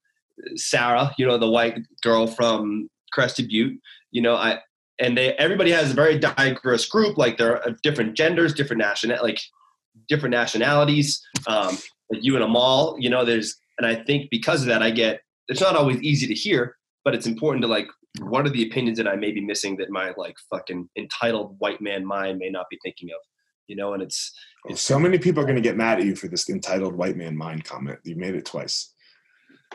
Sarah, 0.56 1.12
you 1.18 1.26
know, 1.26 1.38
the 1.38 1.50
white 1.50 1.78
girl 2.02 2.26
from 2.26 2.88
Crested 3.12 3.48
Butte. 3.48 3.78
You 4.10 4.22
know, 4.22 4.34
I 4.34 4.58
and 4.98 5.16
they 5.16 5.32
everybody 5.34 5.70
has 5.70 5.90
a 5.90 5.94
very 5.94 6.18
diverse 6.18 6.86
group. 6.86 7.18
Like 7.18 7.38
there 7.38 7.62
are 7.62 7.76
different 7.82 8.16
genders, 8.16 8.54
different 8.54 8.80
national, 8.80 9.22
like 9.22 9.40
different 10.08 10.32
nationalities. 10.32 11.24
Um, 11.46 11.78
like 12.10 12.22
you 12.22 12.34
and 12.34 12.44
Amal, 12.44 12.96
you 12.98 13.10
know, 13.10 13.24
there's 13.24 13.56
and 13.78 13.86
I 13.86 14.02
think 14.04 14.30
because 14.30 14.62
of 14.62 14.68
that, 14.68 14.82
I 14.82 14.90
get 14.90 15.20
it's 15.48 15.60
not 15.60 15.76
always 15.76 16.00
easy 16.02 16.26
to 16.26 16.34
hear, 16.34 16.76
but 17.04 17.14
it's 17.14 17.26
important 17.26 17.62
to 17.62 17.68
like 17.68 17.88
what 18.20 18.46
are 18.46 18.50
the 18.50 18.66
opinions 18.68 18.98
that 18.98 19.08
I 19.08 19.16
may 19.16 19.32
be 19.32 19.40
missing 19.40 19.76
that 19.78 19.90
my 19.90 20.12
like 20.16 20.36
fucking 20.50 20.88
entitled 20.96 21.56
white 21.58 21.80
man 21.80 22.04
mind 22.04 22.38
may 22.38 22.50
not 22.50 22.66
be 22.70 22.78
thinking 22.82 23.08
of, 23.10 23.20
you 23.68 23.76
know, 23.76 23.94
and 23.94 24.02
it's 24.02 24.32
it's 24.66 24.82
so 24.82 24.98
many 24.98 25.18
people 25.18 25.42
are 25.42 25.46
going 25.46 25.56
to 25.56 25.62
get 25.62 25.76
mad 25.76 25.98
at 25.98 26.04
you 26.04 26.14
for 26.14 26.28
this 26.28 26.48
entitled 26.48 26.94
white 26.94 27.16
man 27.16 27.36
mind 27.36 27.64
comment. 27.64 27.98
You 28.04 28.16
made 28.16 28.34
it 28.34 28.44
twice. 28.44 28.92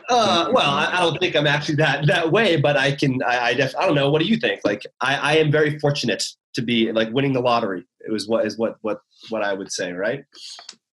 Uh, 0.08 0.50
well, 0.52 0.70
I, 0.70 0.90
I, 0.92 1.00
don't 1.00 1.18
think 1.18 1.34
I'm 1.34 1.46
actually 1.46 1.74
that 1.76 2.06
that 2.06 2.30
way, 2.30 2.56
but 2.56 2.76
I 2.76 2.92
can. 2.92 3.20
I 3.24 3.46
I, 3.46 3.54
def, 3.54 3.74
I 3.76 3.84
don't 3.84 3.96
know. 3.96 4.10
What 4.10 4.22
do 4.22 4.28
you 4.28 4.36
think? 4.36 4.60
Like, 4.64 4.86
I, 5.00 5.16
I 5.16 5.36
am 5.36 5.50
very 5.50 5.78
fortunate 5.80 6.24
to 6.54 6.62
be 6.62 6.92
like 6.92 7.10
winning 7.12 7.32
the 7.32 7.40
lottery. 7.40 7.84
It 8.00 8.12
was 8.12 8.28
what 8.28 8.46
is 8.46 8.56
what 8.56 8.76
what 8.82 9.00
what 9.28 9.42
I 9.42 9.52
would 9.52 9.72
say, 9.72 9.92
right? 9.92 10.24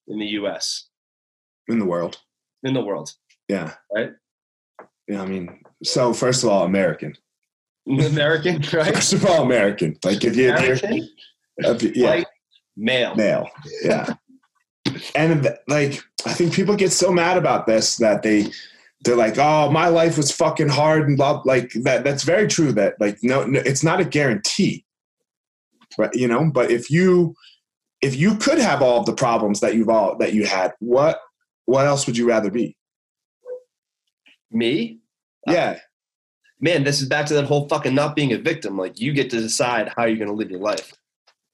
In 0.09 0.19
the 0.19 0.27
U.S. 0.27 0.89
In 1.69 1.79
the 1.79 1.85
world. 1.85 2.19
In 2.63 2.75
the 2.75 2.83
world. 2.83 3.13
Yeah. 3.49 3.75
Right. 3.95 4.13
Yeah. 5.07 5.23
I 5.23 5.27
mean, 5.27 5.61
so 5.85 6.13
first 6.13 6.43
of 6.43 6.49
all, 6.49 6.65
American. 6.65 7.15
American, 7.87 8.57
right? 8.72 8.95
First 8.95 9.12
of 9.12 9.26
all, 9.26 9.43
American. 9.43 9.97
Like 10.05 10.24
if 10.24 10.37
you, 10.37 10.51
American, 10.51 11.09
if 11.59 11.82
you 11.82 11.93
yeah, 11.95 12.09
white, 12.09 12.26
male, 12.76 13.14
male, 13.14 13.49
yeah. 13.82 14.14
and 15.14 15.57
like, 15.68 16.03
I 16.26 16.32
think 16.32 16.55
people 16.55 16.76
get 16.76 16.93
so 16.93 17.12
mad 17.12 17.37
about 17.37 17.66
this 17.66 17.97
that 17.97 18.22
they 18.22 18.51
they're 19.05 19.16
like, 19.16 19.39
"Oh, 19.39 19.70
my 19.70 19.89
life 19.89 20.16
was 20.16 20.30
fucking 20.30 20.70
hard," 20.70 21.09
and 21.09 21.16
blah. 21.16 21.43
Like 21.45 21.72
that. 21.82 22.05
That's 22.05 22.24
very 22.24 22.49
true. 22.49 22.72
That 22.72 22.95
like, 23.01 23.18
no, 23.22 23.45
no, 23.45 23.61
it's 23.61 23.85
not 23.85 24.01
a 24.01 24.05
guarantee, 24.05 24.85
right? 25.99 26.14
You 26.14 26.28
know, 26.28 26.51
but 26.51 26.70
if 26.70 26.91
you 26.91 27.35
if 28.01 28.16
you 28.16 28.37
could 28.37 28.59
have 28.59 28.82
all 28.82 29.01
of 29.01 29.07
the 29.07 29.14
problems 29.14 29.61
that 29.61 29.74
you've 29.74 29.91
all 29.91 30.16
that 30.18 30.32
you 30.32 30.47
had, 30.47 30.72
what 30.80 31.20
what 31.66 31.87
else 31.87 32.07
would 32.07 32.16
you 32.16 32.26
rather 32.26 32.51
be? 32.51 32.76
Me? 34.51 35.01
Yeah. 35.47 35.78
Man, 36.65 36.83
this 36.83 37.03
is 37.03 37.09
back 37.11 37.27
to 37.27 37.35
that 37.35 37.45
whole 37.45 37.69
fucking 37.69 37.95
not 37.95 38.17
being 38.17 38.33
a 38.33 38.39
victim. 38.39 38.79
Like 38.79 38.99
you 38.99 39.12
get 39.12 39.29
to 39.29 39.39
decide 39.39 39.93
how 39.95 40.07
you're 40.07 40.17
going 40.17 40.31
to 40.31 40.35
live 40.35 40.51
your 40.51 40.61
life. 40.61 40.95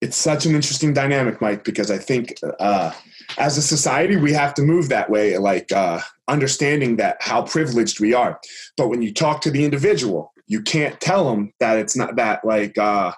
It's 0.01 0.17
such 0.17 0.47
an 0.47 0.55
interesting 0.55 0.95
dynamic, 0.95 1.41
Mike, 1.41 1.65
because 1.65 1.91
I 1.91 1.99
think 1.99 2.35
uh, 2.61 2.93
as 3.37 3.59
a 3.59 3.63
society 3.63 4.15
we 4.15 4.33
have 4.33 4.55
to 4.55 4.63
move 4.63 4.89
that 4.89 5.11
way, 5.11 5.37
like 5.37 5.73
uh, 5.73 5.99
understanding 6.29 6.95
that 6.99 7.17
how 7.19 7.43
privileged 7.43 7.99
we 7.99 8.15
are. 8.15 8.39
But 8.77 8.87
when 8.87 9.03
you 9.03 9.13
talk 9.13 9.41
to 9.41 9.51
the 9.51 9.65
individual, 9.65 10.33
you 10.47 10.63
can't 10.63 11.01
tell 11.01 11.29
them 11.29 11.53
that 11.59 11.77
it's 11.77 11.97
not 11.97 12.15
that 12.15 12.45
like 12.45 12.79
uh, 12.79 13.11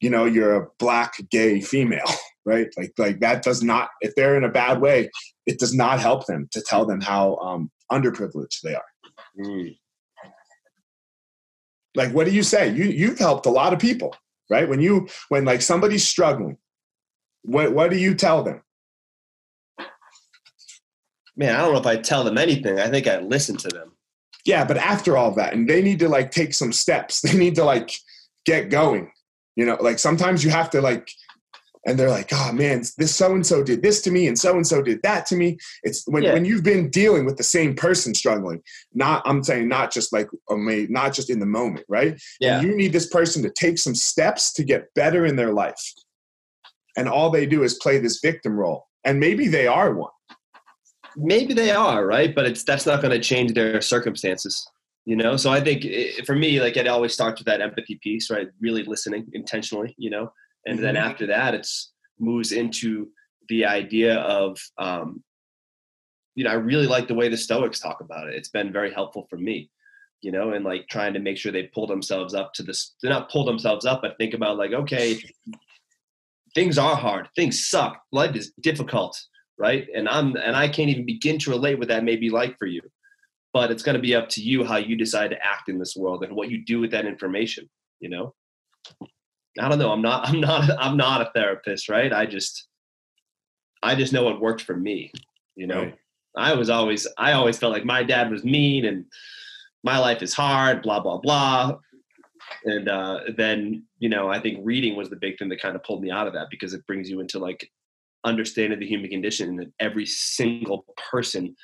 you 0.00 0.10
know 0.10 0.26
you're 0.26 0.62
a 0.62 0.68
black 0.78 1.14
gay 1.28 1.60
female, 1.60 2.08
right? 2.44 2.68
Like 2.76 2.92
like 2.98 3.18
that 3.18 3.42
does 3.42 3.64
not 3.64 3.88
if 4.00 4.14
they're 4.14 4.36
in 4.36 4.44
a 4.44 4.48
bad 4.48 4.80
way, 4.80 5.10
it 5.44 5.58
does 5.58 5.74
not 5.74 5.98
help 5.98 6.26
them 6.26 6.48
to 6.52 6.62
tell 6.62 6.86
them 6.86 7.00
how 7.00 7.34
um, 7.38 7.68
underprivileged 7.90 8.60
they 8.62 8.76
are. 8.76 8.90
Mm. 9.36 9.76
Like, 11.96 12.12
what 12.12 12.26
do 12.26 12.32
you 12.32 12.42
say? 12.42 12.72
You 12.72 12.84
you've 12.84 13.18
helped 13.18 13.46
a 13.46 13.50
lot 13.50 13.72
of 13.72 13.78
people, 13.78 14.14
right? 14.50 14.68
When 14.68 14.80
you 14.80 15.08
when 15.30 15.44
like 15.44 15.62
somebody's 15.62 16.06
struggling, 16.06 16.58
what 17.42 17.72
what 17.72 17.90
do 17.90 17.96
you 17.96 18.14
tell 18.14 18.44
them? 18.44 18.62
Man, 21.36 21.54
I 21.54 21.58
don't 21.58 21.72
know 21.72 21.80
if 21.80 21.86
I 21.86 21.96
tell 21.96 22.22
them 22.22 22.38
anything. 22.38 22.78
I 22.78 22.88
think 22.88 23.06
I 23.06 23.18
listen 23.20 23.56
to 23.56 23.68
them. 23.68 23.92
Yeah, 24.44 24.64
but 24.64 24.76
after 24.76 25.16
all 25.16 25.32
that, 25.32 25.54
and 25.54 25.68
they 25.68 25.82
need 25.82 25.98
to 25.98 26.08
like 26.08 26.30
take 26.30 26.54
some 26.54 26.72
steps. 26.72 27.20
They 27.22 27.36
need 27.36 27.56
to 27.56 27.64
like 27.64 27.90
get 28.44 28.70
going. 28.70 29.10
You 29.56 29.64
know, 29.64 29.78
like 29.80 29.98
sometimes 29.98 30.44
you 30.44 30.50
have 30.50 30.70
to 30.70 30.82
like 30.82 31.10
and 31.86 31.96
they're 31.96 32.10
like, 32.10 32.30
oh 32.32 32.52
man, 32.52 32.82
this 32.98 33.14
so 33.14 33.32
and 33.32 33.46
so 33.46 33.62
did 33.62 33.80
this 33.80 34.02
to 34.02 34.10
me, 34.10 34.26
and 34.26 34.38
so 34.38 34.56
and 34.56 34.66
so 34.66 34.82
did 34.82 35.00
that 35.02 35.24
to 35.26 35.36
me. 35.36 35.56
It's 35.84 36.06
when, 36.06 36.24
yeah. 36.24 36.32
when 36.32 36.44
you've 36.44 36.64
been 36.64 36.90
dealing 36.90 37.24
with 37.24 37.36
the 37.36 37.44
same 37.44 37.74
person 37.74 38.12
struggling. 38.12 38.60
Not 38.92 39.22
I'm 39.24 39.42
saying 39.42 39.68
not 39.68 39.92
just 39.92 40.12
like 40.12 40.28
not 40.50 41.14
just 41.14 41.30
in 41.30 41.38
the 41.38 41.46
moment, 41.46 41.86
right? 41.88 42.20
Yeah. 42.40 42.58
And 42.58 42.68
you 42.68 42.76
need 42.76 42.92
this 42.92 43.06
person 43.08 43.42
to 43.44 43.50
take 43.50 43.78
some 43.78 43.94
steps 43.94 44.52
to 44.54 44.64
get 44.64 44.92
better 44.94 45.24
in 45.24 45.36
their 45.36 45.52
life, 45.52 45.80
and 46.96 47.08
all 47.08 47.30
they 47.30 47.46
do 47.46 47.62
is 47.62 47.74
play 47.74 47.98
this 47.98 48.18
victim 48.20 48.58
role, 48.58 48.88
and 49.04 49.20
maybe 49.20 49.46
they 49.46 49.68
are 49.68 49.94
one. 49.94 50.10
Maybe 51.16 51.54
they 51.54 51.70
are 51.70 52.04
right, 52.04 52.34
but 52.34 52.46
it's 52.46 52.64
that's 52.64 52.84
not 52.84 53.00
going 53.00 53.12
to 53.12 53.20
change 53.20 53.54
their 53.54 53.80
circumstances 53.80 54.68
you 55.08 55.14
know 55.14 55.36
so 55.36 55.52
i 55.52 55.60
think 55.60 55.84
it, 55.84 56.26
for 56.26 56.34
me 56.34 56.60
like 56.60 56.76
it 56.76 56.88
always 56.88 57.12
starts 57.12 57.40
with 57.40 57.46
that 57.46 57.60
empathy 57.60 57.96
piece 58.02 58.28
right 58.28 58.48
really 58.60 58.82
listening 58.82 59.24
intentionally 59.34 59.94
you 59.98 60.10
know 60.10 60.28
and 60.66 60.78
then 60.78 60.94
mm-hmm. 60.94 61.08
after 61.08 61.26
that 61.26 61.54
it's 61.54 61.92
moves 62.18 62.52
into 62.52 63.08
the 63.48 63.64
idea 63.64 64.16
of 64.16 64.58
um, 64.78 65.22
you 66.34 66.44
know 66.44 66.50
i 66.50 66.54
really 66.54 66.86
like 66.86 67.08
the 67.08 67.14
way 67.14 67.28
the 67.28 67.36
stoics 67.36 67.80
talk 67.80 68.00
about 68.00 68.28
it. 68.28 68.34
It's 68.34 68.48
been 68.48 68.72
very 68.72 68.92
helpful 68.92 69.26
for 69.30 69.36
me 69.36 69.70
you 70.22 70.32
know 70.32 70.52
and 70.52 70.64
like 70.64 70.88
trying 70.88 71.12
to 71.12 71.20
make 71.20 71.36
sure 71.36 71.52
they 71.52 71.64
pull 71.64 71.86
themselves 71.86 72.32
up 72.34 72.54
to 72.54 72.62
this 72.62 72.94
they're 73.02 73.10
not 73.10 73.30
pull 73.30 73.44
themselves 73.44 73.84
up 73.84 74.00
but 74.00 74.16
think 74.16 74.32
about 74.32 74.56
like 74.56 74.72
okay 74.72 75.20
things 76.54 76.78
are 76.78 76.96
hard 76.96 77.28
things 77.36 77.68
suck 77.68 78.00
life 78.12 78.34
is 78.34 78.52
difficult 78.60 79.18
right? 79.58 79.86
And 79.94 80.08
i'm 80.08 80.36
and 80.36 80.56
i 80.56 80.68
can't 80.68 80.90
even 80.90 81.06
begin 81.06 81.38
to 81.40 81.50
relate 81.50 81.78
what 81.78 81.88
that 81.88 82.04
may 82.04 82.16
be 82.16 82.30
like 82.30 82.58
for 82.58 82.66
you. 82.66 82.82
But 83.52 83.70
it's 83.70 83.82
going 83.82 83.94
to 83.94 84.02
be 84.02 84.14
up 84.14 84.28
to 84.30 84.42
you 84.42 84.64
how 84.64 84.76
you 84.76 84.96
decide 84.96 85.30
to 85.30 85.42
act 85.44 85.70
in 85.70 85.78
this 85.78 85.96
world 85.96 86.22
and 86.22 86.36
what 86.36 86.50
you 86.50 86.64
do 86.64 86.80
with 86.80 86.90
that 86.90 87.06
information 87.06 87.68
you 88.00 88.10
know 88.10 88.34
I 89.58 89.68
don't 89.68 89.78
know. 89.78 89.92
I'm 89.92 90.02
not. 90.02 90.28
I'm 90.28 90.40
not. 90.40 90.70
I'm 90.78 90.96
not 90.96 91.22
a 91.22 91.30
therapist, 91.34 91.88
right? 91.88 92.12
I 92.12 92.26
just, 92.26 92.68
I 93.82 93.94
just 93.94 94.12
know 94.12 94.24
what 94.24 94.40
worked 94.40 94.62
for 94.62 94.76
me. 94.76 95.12
You 95.54 95.66
know, 95.66 95.82
right. 95.82 95.98
I 96.36 96.54
was 96.54 96.70
always. 96.70 97.06
I 97.18 97.32
always 97.32 97.58
felt 97.58 97.72
like 97.72 97.84
my 97.84 98.02
dad 98.02 98.30
was 98.30 98.44
mean 98.44 98.84
and 98.84 99.06
my 99.82 99.98
life 99.98 100.22
is 100.22 100.34
hard. 100.34 100.82
Blah 100.82 101.00
blah 101.00 101.18
blah. 101.18 101.78
And 102.64 102.88
uh, 102.88 103.20
then 103.36 103.84
you 103.98 104.08
know, 104.08 104.28
I 104.28 104.40
think 104.40 104.60
reading 104.62 104.96
was 104.96 105.10
the 105.10 105.16
big 105.16 105.38
thing 105.38 105.48
that 105.48 105.60
kind 105.60 105.76
of 105.76 105.84
pulled 105.84 106.02
me 106.02 106.10
out 106.10 106.26
of 106.26 106.32
that 106.34 106.48
because 106.50 106.74
it 106.74 106.86
brings 106.86 107.08
you 107.08 107.20
into 107.20 107.38
like 107.38 107.70
understanding 108.24 108.78
the 108.78 108.86
human 108.86 109.10
condition 109.10 109.50
and 109.50 109.58
that 109.60 109.72
every 109.80 110.04
single 110.04 110.84
person, 111.10 111.56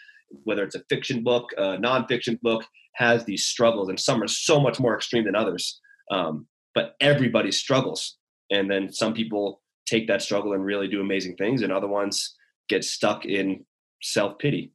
whether 0.45 0.62
it's 0.62 0.76
a 0.76 0.84
fiction 0.88 1.22
book, 1.22 1.51
a 1.59 1.76
nonfiction 1.76 2.40
book, 2.40 2.64
has 2.95 3.24
these 3.24 3.45
struggles, 3.45 3.88
and 3.88 3.99
some 3.99 4.22
are 4.22 4.28
so 4.28 4.61
much 4.61 4.78
more 4.78 4.95
extreme 4.95 5.24
than 5.24 5.34
others. 5.34 5.80
Um, 6.11 6.47
but 6.74 6.96
everybody 7.00 7.52
struggles. 7.52 8.16
And 8.50 8.70
then 8.70 8.92
some 8.92 9.14
people 9.14 9.60
take 9.86 10.08
that 10.08 10.22
struggle 10.22 10.52
and 10.52 10.64
really 10.64 10.88
do 10.88 11.00
amazing 11.00 11.36
things, 11.36 11.62
and 11.62 11.72
other 11.72 11.88
ones 11.88 12.34
get 12.68 12.84
stuck 12.84 13.24
in 13.24 13.64
self 14.02 14.38
pity. 14.38 14.72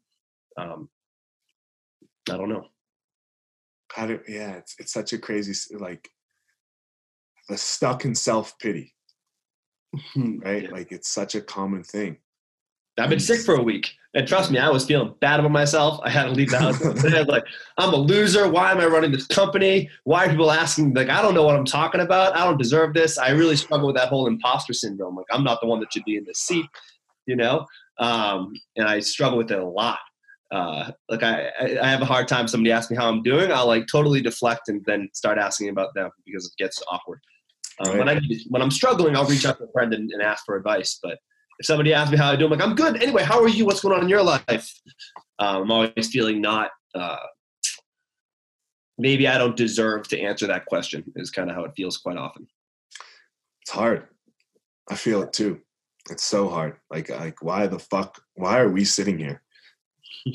Um, 0.58 0.90
I 2.30 2.38
don't 2.38 2.50
know. 2.50 2.68
How 3.92 4.08
do, 4.08 4.20
yeah, 4.28 4.56
it's, 4.58 4.76
it's 4.80 4.92
such 4.92 5.14
a 5.14 5.18
crazy, 5.18 5.54
like, 5.78 6.10
stuck 7.56 8.04
in 8.06 8.16
self 8.16 8.58
pity, 8.60 8.94
right? 10.16 10.64
Yeah. 10.64 10.72
Like, 10.72 10.92
it's 10.92 11.10
such 11.10 11.36
a 11.36 11.42
common 11.42 11.84
thing. 11.84 12.18
I've 13.00 13.10
been 13.10 13.20
sick 13.20 13.42
for 13.42 13.56
a 13.56 13.62
week. 13.62 13.94
And 14.14 14.28
trust 14.28 14.50
me, 14.50 14.58
I 14.58 14.70
was 14.70 14.86
feeling 14.86 15.14
bad 15.20 15.40
about 15.40 15.52
myself. 15.52 16.00
I 16.04 16.10
had 16.10 16.24
to 16.24 16.32
leave 16.32 16.50
the 16.50 16.58
house. 16.58 16.84
I 16.86 17.20
was 17.20 17.28
like, 17.28 17.46
I'm 17.78 17.94
a 17.94 17.98
loser. 17.98 18.50
Why 18.50 18.72
am 18.72 18.80
I 18.80 18.88
running 18.88 19.12
this 19.12 19.28
company? 19.28 19.90
Why 20.06 20.26
are 20.26 20.30
people 20.30 20.52
asking? 20.52 20.94
Like, 20.96 21.10
I 21.10 21.22
don't 21.22 21.36
know 21.36 21.44
what 21.44 21.56
I'm 21.56 21.66
talking 21.66 22.02
about. 22.02 22.36
I 22.36 22.44
don't 22.44 22.58
deserve 22.58 22.96
this. 22.96 23.20
I 23.20 23.30
really 23.30 23.56
struggle 23.56 23.88
with 23.88 23.96
that 23.96 24.10
whole 24.10 24.26
imposter 24.26 24.74
syndrome. 24.74 25.16
Like, 25.16 25.28
I'm 25.32 25.44
not 25.44 25.62
the 25.62 25.68
one 25.68 25.80
that 25.82 25.94
should 25.94 26.06
be 26.06 26.18
in 26.18 26.26
this 26.26 26.40
seat, 26.40 26.66
you 27.28 27.36
know? 27.36 27.66
Um, 28.00 28.54
and 28.76 28.88
I 28.88 29.00
struggle 29.02 29.38
with 29.38 29.52
it 29.52 29.60
a 29.60 29.66
lot. 29.66 30.00
Uh, 30.50 30.92
like, 31.10 31.22
I, 31.22 31.52
I 31.82 31.88
have 31.88 32.02
a 32.02 32.06
hard 32.06 32.28
time. 32.28 32.48
Somebody 32.48 32.72
asks 32.72 32.90
me 32.90 32.98
how 32.98 33.10
I'm 33.10 33.22
doing. 33.22 33.52
I'll 33.52 33.68
like 33.68 33.86
totally 33.86 34.22
deflect 34.22 34.70
and 34.70 34.84
then 34.88 35.10
start 35.14 35.38
asking 35.38 35.70
about 35.70 35.94
them 35.94 36.10
because 36.26 36.46
it 36.46 36.54
gets 36.58 36.82
awkward. 36.90 37.20
Um, 37.86 37.90
right. 37.90 38.00
When 38.00 38.10
I 38.10 38.20
when 38.48 38.62
I'm 38.64 38.72
struggling, 38.72 39.16
I'll 39.16 39.26
reach 39.26 39.46
out 39.46 39.60
to 39.60 39.66
a 39.66 39.72
friend 39.72 39.94
and, 39.94 40.10
and 40.12 40.24
ask 40.24 40.44
for 40.46 40.56
advice. 40.56 41.00
But 41.04 41.20
if 41.60 41.66
somebody 41.66 41.94
asks 41.94 42.12
me 42.12 42.18
how 42.18 42.32
I 42.32 42.36
do, 42.36 42.46
I'm 42.46 42.52
like, 42.52 42.62
I'm 42.62 42.76
good. 42.76 43.02
Anyway, 43.02 43.24
how 43.24 43.42
are 43.42 43.48
you? 43.48 43.66
What's 43.66 43.82
going 43.82 43.96
on 43.96 44.04
in 44.04 44.10
your 44.10 44.24
life? 44.24 44.74
Um, 45.40 45.64
I'm 45.64 45.72
always 45.72 46.10
feeling 46.12 46.42
not. 46.42 46.72
Uh, 46.94 47.18
maybe 48.98 49.28
I 49.28 49.38
don't 49.38 49.56
deserve 49.56 50.08
to 50.10 50.20
answer 50.20 50.48
that 50.48 50.66
question. 50.66 51.04
Is 51.16 51.32
kind 51.32 51.50
of 51.50 51.56
how 51.56 51.64
it 51.64 51.74
feels 51.76 51.98
quite 51.98 52.18
often. 52.18 52.48
It's 53.62 53.72
hard. 53.72 54.08
I 54.90 54.96
feel 54.96 55.22
it 55.24 55.34
too. 55.34 55.60
It's 56.10 56.24
so 56.24 56.48
hard. 56.48 56.78
Like, 56.90 57.10
like, 57.10 57.42
why 57.44 57.68
the 57.68 57.80
fuck? 57.80 58.22
Why 58.36 58.60
are 58.60 58.70
we 58.70 58.86
sitting 58.86 59.18
here? 59.18 59.42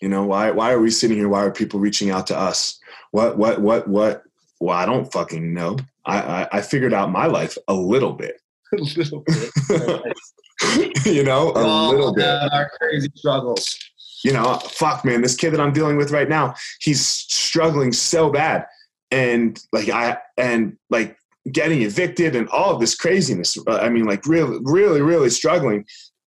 you 0.00 0.08
know, 0.08 0.24
why? 0.24 0.50
Why 0.50 0.72
are 0.72 0.80
we 0.80 0.90
sitting 0.90 1.16
here? 1.16 1.28
Why 1.28 1.44
are 1.44 1.52
people 1.52 1.80
reaching 1.80 2.10
out 2.10 2.26
to 2.28 2.36
us? 2.36 2.78
What? 3.12 3.38
What? 3.38 3.60
What? 3.60 3.88
What? 3.88 4.24
Well, 4.60 4.76
I 4.76 4.86
don't 4.86 5.10
fucking 5.12 5.54
know. 5.54 5.76
I, 6.04 6.20
I, 6.20 6.48
I 6.52 6.60
figured 6.60 6.92
out 6.92 7.10
my 7.10 7.26
life 7.26 7.56
a 7.68 7.74
little 7.74 8.12
bit. 8.12 8.40
a 8.72 8.82
little 8.96 9.24
bit. 9.26 9.50
you 11.04 11.24
know, 11.24 11.52
a 11.54 11.90
little 11.90 12.14
bit. 12.14 12.26
Our 12.26 12.70
crazy 12.78 13.08
struggles. 13.14 13.78
You 14.24 14.32
know, 14.32 14.54
fuck, 14.58 15.04
man, 15.04 15.20
this 15.20 15.36
kid 15.36 15.50
that 15.52 15.60
I'm 15.60 15.72
dealing 15.72 15.96
with 15.96 16.12
right 16.12 16.28
now, 16.28 16.54
he's 16.80 17.04
struggling 17.04 17.92
so 17.92 18.30
bad, 18.30 18.66
and 19.10 19.60
like 19.72 19.88
I 19.88 20.18
and 20.36 20.76
like 20.90 21.16
getting 21.50 21.82
evicted 21.82 22.36
and 22.36 22.48
all 22.50 22.72
of 22.74 22.80
this 22.80 22.94
craziness. 22.94 23.58
Uh, 23.66 23.78
I 23.78 23.88
mean, 23.88 24.04
like 24.04 24.26
really, 24.26 24.58
really, 24.62 25.02
really 25.02 25.30
struggling. 25.30 25.84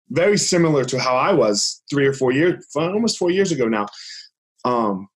Very 0.09 0.37
similar 0.37 0.83
to 0.85 0.99
how 0.99 1.15
I 1.15 1.31
was 1.31 1.81
three 1.89 2.05
or 2.05 2.13
four 2.13 2.31
years, 2.31 2.65
almost 2.75 3.17
four 3.17 3.31
years 3.31 3.51
ago 3.51 3.67
now. 3.67 3.87
Um, 4.65 5.07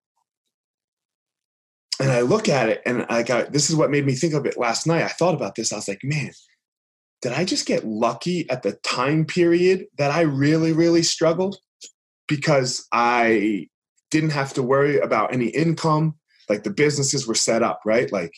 and 2.01 2.11
I 2.11 2.21
look 2.21 2.47
at 2.47 2.69
it, 2.69 2.81
and 2.85 3.05
I 3.09 3.23
got 3.23 3.51
this 3.51 3.69
is 3.69 3.75
what 3.75 3.91
made 3.91 4.05
me 4.05 4.15
think 4.15 4.33
of 4.33 4.45
it 4.45 4.57
last 4.57 4.87
night. 4.87 5.03
I 5.03 5.09
thought 5.09 5.35
about 5.35 5.55
this. 5.55 5.73
I 5.73 5.75
was 5.75 5.87
like, 5.87 5.99
man, 6.03 6.31
did 7.21 7.33
I 7.33 7.43
just 7.45 7.65
get 7.65 7.85
lucky 7.85 8.49
at 8.49 8.63
the 8.63 8.73
time 8.83 9.25
period 9.25 9.85
that 9.97 10.11
I 10.11 10.21
really, 10.21 10.71
really 10.71 11.03
struggled? 11.03 11.57
Because 12.27 12.87
I 12.91 13.67
didn't 14.11 14.31
have 14.31 14.53
to 14.53 14.63
worry 14.63 14.99
about 14.99 15.33
any 15.33 15.47
income. 15.47 16.15
Like 16.47 16.63
the 16.63 16.69
businesses 16.69 17.27
were 17.27 17.35
set 17.35 17.61
up, 17.61 17.81
right? 17.85 18.11
Like, 18.11 18.33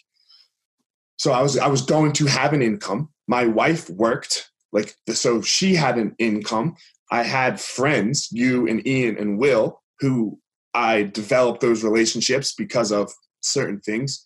so 1.18 1.32
I 1.32 1.42
was 1.42 1.58
I 1.58 1.68
was 1.68 1.84
going 1.84 2.14
to 2.14 2.26
have 2.26 2.54
an 2.54 2.62
income. 2.62 3.10
My 3.28 3.46
wife 3.46 3.90
worked, 3.90 4.50
like 4.72 4.96
so 5.10 5.42
she 5.42 5.76
had 5.76 5.98
an 5.98 6.16
income. 6.18 6.76
I 7.12 7.24
had 7.24 7.60
friends, 7.60 8.30
you 8.32 8.68
and 8.68 8.86
Ian 8.88 9.18
and 9.18 9.38
Will, 9.38 9.82
who 10.00 10.40
I 10.74 11.04
developed 11.04 11.62
those 11.62 11.84
relationships 11.84 12.54
because 12.54 12.92
of 12.92 13.12
certain 13.42 13.80
things. 13.82 14.26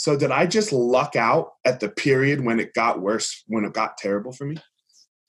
So 0.00 0.16
did 0.16 0.30
I 0.30 0.46
just 0.46 0.72
luck 0.72 1.14
out 1.14 1.56
at 1.66 1.78
the 1.78 1.90
period 1.90 2.42
when 2.42 2.58
it 2.58 2.72
got 2.72 3.02
worse, 3.02 3.44
when 3.48 3.66
it 3.66 3.74
got 3.74 3.98
terrible 3.98 4.32
for 4.32 4.46
me? 4.46 4.56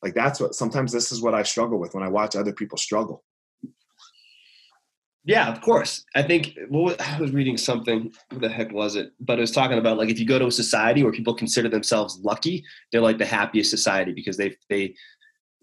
Like 0.02 0.14
that's 0.14 0.40
what 0.40 0.56
sometimes 0.56 0.94
this 0.94 1.12
is 1.12 1.22
what 1.22 1.34
I 1.34 1.44
struggle 1.44 1.78
with 1.78 1.94
when 1.94 2.06
I 2.06 2.08
watch 2.08 2.38
other 2.38 2.54
people 2.54 2.78
struggle. 2.78 3.22
Yeah, 5.26 5.52
of 5.52 5.60
course. 5.60 6.06
I 6.16 6.22
think 6.22 6.58
was, 6.70 6.96
I 7.02 7.20
was 7.20 7.32
reading 7.32 7.58
something. 7.58 8.14
What 8.30 8.40
the 8.40 8.48
heck 8.48 8.72
was 8.72 8.96
it? 8.96 9.12
But 9.20 9.40
it 9.40 9.42
was 9.42 9.52
talking 9.52 9.78
about 9.78 9.98
like 9.98 10.10
if 10.10 10.18
you 10.18 10.26
go 10.26 10.40
to 10.40 10.48
a 10.48 10.52
society 10.52 11.04
where 11.04 11.12
people 11.12 11.34
consider 11.34 11.68
themselves 11.68 12.22
lucky, 12.24 12.64
they're 12.94 13.02
like 13.02 13.18
the 13.18 13.26
happiest 13.26 13.72
society 13.72 14.14
because 14.14 14.38
they 14.38 14.56
they 14.70 14.96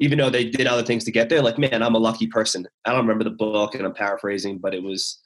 even 0.01 0.19
though 0.19 0.29
they 0.29 0.51
did 0.51 0.67
other 0.67 0.85
things 0.85 1.05
to 1.05 1.11
get 1.11 1.31
there, 1.31 1.41
like 1.41 1.57
man, 1.57 1.83
I'm 1.83 1.95
a 1.95 1.99
lucky 1.99 2.27
person. 2.27 2.67
I 2.85 2.91
don't 2.91 3.07
remember 3.07 3.25
the 3.25 3.31
book, 3.31 3.75
and 3.75 3.87
I'm 3.87 3.95
paraphrasing, 3.95 4.59
but 4.59 4.75
it 4.75 4.83
was 4.83 5.19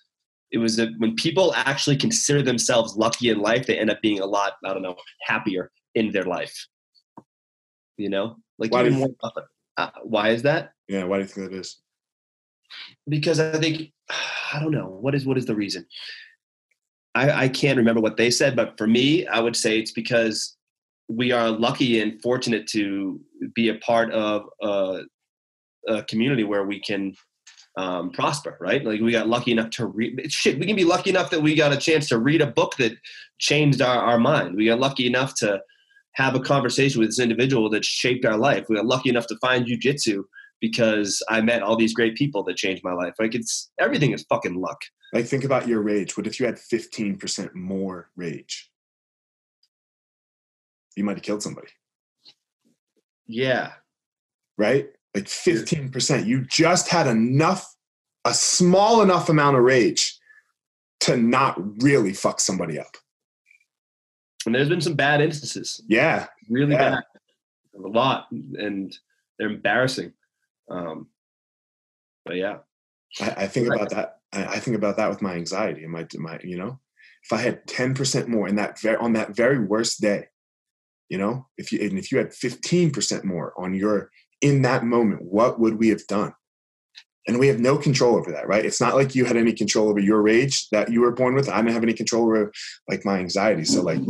it 0.53 0.59
was 0.59 0.78
a, 0.78 0.88
when 0.98 1.16
people 1.16 1.55
actually 1.55 1.96
consider 1.96 2.42
themselves 2.42 2.96
lucky 2.96 3.30
in 3.30 3.38
life, 3.38 3.66
they 3.66 3.78
end 3.78 3.90
up 3.90 4.00
being 4.03 4.20
a 4.20 4.26
lot 4.26 4.55
I 4.64 4.72
don't 4.72 4.82
know 4.82 4.96
happier 5.22 5.70
in 5.94 6.12
their 6.12 6.24
life. 6.24 6.66
You 7.96 8.09
know, 8.09 8.36
like 8.59 8.72
Why 8.72 8.86
even 8.86 8.98
more, 8.98 9.11
uh, 9.76 9.90
why 10.03 10.30
is 10.30 10.42
that? 10.42 10.72
Yeah, 10.88 11.05
why 11.05 11.16
do 11.18 11.22
you 11.22 11.28
think 11.28 11.50
that 11.50 11.59
is? 11.59 11.82
because 13.09 13.40
I 13.40 13.59
think 13.59 13.92
I 14.53 14.61
don't 14.61 14.72
know 14.72 14.98
what 15.00 15.14
is 15.14 15.26
what 15.26 15.38
is 15.38 15.46
the 15.46 15.55
reason. 15.55 15.86
I, 17.14 17.44
I 17.44 17.48
can't 17.48 17.76
remember 17.76 18.00
what 18.00 18.16
they 18.16 18.30
said, 18.30 18.57
but 18.57 18.78
for 18.78 18.86
me, 18.86 19.26
I 19.26 19.40
would 19.40 19.57
say 19.57 19.78
it's 19.78 19.92
because 19.92 20.57
we 21.09 21.30
are 21.30 21.50
lucky 21.50 22.00
and 22.00 22.20
fortunate 22.22 22.66
to 22.68 23.20
be 23.55 23.68
a 23.68 23.74
part 23.76 24.11
of 24.12 24.46
a, 24.62 25.03
a 25.88 26.03
community 26.05 26.44
where 26.44 26.64
we 26.64 26.80
can 26.80 27.14
um, 27.77 28.11
prosper, 28.11 28.57
right? 28.61 28.85
Like 28.85 29.01
we 29.01 29.12
got 29.12 29.29
lucky 29.29 29.53
enough 29.53 29.70
to 29.70 29.87
read 29.87 30.31
shit. 30.33 30.59
We 30.59 30.66
can 30.66 30.77
be 30.77 30.85
lucky 30.85 31.11
enough 31.11 31.31
that 31.31 31.43
we 31.43 31.55
got 31.55 31.73
a 31.73 31.77
chance 31.77 32.09
to 32.09 32.18
read 32.18 32.43
a 32.43 32.47
book 32.47 32.77
that 32.77 32.93
changed 33.39 33.81
our, 33.81 33.99
our 33.99 34.18
mind. 34.18 34.57
We 34.57 34.66
got 34.66 34.79
lucky 34.81 35.07
enough 35.07 35.35
to 35.37 35.61
have 36.14 36.35
a 36.35 36.41
conversation 36.41 37.01
with 37.01 37.09
this 37.09 37.18
individual 37.18 37.70
that 37.70 37.85
shaped 37.85 38.25
our 38.27 38.37
life. 38.37 38.66
We 38.68 38.77
got 38.77 38.85
lucky 38.87 39.09
enough 39.09 39.27
to 39.29 39.37
find 39.41 39.66
jujitsu 39.66 40.23
because 40.61 41.23
I 41.29 41.41
met 41.41 41.62
all 41.62 41.77
these 41.77 41.95
great 41.95 42.14
people 42.14 42.45
that 42.45 42.57
changed 42.57 42.85
my 42.85 42.93
life. 42.93 43.14
Like 43.18 43.35
it's 43.35 43.70
everything 43.81 44.12
is 44.12 44.25
fucking 44.29 44.55
luck. 44.61 44.81
Like 45.14 45.27
think 45.27 45.45
about 45.45 45.66
your 45.66 45.81
rage. 45.83 46.16
What 46.16 46.27
if 46.27 46.39
you 46.39 46.47
had 46.47 46.57
15% 46.57 47.55
more 47.55 48.11
rage? 48.16 48.70
You 50.97 51.05
might 51.05 51.16
have 51.16 51.23
killed 51.23 51.43
somebody, 51.43 51.68
Yeah. 53.27 53.73
right? 54.59 54.89
Like 55.15 55.25
15%. 55.25 56.27
You 56.27 56.45
just 56.47 56.89
had 56.89 57.07
enough, 57.07 57.75
a 58.25 58.33
small 58.33 59.03
enough 59.03 59.29
amount 59.29 59.57
of 59.57 59.63
rage 59.63 60.19
to 61.01 61.17
not 61.17 61.83
really 61.83 62.13
fuck 62.13 62.41
somebody 62.41 62.79
up. 62.79 62.97
And 64.47 64.55
there's 64.55 64.69
been 64.69 64.81
some 64.81 64.95
bad 64.95 65.21
instances, 65.21 65.83
Yeah. 65.87 66.27
really 66.49 66.73
Yeah. 66.73 66.91
bad, 66.91 67.05
a 67.85 67.89
lot, 67.89 68.29
and 68.31 68.97
they're 69.39 69.51
embarrassing. 69.51 70.13
Um, 70.71 71.09
but 72.25 72.37
yeah, 72.37 72.59
I, 73.21 73.31
I 73.31 73.47
think 73.47 73.67
about 73.73 73.91
that. 73.91 74.19
I, 74.33 74.45
I 74.45 74.59
think 74.59 74.77
about 74.77 74.97
that 74.97 75.11
with 75.11 75.23
my 75.23 75.35
anxiety 75.35 75.83
and 75.85 75.93
my, 75.93 76.07
my, 76.17 76.39
you 76.43 76.57
know, 76.57 76.81
if 77.25 77.33
I 77.33 77.39
had 77.39 77.67
10% 77.67 78.29
more 78.29 78.49
in 78.49 78.57
that 78.57 78.81
very, 78.81 78.97
on 78.97 79.13
that 79.13 79.37
very 79.37 79.59
worst 79.59 80.01
day, 80.01 80.27
you 81.09 81.19
know, 81.19 81.47
if 81.59 81.71
you, 81.73 81.81
and 81.81 81.99
if 81.99 82.11
you 82.11 82.19
had 82.19 82.31
15% 82.31 83.25
more 83.25 83.53
on 83.57 83.75
your, 83.75 84.11
in 84.43 84.62
that 84.62 84.84
moment, 84.84 85.22
what 85.22 85.59
would 85.59 85.78
we 85.78 85.88
have 85.88 86.07
done? 86.07 86.34
And 87.28 87.38
we 87.38 87.47
have 87.47 87.61
no 87.61 87.78
control 87.78 88.16
over 88.16 88.32
that, 88.32 88.49
right? 88.49 88.64
It's 88.64 88.80
not 88.80 88.97
like 88.97 89.14
you 89.14 89.24
had 89.24 89.36
any 89.36 89.53
control 89.53 89.88
over 89.88 90.01
your 90.01 90.20
rage 90.20 90.68
that 90.70 90.90
you 90.90 91.01
were 91.01 91.12
born 91.12 91.34
with. 91.34 91.49
I 91.49 91.59
didn't 91.59 91.74
have 91.74 91.84
any 91.84 91.95
control 91.95 92.24
over 92.24 92.53
like 92.88 93.05
my 93.05 93.18
anxiety. 93.18 93.64
So 93.64 93.80
like, 93.82 94.01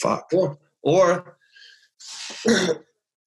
fuck. 0.00 0.28
or 0.32 0.58
or 0.82 1.36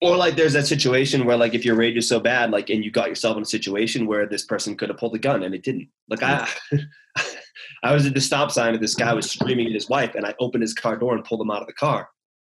or 0.01 0.17
like 0.17 0.35
there's 0.35 0.53
that 0.53 0.67
situation 0.67 1.25
where 1.25 1.37
like 1.37 1.53
if 1.53 1.63
your 1.63 1.75
rage 1.75 1.95
is 1.95 2.09
so 2.09 2.19
bad, 2.19 2.51
like 2.51 2.69
and 2.69 2.83
you 2.83 2.91
got 2.91 3.07
yourself 3.07 3.37
in 3.37 3.43
a 3.43 3.45
situation 3.45 4.07
where 4.07 4.27
this 4.27 4.43
person 4.43 4.75
could 4.75 4.89
have 4.89 4.97
pulled 4.97 5.15
a 5.15 5.19
gun 5.19 5.43
and 5.43 5.55
it 5.55 5.63
didn't. 5.63 5.87
Like 6.09 6.23
I, 6.23 6.49
I 7.83 7.93
was 7.93 8.05
at 8.05 8.13
the 8.13 8.19
stop 8.19 8.51
sign 8.51 8.73
and 8.73 8.83
this 8.83 8.95
guy 8.95 9.13
was 9.13 9.31
screaming 9.31 9.67
at 9.67 9.73
his 9.73 9.87
wife, 9.87 10.15
and 10.15 10.25
I 10.25 10.35
opened 10.41 10.63
his 10.63 10.73
car 10.73 10.97
door 10.97 11.15
and 11.15 11.23
pulled 11.23 11.41
him 11.41 11.51
out 11.51 11.61
of 11.61 11.67
the 11.67 11.73
car, 11.73 12.09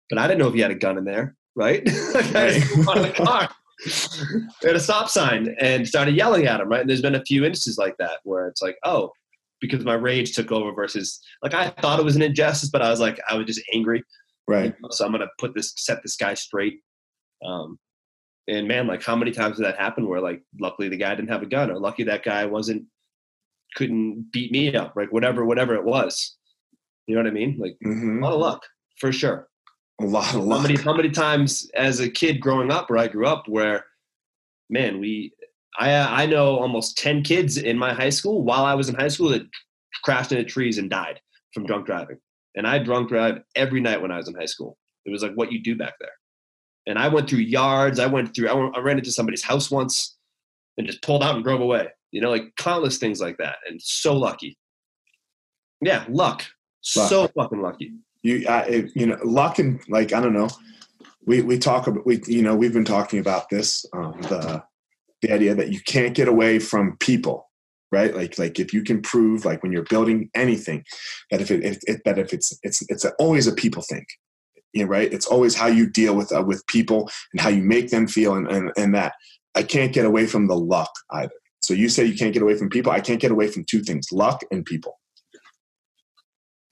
but 0.08 0.18
I 0.18 0.26
didn't 0.26 0.38
know 0.38 0.48
if 0.48 0.54
he 0.54 0.60
had 0.60 0.70
a 0.70 0.76
gun 0.76 0.96
in 0.96 1.04
there, 1.04 1.36
right? 1.56 1.84
like 2.14 2.34
I 2.34 2.50
just 2.50 2.74
pulled 2.74 2.78
him 2.78 2.88
out 2.88 2.96
of 2.98 3.16
the 3.16 3.24
car. 3.24 3.48
at 4.64 4.76
a 4.76 4.80
stop 4.80 5.08
sign 5.08 5.56
and 5.60 5.86
started 5.86 6.14
yelling 6.14 6.46
at 6.46 6.60
him, 6.60 6.68
right? 6.68 6.82
And 6.82 6.90
there's 6.90 7.02
been 7.02 7.16
a 7.16 7.24
few 7.24 7.44
instances 7.44 7.78
like 7.78 7.96
that 7.98 8.18
where 8.22 8.46
it's 8.46 8.62
like, 8.62 8.76
oh, 8.84 9.10
because 9.60 9.84
my 9.84 9.94
rage 9.94 10.34
took 10.34 10.52
over 10.52 10.72
versus 10.72 11.20
like 11.42 11.54
I 11.54 11.70
thought 11.70 11.98
it 11.98 12.04
was 12.04 12.16
an 12.16 12.22
injustice, 12.22 12.70
but 12.70 12.82
I 12.82 12.90
was 12.90 13.00
like, 13.00 13.18
I 13.28 13.36
was 13.36 13.46
just 13.46 13.62
angry. 13.72 14.04
Right. 14.46 14.74
So 14.90 15.04
I'm 15.04 15.12
gonna 15.12 15.28
put 15.38 15.54
this 15.54 15.72
set 15.76 16.02
this 16.02 16.16
guy 16.16 16.34
straight. 16.34 16.80
Um, 17.44 17.78
and 18.48 18.68
man, 18.68 18.86
like 18.86 19.02
how 19.02 19.16
many 19.16 19.30
times 19.30 19.56
did 19.56 19.66
that 19.66 19.78
happen 19.78 20.08
where 20.08 20.20
like 20.20 20.42
luckily 20.60 20.88
the 20.88 20.96
guy 20.96 21.14
didn't 21.14 21.30
have 21.30 21.42
a 21.42 21.46
gun 21.46 21.70
or 21.70 21.78
lucky 21.78 22.02
that 22.04 22.24
guy 22.24 22.44
wasn't 22.44 22.84
couldn't 23.76 24.30
beat 24.32 24.52
me 24.52 24.74
up, 24.74 24.94
like 24.96 25.12
whatever, 25.12 25.44
whatever 25.44 25.74
it 25.74 25.84
was. 25.84 26.36
You 27.06 27.14
know 27.14 27.22
what 27.22 27.30
I 27.30 27.34
mean? 27.34 27.56
Like 27.58 27.76
hmm 27.82 28.22
a 28.22 28.26
lot 28.26 28.34
of 28.34 28.40
luck 28.40 28.66
for 28.98 29.12
sure. 29.12 29.48
A 30.02 30.06
lot 30.06 30.34
of 30.34 30.48
How 30.48 30.60
many 30.60 30.76
how 30.76 30.94
many 30.94 31.10
times 31.10 31.70
as 31.74 32.00
a 32.00 32.10
kid 32.10 32.40
growing 32.40 32.70
up 32.70 32.90
where 32.90 32.98
I 32.98 33.08
grew 33.08 33.26
up 33.26 33.48
where 33.48 33.84
man, 34.68 34.98
we 35.00 35.32
I 35.78 36.24
I 36.24 36.26
know 36.26 36.56
almost 36.56 36.98
10 36.98 37.22
kids 37.22 37.56
in 37.56 37.78
my 37.78 37.94
high 37.94 38.10
school 38.10 38.42
while 38.42 38.64
I 38.64 38.74
was 38.74 38.88
in 38.88 38.94
high 38.94 39.08
school 39.08 39.28
that 39.30 39.42
crashed 40.02 40.32
into 40.32 40.44
trees 40.44 40.78
and 40.78 40.90
died 40.90 41.20
from 41.54 41.66
drunk 41.66 41.86
driving. 41.86 42.18
And 42.56 42.66
I 42.66 42.78
drunk 42.78 43.08
drive 43.08 43.42
every 43.54 43.80
night 43.80 44.02
when 44.02 44.10
I 44.10 44.16
was 44.16 44.28
in 44.28 44.34
high 44.34 44.46
school. 44.46 44.76
It 45.04 45.10
was 45.10 45.22
like 45.22 45.32
what 45.34 45.52
you 45.52 45.62
do 45.62 45.76
back 45.76 45.94
there. 46.00 46.10
And 46.86 46.98
I 46.98 47.08
went 47.08 47.28
through 47.28 47.40
yards. 47.40 47.98
I 47.98 48.06
went 48.06 48.34
through. 48.34 48.48
I, 48.48 48.54
went- 48.54 48.76
I 48.76 48.80
ran 48.80 48.98
into 48.98 49.12
somebody's 49.12 49.42
house 49.42 49.70
once, 49.70 50.16
and 50.76 50.86
just 50.86 51.02
pulled 51.02 51.22
out 51.22 51.36
and 51.36 51.44
drove 51.44 51.60
away. 51.60 51.88
You 52.10 52.20
know, 52.20 52.30
like 52.30 52.54
countless 52.56 52.98
things 52.98 53.20
like 53.20 53.38
that. 53.38 53.56
And 53.68 53.80
so 53.80 54.16
lucky. 54.16 54.58
Yeah, 55.80 56.04
luck. 56.08 56.44
Luck. 56.96 57.08
So 57.08 57.28
fucking 57.28 57.62
lucky. 57.62 57.92
You 58.22 58.46
I, 58.48 58.88
you 58.94 59.06
know 59.06 59.18
luck 59.24 59.58
and 59.58 59.80
like 59.88 60.12
i 60.12 60.20
don't 60.20 60.34
know. 60.34 60.48
We 61.24 61.40
we 61.40 61.58
talk 61.58 61.86
about 61.86 62.04
we 62.04 62.20
you 62.26 62.42
know 62.42 62.56
we've 62.56 62.72
been 62.72 62.84
talking 62.84 63.20
about 63.20 63.48
this 63.48 63.86
um 63.92 64.20
the 64.22 64.62
the 65.20 65.32
idea 65.32 65.54
that 65.54 65.70
you 65.70 65.80
can't 65.80 66.14
get 66.14 66.28
away 66.28 66.58
from 66.58 66.96
people 66.98 67.48
right? 67.92 68.16
Like 68.16 68.38
like 68.38 68.58
if 68.58 68.72
you 68.72 68.82
can 68.82 69.02
prove 69.02 69.44
like 69.44 69.62
when 69.62 69.70
you're 69.70 69.84
building 69.84 70.30
anything 70.34 70.82
that 71.30 71.40
if 71.42 71.50
it, 71.50 71.84
if 71.86 72.02
that 72.04 72.18
if 72.18 72.32
it's 72.32 72.58
it's 72.62 72.82
it's 72.88 73.04
always 73.18 73.46
a 73.46 73.52
people 73.52 73.82
thing 73.82 74.06
you 74.72 74.84
know, 74.84 74.88
right? 74.88 75.12
It's 75.12 75.26
always 75.26 75.54
how 75.54 75.66
you 75.66 75.88
deal 75.88 76.16
with 76.16 76.34
uh, 76.34 76.42
with 76.42 76.66
people 76.66 77.10
and 77.32 77.40
how 77.40 77.50
you 77.50 77.62
make 77.62 77.90
them 77.90 78.08
feel 78.08 78.34
and, 78.34 78.48
and 78.48 78.72
and 78.76 78.94
that. 78.94 79.12
I 79.54 79.62
can't 79.62 79.92
get 79.92 80.06
away 80.06 80.26
from 80.26 80.48
the 80.48 80.56
luck 80.56 80.90
either. 81.10 81.34
So 81.60 81.74
you 81.74 81.90
say 81.90 82.06
you 82.06 82.16
can't 82.16 82.32
get 82.32 82.42
away 82.42 82.56
from 82.56 82.70
people. 82.70 82.90
I 82.90 83.00
can't 83.00 83.20
get 83.20 83.30
away 83.30 83.48
from 83.48 83.64
two 83.64 83.82
things 83.82 84.10
luck 84.10 84.42
and 84.50 84.64
people 84.64 84.98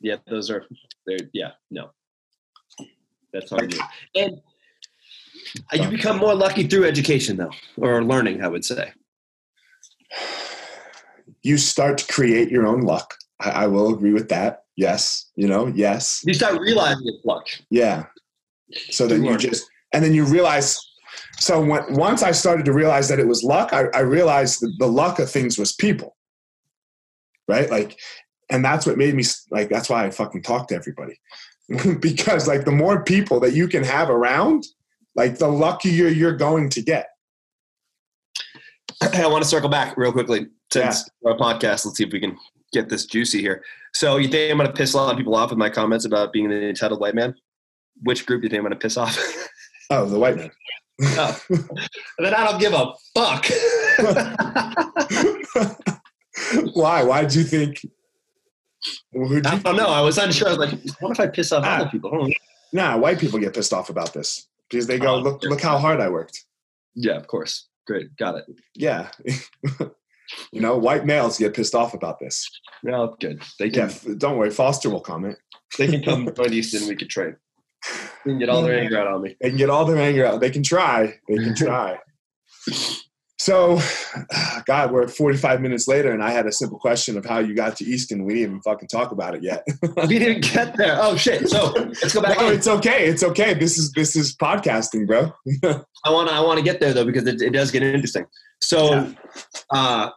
Yeah, 0.00 0.16
those 0.28 0.50
are 0.50 0.64
they're 1.06 1.18
yeah, 1.32 1.50
no. 1.70 1.90
That's 3.32 3.50
hard 3.50 3.70
to 3.70 3.76
do. 4.14 4.40
And 5.72 5.82
you 5.82 5.88
become 5.88 6.18
more 6.18 6.34
lucky 6.34 6.66
through 6.66 6.84
education 6.84 7.36
though, 7.36 7.52
or 7.76 8.02
learning, 8.02 8.42
I 8.42 8.48
would 8.48 8.64
say. 8.64 8.92
you 11.42 11.56
start 11.58 11.98
to 11.98 12.12
create 12.12 12.50
your 12.50 12.66
own 12.66 12.80
luck. 12.82 13.14
I, 13.40 13.50
I 13.50 13.66
will 13.66 13.94
agree 13.94 14.12
with 14.12 14.28
that. 14.28 14.64
Yes, 14.76 15.30
you 15.36 15.46
know, 15.48 15.66
yes, 15.68 16.22
You 16.24 16.34
start 16.34 16.58
realizing 16.60 17.02
it's 17.06 17.24
luck. 17.24 17.46
yeah. 17.70 18.04
So 18.90 19.06
then 19.06 19.24
you 19.24 19.30
Learn. 19.30 19.38
just, 19.40 19.68
and 19.92 20.02
then 20.04 20.14
you 20.14 20.24
realize, 20.24 20.78
so 21.38 21.60
when, 21.60 21.82
once 21.94 22.22
I 22.22 22.30
started 22.30 22.64
to 22.66 22.72
realize 22.72 23.08
that 23.08 23.18
it 23.18 23.26
was 23.26 23.42
luck, 23.42 23.72
I, 23.72 23.86
I 23.92 24.00
realized 24.00 24.60
that 24.62 24.74
the 24.78 24.86
luck 24.86 25.18
of 25.18 25.28
things 25.30 25.58
was 25.58 25.72
people, 25.72 26.16
right? 27.48 27.68
Like, 27.68 27.98
and 28.50 28.64
that's 28.64 28.86
what 28.86 28.98
made 28.98 29.14
me 29.14 29.24
like. 29.50 29.68
That's 29.68 29.88
why 29.88 30.04
I 30.04 30.10
fucking 30.10 30.42
talk 30.42 30.68
to 30.68 30.74
everybody, 30.74 31.18
because 32.00 32.48
like 32.48 32.64
the 32.64 32.72
more 32.72 33.02
people 33.04 33.40
that 33.40 33.52
you 33.52 33.68
can 33.68 33.84
have 33.84 34.10
around, 34.10 34.66
like 35.14 35.38
the 35.38 35.48
luckier 35.48 36.08
you're 36.08 36.36
going 36.36 36.68
to 36.70 36.82
get. 36.82 37.08
I 39.02 39.26
want 39.28 39.42
to 39.42 39.48
circle 39.48 39.70
back 39.70 39.96
real 39.96 40.12
quickly 40.12 40.48
since 40.72 41.08
yeah. 41.22 41.30
our 41.30 41.38
podcast. 41.38 41.86
Let's 41.86 41.96
see 41.96 42.04
if 42.04 42.12
we 42.12 42.20
can 42.20 42.36
get 42.72 42.88
this 42.88 43.06
juicy 43.06 43.40
here. 43.40 43.64
So 43.94 44.18
you 44.18 44.28
think 44.28 44.50
I'm 44.50 44.58
going 44.58 44.68
to 44.68 44.76
piss 44.76 44.94
a 44.94 44.96
lot 44.96 45.10
of 45.10 45.18
people 45.18 45.34
off 45.34 45.50
with 45.50 45.58
my 45.58 45.70
comments 45.70 46.04
about 46.04 46.32
being 46.32 46.46
an 46.46 46.52
entitled 46.52 47.00
white 47.00 47.14
man? 47.14 47.34
Which 48.02 48.26
group 48.26 48.42
do 48.42 48.46
you 48.46 48.50
think 48.50 48.58
I'm 48.58 48.64
going 48.64 48.72
to 48.72 48.78
piss 48.78 48.96
off? 48.96 49.18
Oh, 49.92 50.06
the 50.06 50.20
white 50.20 50.36
man. 50.36 50.50
oh. 51.02 51.40
then 52.18 52.32
I 52.32 52.44
don't 52.48 52.60
give 52.60 52.72
a 52.72 52.92
fuck. 53.12 53.44
Why? 56.74 57.02
Why 57.02 57.22
did 57.22 57.34
you 57.34 57.42
think? 57.42 57.84
You 59.12 59.42
I 59.44 59.58
don't 59.58 59.76
know. 59.76 59.88
I 59.88 60.00
was 60.00 60.18
unsure. 60.18 60.48
I 60.48 60.56
was 60.56 60.58
like, 60.58 60.80
what 61.00 61.12
if 61.12 61.20
I 61.20 61.26
piss 61.26 61.52
off 61.52 61.64
ah, 61.66 61.80
other 61.80 61.90
people? 61.90 62.28
Nah, 62.72 62.96
white 62.96 63.18
people 63.18 63.38
get 63.38 63.54
pissed 63.54 63.72
off 63.72 63.90
about 63.90 64.12
this 64.12 64.48
because 64.68 64.86
they 64.86 64.98
go, 64.98 65.14
oh, 65.14 65.18
look, 65.18 65.42
look 65.42 65.60
how 65.60 65.78
hard 65.78 66.00
I 66.00 66.08
worked. 66.08 66.44
Yeah, 66.94 67.16
of 67.16 67.26
course. 67.26 67.68
Great. 67.86 68.16
Got 68.16 68.36
it. 68.36 68.44
Yeah. 68.74 69.10
you 70.52 70.60
know, 70.60 70.78
white 70.78 71.06
males 71.06 71.38
get 71.38 71.54
pissed 71.54 71.74
off 71.74 71.94
about 71.94 72.20
this. 72.20 72.48
Well, 72.82 73.16
good. 73.20 73.42
They 73.58 73.70
can. 73.70 73.90
Yeah, 73.90 74.14
don't 74.16 74.36
worry. 74.36 74.50
Foster 74.50 74.90
will 74.90 75.00
comment. 75.00 75.36
They 75.78 75.88
can 75.88 76.02
come 76.02 76.28
join 76.36 76.52
Easton. 76.52 76.88
We 76.88 76.96
could 76.96 77.10
trade. 77.10 77.34
They 78.24 78.32
can 78.32 78.38
get 78.38 78.48
all 78.48 78.62
their 78.62 78.78
anger 78.78 78.98
out 78.98 79.08
on 79.08 79.22
me. 79.22 79.36
They 79.40 79.48
can 79.48 79.58
get 79.58 79.70
all 79.70 79.84
their 79.84 79.98
anger 79.98 80.26
out. 80.26 80.40
They 80.40 80.50
can 80.50 80.62
try. 80.62 81.18
They 81.28 81.36
can 81.36 81.54
try. 81.56 81.98
So, 83.40 83.80
God, 84.66 84.92
we're 84.92 85.08
45 85.08 85.62
minutes 85.62 85.88
later, 85.88 86.12
and 86.12 86.22
I 86.22 86.30
had 86.30 86.44
a 86.44 86.52
simple 86.52 86.78
question 86.78 87.16
of 87.16 87.24
how 87.24 87.38
you 87.38 87.54
got 87.54 87.74
to 87.76 87.86
Easton. 87.86 88.26
We 88.26 88.34
didn't 88.34 88.50
even 88.50 88.60
fucking 88.60 88.88
talk 88.88 89.12
about 89.12 89.34
it 89.34 89.42
yet. 89.42 89.66
we 90.06 90.18
didn't 90.18 90.42
get 90.52 90.76
there. 90.76 90.98
Oh 91.00 91.16
shit! 91.16 91.48
So 91.48 91.72
let's 91.74 92.12
go 92.12 92.20
back. 92.20 92.38
No, 92.38 92.50
it's 92.50 92.68
okay. 92.68 93.06
It's 93.06 93.22
okay. 93.22 93.54
This 93.54 93.78
is 93.78 93.92
this 93.92 94.14
is 94.14 94.36
podcasting, 94.36 95.06
bro. 95.06 95.32
I 96.04 96.10
want 96.10 96.28
to 96.28 96.34
I 96.34 96.40
want 96.40 96.58
to 96.58 96.62
get 96.62 96.80
there 96.80 96.92
though 96.92 97.06
because 97.06 97.26
it, 97.26 97.40
it 97.40 97.54
does 97.54 97.70
get 97.70 97.82
interesting. 97.82 98.26
So, 98.60 98.92
yeah. 98.92 99.14
uh, 99.70 100.10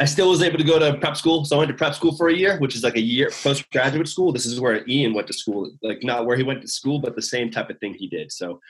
I 0.00 0.04
still 0.04 0.30
was 0.30 0.42
able 0.42 0.58
to 0.58 0.64
go 0.64 0.78
to 0.78 0.96
prep 0.98 1.16
school. 1.16 1.44
So 1.44 1.56
I 1.56 1.58
went 1.58 1.70
to 1.70 1.76
prep 1.76 1.96
school 1.96 2.16
for 2.16 2.28
a 2.28 2.34
year, 2.34 2.60
which 2.60 2.76
is 2.76 2.84
like 2.84 2.94
a 2.94 3.00
year 3.00 3.28
postgraduate 3.42 4.06
school. 4.06 4.32
This 4.32 4.46
is 4.46 4.60
where 4.60 4.86
Ian 4.88 5.14
went 5.14 5.26
to 5.26 5.32
school, 5.32 5.72
like 5.82 6.04
not 6.04 6.26
where 6.26 6.36
he 6.36 6.44
went 6.44 6.62
to 6.62 6.68
school, 6.68 7.00
but 7.00 7.16
the 7.16 7.22
same 7.22 7.50
type 7.50 7.70
of 7.70 7.80
thing 7.80 7.94
he 7.94 8.06
did. 8.06 8.30
So 8.30 8.60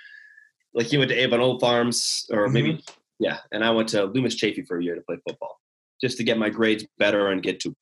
like 0.77 0.87
he 0.87 0.99
went 0.99 1.11
to 1.11 1.16
Avon 1.16 1.41
Old 1.41 1.61
Farms 1.61 2.27
or 2.31 2.45
mm-hmm. 2.45 2.53
maybe, 2.53 2.85
yeah. 3.18 3.39
And 3.51 3.64
I 3.64 3.70
went 3.70 3.89
to 3.89 4.05
Loomis 4.05 4.37
Chaffee 4.37 4.62
for 4.62 4.79
a 4.79 4.85
year 4.85 4.95
to 4.95 5.01
play 5.01 5.16
football 5.27 5.59
just 6.01 6.18
to 6.18 6.24
get 6.24 6.39
my 6.39 6.51
grades 6.51 6.87
better 6.99 7.29
and 7.29 7.43
get 7.43 7.59
to 7.61 7.74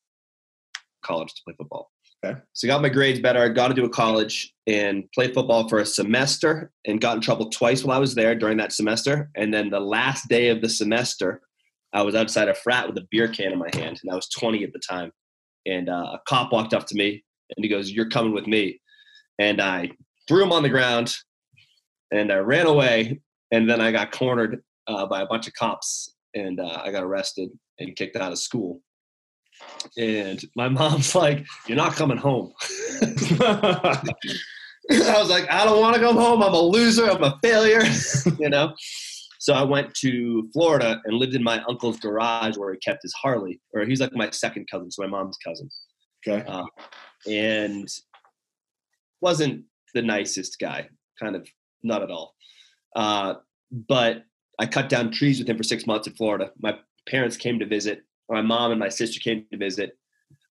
college 1.04 1.34
to 1.34 1.42
play 1.44 1.54
football. 1.58 1.90
Okay. 2.24 2.38
So 2.54 2.66
I 2.66 2.68
got 2.68 2.80
my 2.80 2.88
grades 2.88 3.20
better. 3.20 3.42
I 3.42 3.48
got 3.48 3.70
into 3.70 3.84
a 3.84 3.88
college 3.90 4.54
and 4.66 5.04
played 5.12 5.34
football 5.34 5.68
for 5.68 5.80
a 5.80 5.86
semester 5.86 6.70
and 6.86 7.00
got 7.00 7.16
in 7.16 7.20
trouble 7.20 7.50
twice 7.50 7.84
while 7.84 7.96
I 7.96 8.00
was 8.00 8.14
there 8.14 8.34
during 8.34 8.56
that 8.58 8.72
semester. 8.72 9.28
And 9.34 9.52
then 9.52 9.68
the 9.68 9.80
last 9.80 10.28
day 10.28 10.48
of 10.48 10.62
the 10.62 10.68
semester, 10.68 11.42
I 11.92 12.02
was 12.02 12.14
outside 12.14 12.48
a 12.48 12.54
frat 12.54 12.86
with 12.86 12.96
a 12.96 13.06
beer 13.10 13.28
can 13.28 13.52
in 13.52 13.58
my 13.58 13.68
hand, 13.74 14.00
and 14.02 14.10
I 14.10 14.16
was 14.16 14.28
20 14.28 14.64
at 14.64 14.72
the 14.72 14.80
time. 14.80 15.12
And 15.66 15.88
uh, 15.88 16.12
a 16.14 16.20
cop 16.26 16.52
walked 16.52 16.74
up 16.74 16.86
to 16.86 16.94
me, 16.94 17.24
and 17.56 17.64
he 17.64 17.68
goes, 17.68 17.90
"You're 17.90 18.08
coming 18.08 18.32
with 18.32 18.46
me." 18.46 18.80
And 19.38 19.60
I 19.60 19.90
threw 20.26 20.42
him 20.42 20.52
on 20.52 20.62
the 20.62 20.68
ground, 20.68 21.16
and 22.10 22.32
I 22.32 22.36
ran 22.36 22.66
away. 22.66 23.20
And 23.52 23.68
then 23.70 23.80
I 23.80 23.92
got 23.92 24.10
cornered 24.10 24.62
uh, 24.86 25.06
by 25.06 25.22
a 25.22 25.26
bunch 25.26 25.46
of 25.46 25.54
cops, 25.54 26.14
and 26.34 26.60
uh, 26.60 26.80
I 26.82 26.90
got 26.90 27.04
arrested 27.04 27.50
and 27.78 27.94
kicked 27.94 28.16
out 28.16 28.32
of 28.32 28.38
school. 28.38 28.80
And 29.96 30.42
my 30.56 30.68
mom's 30.80 31.14
like, 31.14 31.44
"You're 31.68 31.76
not 31.76 31.94
coming 31.94 32.16
home." 32.16 32.52
I 33.00 34.02
was 34.90 35.30
like, 35.30 35.50
"I 35.50 35.64
don't 35.64 35.80
want 35.80 35.94
to 35.94 36.00
come 36.00 36.16
home. 36.16 36.42
I'm 36.42 36.52
a 36.52 36.60
loser. 36.60 37.08
I'm 37.08 37.22
a 37.22 37.38
failure," 37.42 37.84
you 38.38 38.48
know. 38.48 38.74
So 39.38 39.52
I 39.52 39.62
went 39.62 39.92
to 39.96 40.48
Florida 40.52 41.00
and 41.04 41.16
lived 41.16 41.34
in 41.34 41.42
my 41.42 41.62
uncle's 41.68 42.00
garage 42.00 42.56
where 42.56 42.72
he 42.72 42.78
kept 42.78 43.02
his 43.02 43.12
Harley, 43.12 43.60
or 43.74 43.84
he's 43.84 44.00
like 44.00 44.14
my 44.14 44.30
second 44.30 44.66
cousin, 44.70 44.90
so 44.90 45.02
my 45.02 45.08
mom's 45.08 45.36
cousin. 45.46 45.68
Okay. 46.26 46.44
Uh, 46.48 46.64
and 47.30 47.86
wasn't 49.20 49.64
the 49.94 50.00
nicest 50.02 50.58
guy, 50.58 50.88
kind 51.20 51.36
of 51.36 51.46
not 51.84 52.02
at 52.02 52.10
all. 52.10 52.34
Uh, 52.96 53.34
but 53.70 54.24
I 54.58 54.66
cut 54.66 54.88
down 54.88 55.10
trees 55.10 55.38
with 55.38 55.48
him 55.48 55.56
for 55.56 55.62
six 55.62 55.86
months 55.86 56.06
in 56.06 56.14
Florida. 56.14 56.50
My 56.60 56.78
parents 57.08 57.36
came 57.36 57.58
to 57.58 57.66
visit. 57.66 58.02
My 58.28 58.40
mom 58.40 58.70
and 58.70 58.80
my 58.80 58.88
sister 58.88 59.20
came 59.20 59.44
to 59.50 59.58
visit. 59.58 59.98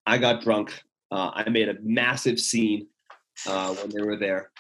I 0.06 0.18
got 0.18 0.42
drunk. 0.42 0.74
Uh, 1.12 1.32
I 1.34 1.50
made 1.50 1.70
a 1.70 1.76
massive 1.82 2.40
scene 2.40 2.88
uh, 3.48 3.74
when 3.76 3.90
they 3.90 4.02
were 4.02 4.18
there. 4.18 4.52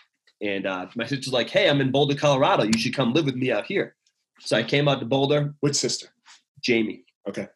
And 0.41 0.65
uh, 0.65 0.88
my 0.95 1.05
sister's 1.05 1.34
like, 1.34 1.49
hey, 1.49 1.69
I'm 1.69 1.82
in 1.82 1.91
Boulder, 1.91 2.15
Colorado. 2.15 2.63
You 2.63 2.78
should 2.78 2.95
come 2.95 3.13
live 3.13 3.26
with 3.26 3.36
me 3.36 3.51
out 3.51 3.65
here. 3.65 3.95
So 4.39 4.57
I 4.57 4.63
came 4.63 4.88
out 4.88 4.99
to 4.99 5.05
Boulder. 5.05 5.53
Which 5.61 5.76
sister? 5.76 6.07
Jamie. 6.61 7.05
Okay. 7.28 7.47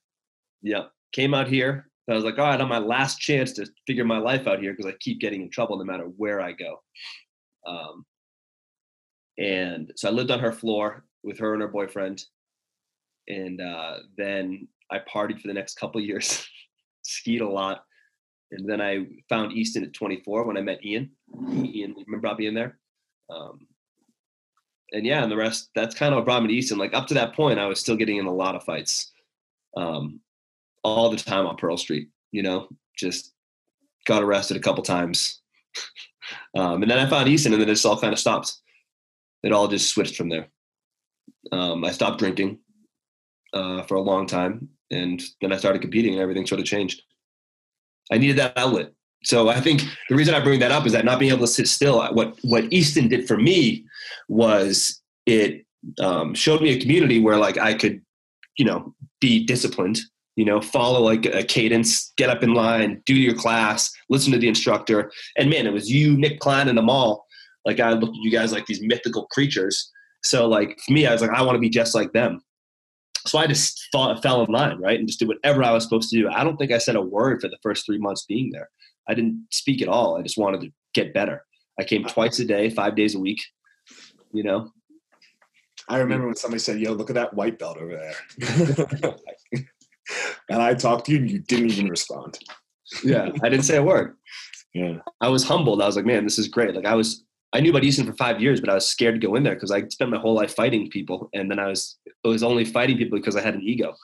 Yeah. 0.61 0.85
Came 1.11 1.33
out 1.33 1.47
here. 1.47 1.89
I 2.09 2.13
was 2.13 2.23
like, 2.23 2.39
all 2.39 2.45
right, 2.45 2.61
on 2.61 2.69
my 2.69 2.77
last 2.77 3.19
chance 3.19 3.51
to 3.53 3.67
figure 3.85 4.05
my 4.05 4.19
life 4.19 4.47
out 4.47 4.59
here 4.59 4.71
because 4.71 4.85
I 4.85 4.95
keep 4.99 5.19
getting 5.19 5.41
in 5.41 5.49
trouble 5.49 5.77
no 5.77 5.83
matter 5.83 6.05
where 6.05 6.39
I 6.39 6.53
go. 6.53 6.81
Um, 7.65 8.05
and 9.37 9.91
so 9.95 10.07
I 10.07 10.11
lived 10.11 10.31
on 10.31 10.39
her 10.39 10.51
floor 10.51 11.03
with 11.23 11.39
her 11.39 11.53
and 11.53 11.61
her 11.61 11.67
boyfriend. 11.67 12.23
And 13.27 13.61
uh, 13.61 13.97
then 14.17 14.67
I 14.89 14.99
partied 14.99 15.41
for 15.41 15.47
the 15.47 15.53
next 15.53 15.79
couple 15.79 16.01
years, 16.01 16.47
skied 17.03 17.41
a 17.41 17.47
lot. 17.47 17.83
And 18.51 18.67
then 18.67 18.81
I 18.81 19.05
found 19.27 19.51
Easton 19.51 19.83
at 19.83 19.93
24 19.93 20.45
when 20.45 20.57
I 20.57 20.61
met 20.61 20.85
Ian. 20.85 21.11
Ian, 21.51 21.95
remember 22.07 22.33
being 22.35 22.53
there? 22.53 22.79
Um, 23.29 23.67
and 24.93 25.05
yeah, 25.05 25.21
and 25.21 25.29
the 25.29 25.35
rest 25.35 25.69
that's 25.75 25.95
kind 25.95 26.13
of 26.13 26.17
what 26.17 26.25
brought 26.25 26.41
me 26.41 26.47
to 26.47 26.53
Easton. 26.53 26.77
Like 26.77 26.93
up 26.93 27.07
to 27.07 27.13
that 27.15 27.35
point, 27.35 27.59
I 27.59 27.65
was 27.67 27.79
still 27.79 27.97
getting 27.97 28.17
in 28.17 28.25
a 28.25 28.33
lot 28.33 28.55
of 28.55 28.63
fights, 28.63 29.11
um, 29.75 30.21
all 30.81 31.09
the 31.09 31.17
time 31.17 31.45
on 31.45 31.57
Pearl 31.57 31.75
Street. 31.75 32.07
You 32.31 32.43
know, 32.43 32.69
just 32.95 33.33
got 34.05 34.23
arrested 34.23 34.55
a 34.55 34.61
couple 34.61 34.81
times, 34.81 35.41
um, 36.55 36.83
and 36.83 36.89
then 36.89 36.99
I 36.99 37.09
found 37.09 37.27
Easton, 37.27 37.51
and 37.51 37.61
then 37.61 37.67
it 37.67 37.73
just 37.73 37.85
all 37.85 37.99
kind 37.99 38.13
of 38.13 38.19
stopped. 38.19 38.53
It 39.43 39.51
all 39.51 39.67
just 39.67 39.89
switched 39.89 40.15
from 40.15 40.29
there. 40.29 40.47
Um, 41.51 41.83
I 41.85 41.91
stopped 41.91 42.19
drinking 42.19 42.59
uh, 43.53 43.83
for 43.83 43.95
a 43.95 44.01
long 44.01 44.25
time, 44.25 44.69
and 44.91 45.21
then 45.41 45.53
I 45.53 45.57
started 45.57 45.81
competing, 45.81 46.13
and 46.13 46.21
everything 46.21 46.45
sort 46.45 46.59
of 46.59 46.65
changed. 46.65 47.01
I 48.11 48.17
needed 48.17 48.37
that 48.37 48.57
outlet. 48.57 48.91
So 49.23 49.49
I 49.49 49.59
think 49.59 49.81
the 50.09 50.15
reason 50.15 50.33
I 50.33 50.39
bring 50.39 50.59
that 50.59 50.71
up 50.71 50.85
is 50.85 50.93
that 50.93 51.05
not 51.05 51.19
being 51.19 51.31
able 51.31 51.41
to 51.41 51.51
sit 51.51 51.67
still. 51.67 52.01
What 52.13 52.37
what 52.43 52.71
Easton 52.71 53.07
did 53.07 53.27
for 53.27 53.37
me 53.37 53.85
was 54.29 55.01
it 55.25 55.65
um, 55.99 56.33
showed 56.33 56.61
me 56.61 56.69
a 56.69 56.79
community 56.79 57.19
where 57.19 57.37
like 57.37 57.57
I 57.57 57.73
could, 57.73 58.01
you 58.57 58.65
know, 58.65 58.93
be 59.19 59.45
disciplined. 59.45 59.99
You 60.35 60.45
know, 60.45 60.61
follow 60.61 61.01
like 61.01 61.25
a 61.25 61.43
cadence, 61.43 62.13
get 62.15 62.29
up 62.29 62.43
in 62.43 62.53
line, 62.53 63.01
do 63.07 63.15
your 63.15 63.33
class, 63.33 63.91
listen 64.07 64.31
to 64.33 64.37
the 64.37 64.47
instructor. 64.47 65.11
And 65.35 65.49
man, 65.49 65.65
it 65.65 65.73
was 65.73 65.89
you, 65.89 66.15
Nick 66.15 66.39
Klein, 66.39 66.67
and 66.67 66.77
them 66.77 66.91
all. 66.91 67.25
Like 67.67 67.79
I 67.81 67.91
looked 67.91 68.17
at 68.17 68.23
you 68.23 68.31
guys 68.31 68.53
like 68.53 68.65
these 68.65 68.81
mythical 68.81 69.27
creatures. 69.27 69.91
So 70.23 70.47
like 70.47 70.79
for 70.85 70.93
me, 70.93 71.05
I 71.05 71.11
was 71.11 71.21
like, 71.21 71.31
I 71.31 71.43
want 71.43 71.57
to 71.57 71.59
be 71.59 71.69
just 71.69 71.93
like 71.93 72.13
them. 72.13 72.41
So 73.27 73.37
I 73.37 73.45
just 73.45 73.89
thought, 73.91 74.23
fell 74.23 74.41
in 74.43 74.51
line, 74.51 74.79
right, 74.79 74.97
and 74.97 75.07
just 75.07 75.19
did 75.19 75.27
whatever 75.27 75.61
I 75.61 75.73
was 75.73 75.83
supposed 75.83 76.09
to 76.09 76.17
do. 76.17 76.29
I 76.29 76.45
don't 76.45 76.55
think 76.55 76.71
I 76.71 76.77
said 76.77 76.95
a 76.95 77.01
word 77.01 77.41
for 77.41 77.49
the 77.49 77.57
first 77.61 77.85
three 77.85 77.97
months 77.97 78.25
being 78.25 78.51
there. 78.51 78.69
I 79.09 79.13
didn't 79.13 79.47
speak 79.51 79.81
at 79.81 79.89
all. 79.89 80.17
I 80.17 80.21
just 80.21 80.37
wanted 80.37 80.61
to 80.61 80.69
get 80.93 81.13
better. 81.13 81.43
I 81.77 81.83
came 81.83 82.05
twice 82.05 82.39
a 82.39 82.45
day, 82.45 82.69
five 82.69 82.95
days 82.95 83.15
a 83.15 83.19
week. 83.19 83.41
You 84.31 84.43
know. 84.43 84.71
I 85.89 85.97
remember 85.99 86.25
when 86.25 86.35
somebody 86.35 86.59
said, 86.59 86.79
"Yo, 86.79 86.93
look 86.93 87.09
at 87.09 87.15
that 87.15 87.33
white 87.33 87.59
belt 87.59 87.77
over 87.77 87.95
there," 87.95 89.15
and 90.49 90.61
I 90.61 90.73
talked 90.73 91.05
to 91.05 91.11
you, 91.13 91.19
and 91.19 91.31
you 91.31 91.39
didn't 91.39 91.71
even 91.71 91.87
respond. 91.87 92.39
Yeah, 93.03 93.29
I 93.43 93.49
didn't 93.49 93.65
say 93.65 93.77
a 93.77 93.83
word. 93.83 94.15
Yeah, 94.73 94.97
I 95.21 95.29
was 95.29 95.43
humbled. 95.43 95.81
I 95.81 95.85
was 95.85 95.95
like, 95.95 96.05
"Man, 96.05 96.23
this 96.23 96.39
is 96.39 96.47
great." 96.47 96.75
Like 96.75 96.85
I 96.85 96.95
was, 96.95 97.25
I 97.53 97.61
knew 97.61 97.69
about 97.69 97.83
Easton 97.83 98.05
for 98.05 98.13
five 98.13 98.41
years, 98.41 98.59
but 98.59 98.69
I 98.69 98.73
was 98.73 98.87
scared 98.87 99.19
to 99.19 99.25
go 99.25 99.35
in 99.35 99.43
there 99.43 99.55
because 99.55 99.71
I 99.71 99.87
spent 99.87 100.11
my 100.11 100.19
whole 100.19 100.33
life 100.33 100.53
fighting 100.53 100.89
people, 100.89 101.29
and 101.33 101.49
then 101.49 101.59
I 101.59 101.67
was, 101.67 101.97
I 102.25 102.27
was 102.27 102.43
only 102.43 102.65
fighting 102.65 102.97
people 102.97 103.17
because 103.17 103.35
I 103.35 103.41
had 103.41 103.55
an 103.55 103.63
ego. 103.63 103.95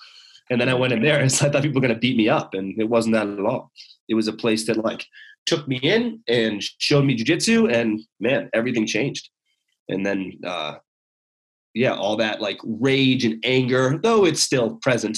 And 0.49 0.59
then 0.59 0.69
I 0.69 0.73
went 0.73 0.93
in 0.93 1.01
there 1.01 1.19
and 1.21 1.31
so 1.31 1.47
I 1.47 1.49
thought 1.49 1.63
people 1.63 1.81
were 1.81 1.87
going 1.87 1.93
to 1.93 1.99
beat 1.99 2.17
me 2.17 2.29
up. 2.29 2.53
And 2.53 2.79
it 2.79 2.89
wasn't 2.89 3.15
that 3.15 3.27
at 3.27 3.39
all. 3.39 3.71
It 4.09 4.15
was 4.15 4.27
a 4.27 4.33
place 4.33 4.65
that 4.67 4.77
like 4.77 5.05
took 5.45 5.67
me 5.67 5.77
in 5.77 6.21
and 6.27 6.61
showed 6.61 7.05
me 7.05 7.17
jujitsu 7.17 7.71
and 7.71 8.01
man, 8.19 8.49
everything 8.53 8.85
changed. 8.85 9.29
And 9.89 10.05
then, 10.05 10.33
uh, 10.45 10.75
yeah, 11.73 11.93
all 11.93 12.15
that 12.17 12.39
like 12.39 12.59
rage 12.63 13.25
and 13.25 13.43
anger, 13.43 13.99
though 14.01 14.25
it's 14.25 14.41
still 14.41 14.75
present, 14.77 15.17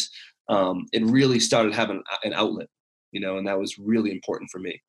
um, 0.49 0.85
it 0.93 1.03
really 1.03 1.39
started 1.39 1.73
having 1.73 2.01
an 2.23 2.33
outlet, 2.33 2.67
you 3.11 3.19
know, 3.19 3.37
and 3.37 3.47
that 3.47 3.59
was 3.59 3.77
really 3.77 4.11
important 4.11 4.49
for 4.51 4.59
me. 4.59 4.81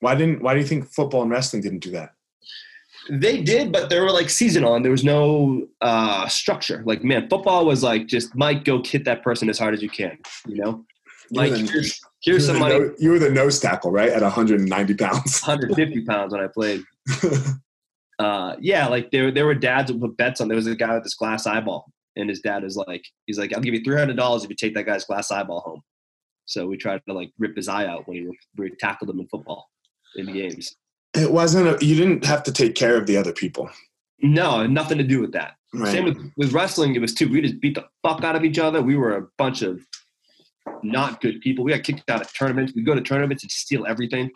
Why 0.00 0.14
didn't, 0.14 0.42
why 0.42 0.54
do 0.54 0.60
you 0.60 0.66
think 0.66 0.86
football 0.86 1.22
and 1.22 1.30
wrestling 1.30 1.62
didn't 1.62 1.80
do 1.80 1.90
that? 1.92 2.10
They 3.10 3.40
did, 3.42 3.72
but 3.72 3.88
they 3.88 3.98
were 4.00 4.10
like 4.10 4.28
seasonal, 4.28 4.74
and 4.74 4.84
there 4.84 4.92
was 4.92 5.04
no 5.04 5.66
uh, 5.80 6.28
structure. 6.28 6.82
Like, 6.84 7.02
man, 7.02 7.28
football 7.28 7.64
was 7.64 7.82
like 7.82 8.06
just 8.06 8.34
Mike, 8.36 8.64
go 8.64 8.82
hit 8.84 9.04
that 9.06 9.22
person 9.22 9.48
as 9.48 9.58
hard 9.58 9.72
as 9.72 9.80
you 9.82 9.88
can. 9.88 10.18
You 10.46 10.56
know, 10.56 10.84
You 11.30 11.40
like 11.40 11.52
the- 11.52 11.94
here's 12.22 12.46
some 12.46 12.58
money. 12.58 12.78
no- 12.78 12.94
you 12.98 13.10
were 13.10 13.18
the 13.18 13.30
nose 13.30 13.60
tackle, 13.60 13.90
right? 13.92 14.10
At 14.10 14.20
190 14.22 14.94
pounds. 14.94 15.40
150 15.46 16.04
pounds 16.04 16.32
when 16.32 16.42
I 16.42 16.48
played. 16.48 16.82
Uh, 18.18 18.56
yeah, 18.60 18.88
like 18.88 19.12
there 19.12 19.30
there 19.30 19.46
were 19.46 19.54
dads 19.54 19.92
that 19.92 20.00
put 20.00 20.16
bets 20.16 20.40
on. 20.40 20.48
There 20.48 20.56
was 20.56 20.66
a 20.66 20.74
guy 20.74 20.92
with 20.94 21.04
this 21.04 21.14
glass 21.14 21.46
eyeball, 21.46 21.86
and 22.16 22.28
his 22.28 22.40
dad 22.40 22.64
is 22.64 22.76
like, 22.76 23.04
he's 23.26 23.38
like, 23.38 23.54
I'll 23.54 23.60
give 23.60 23.74
you 23.74 23.80
three 23.84 23.96
hundred 23.96 24.16
dollars 24.16 24.42
if 24.42 24.50
you 24.50 24.56
take 24.56 24.74
that 24.74 24.86
guy's 24.86 25.04
glass 25.04 25.30
eyeball 25.30 25.60
home. 25.60 25.82
So 26.44 26.66
we 26.66 26.76
tried 26.76 27.00
to 27.06 27.14
like 27.14 27.30
rip 27.38 27.54
his 27.54 27.68
eye 27.68 27.86
out 27.86 28.08
when 28.08 28.16
he 28.16 28.28
we 28.56 28.70
tackled 28.80 29.10
him 29.10 29.20
in 29.20 29.28
football 29.28 29.68
in 30.16 30.26
the 30.26 30.32
games. 30.32 30.74
it 31.14 31.30
wasn't. 31.30 31.66
A, 31.82 31.84
you 31.84 31.94
didn't 31.94 32.24
have 32.24 32.42
to 32.44 32.52
take 32.52 32.74
care 32.74 32.96
of 32.96 33.06
the 33.06 33.16
other 33.16 33.32
people, 33.32 33.70
No, 34.22 34.66
nothing 34.66 34.98
to 34.98 35.04
do 35.04 35.20
with 35.20 35.32
that. 35.32 35.54
right? 35.74 35.92
Same 35.92 36.04
with, 36.04 36.18
with 36.36 36.52
wrestling. 36.52 36.94
It 36.94 37.00
was 37.00 37.14
too. 37.14 37.28
We 37.28 37.40
just 37.40 37.60
beat 37.60 37.74
the 37.74 37.84
fuck 38.02 38.24
out 38.24 38.36
of 38.36 38.44
each 38.44 38.58
other. 38.58 38.82
We 38.82 38.96
were 38.96 39.16
a 39.16 39.26
bunch 39.38 39.62
of 39.62 39.80
not 40.82 41.20
good 41.20 41.40
people. 41.40 41.64
We 41.64 41.72
got 41.72 41.82
kicked 41.82 42.08
out 42.10 42.20
of 42.20 42.32
tournaments. 42.34 42.72
We 42.74 42.82
go 42.82 42.94
to 42.94 43.00
tournaments 43.00 43.42
and 43.42 43.50
steal 43.50 43.86
everything. 43.86 44.30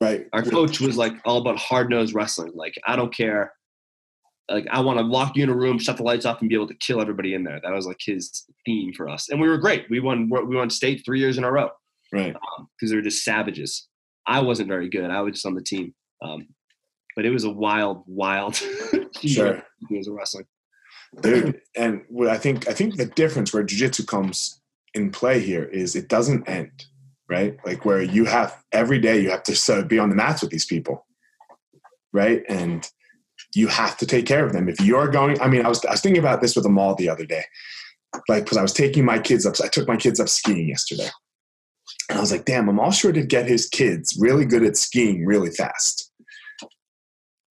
right. 0.00 0.26
Our 0.32 0.42
coach 0.42 0.80
was 0.80 0.96
like 0.96 1.14
all 1.24 1.38
about 1.38 1.56
hard 1.58 1.90
nosed 1.90 2.14
wrestling. 2.14 2.52
Like 2.54 2.74
I 2.86 2.96
don't 2.96 3.14
care. 3.14 3.52
Like 4.50 4.66
I 4.70 4.80
want 4.80 4.98
to 4.98 5.04
lock 5.04 5.36
you 5.36 5.42
in 5.42 5.50
a 5.50 5.54
room, 5.54 5.78
shut 5.78 5.96
the 5.98 6.02
lights 6.02 6.24
off, 6.24 6.40
and 6.40 6.48
be 6.48 6.54
able 6.54 6.68
to 6.68 6.74
kill 6.74 7.00
everybody 7.00 7.34
in 7.34 7.44
there. 7.44 7.60
That 7.62 7.72
was 7.72 7.86
like 7.86 7.98
his 8.00 8.44
theme 8.64 8.92
for 8.94 9.08
us, 9.08 9.28
and 9.28 9.40
we 9.40 9.48
were 9.48 9.58
great. 9.58 9.84
We 9.90 10.00
won. 10.00 10.30
We 10.30 10.56
won 10.56 10.70
state 10.70 11.02
three 11.04 11.20
years 11.20 11.36
in 11.38 11.44
a 11.44 11.50
row 11.52 11.70
Right. 12.12 12.34
Um, 12.34 12.68
because 12.76 12.90
they 12.90 12.96
were 12.96 13.02
just 13.02 13.24
savages. 13.24 13.87
I 14.28 14.40
wasn't 14.40 14.68
very 14.68 14.88
good. 14.88 15.10
I 15.10 15.20
was 15.22 15.34
just 15.34 15.46
on 15.46 15.54
the 15.54 15.62
team, 15.62 15.94
um, 16.22 16.46
but 17.16 17.24
it 17.24 17.30
was 17.30 17.44
a 17.44 17.50
wild, 17.50 18.04
wild 18.06 18.54
Sure. 19.24 19.62
years 19.88 20.06
of 20.06 20.14
wrestling. 20.14 20.44
Dude, 21.22 21.60
and 21.74 22.02
what 22.08 22.28
I 22.28 22.36
think 22.36 22.68
I 22.68 22.74
think 22.74 22.96
the 22.96 23.06
difference 23.06 23.52
where 23.54 23.64
jujitsu 23.64 24.06
comes 24.06 24.60
in 24.94 25.10
play 25.10 25.40
here 25.40 25.64
is 25.64 25.96
it 25.96 26.08
doesn't 26.08 26.46
end, 26.48 26.84
right? 27.30 27.56
Like 27.64 27.86
where 27.86 28.02
you 28.02 28.26
have 28.26 28.62
every 28.72 28.98
day 28.98 29.18
you 29.20 29.30
have 29.30 29.42
to 29.44 29.56
so 29.56 29.82
be 29.82 29.98
on 29.98 30.10
the 30.10 30.16
mats 30.16 30.42
with 30.42 30.50
these 30.50 30.66
people, 30.66 31.06
right? 32.12 32.42
And 32.48 32.86
you 33.54 33.68
have 33.68 33.96
to 33.98 34.06
take 34.06 34.26
care 34.26 34.44
of 34.44 34.52
them. 34.52 34.68
If 34.68 34.80
you're 34.82 35.08
going, 35.08 35.40
I 35.40 35.48
mean, 35.48 35.64
I 35.64 35.68
was 35.68 35.82
I 35.86 35.92
was 35.92 36.02
thinking 36.02 36.20
about 36.20 36.42
this 36.42 36.54
with 36.54 36.66
Amal 36.66 36.94
the 36.94 37.08
other 37.08 37.24
day, 37.24 37.44
like 38.28 38.44
because 38.44 38.58
I 38.58 38.62
was 38.62 38.74
taking 38.74 39.04
my 39.06 39.18
kids 39.18 39.46
up. 39.46 39.54
I 39.64 39.68
took 39.68 39.88
my 39.88 39.96
kids 39.96 40.20
up 40.20 40.28
skiing 40.28 40.68
yesterday, 40.68 41.08
and 42.08 42.18
I 42.18 42.20
was 42.20 42.30
like, 42.32 42.44
damn, 42.44 42.68
I'm 42.68 42.80
all 42.80 42.90
sure 42.90 43.12
to 43.12 43.24
get 43.24 43.46
his 43.48 43.68
kids 43.68 44.16
really 44.18 44.44
good 44.44 44.62
at 44.62 44.76
skiing 44.76 45.26
really 45.26 45.50
fast, 45.50 46.10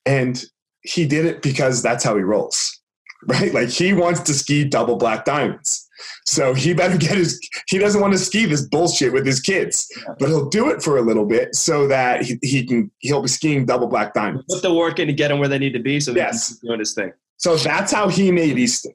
and 0.05 0.43
he 0.81 1.05
did 1.05 1.25
it 1.25 1.41
because 1.41 1.81
that's 1.81 2.03
how 2.03 2.15
he 2.15 2.23
rolls 2.23 2.77
right? 3.27 3.53
Like 3.53 3.69
he 3.69 3.93
wants 3.93 4.21
to 4.21 4.33
ski 4.33 4.63
double 4.63 4.95
black 4.95 5.25
diamonds. 5.25 5.87
So 6.25 6.53
he 6.53 6.73
better 6.73 6.97
get 6.97 7.17
his, 7.17 7.39
he 7.67 7.79
doesn't 7.79 7.99
want 7.99 8.13
to 8.13 8.19
ski 8.19 8.45
this 8.45 8.61
bullshit 8.61 9.11
with 9.11 9.25
his 9.25 9.39
kids, 9.39 9.87
but 10.19 10.29
he'll 10.29 10.49
do 10.49 10.69
it 10.69 10.83
for 10.83 10.97
a 10.97 11.01
little 11.01 11.25
bit 11.25 11.55
so 11.55 11.87
that 11.87 12.21
he, 12.21 12.37
he 12.43 12.65
can, 12.65 12.91
he'll 12.99 13.23
be 13.23 13.27
skiing 13.27 13.65
double 13.65 13.87
black 13.87 14.13
diamonds. 14.13 14.45
Put 14.47 14.61
the 14.61 14.73
work 14.73 14.99
in 14.99 15.07
to 15.07 15.13
get 15.13 15.31
him 15.31 15.39
where 15.39 15.47
they 15.47 15.57
need 15.57 15.73
to 15.73 15.79
be, 15.79 15.99
so 15.99 16.11
he 16.13 16.19
can 16.19 16.27
Yes. 16.27 16.59
doing 16.59 16.79
his 16.79 16.93
thing. 16.93 17.11
So 17.37 17.57
that's 17.57 17.91
how 17.91 18.07
he 18.07 18.31
made 18.31 18.57
Easton 18.59 18.93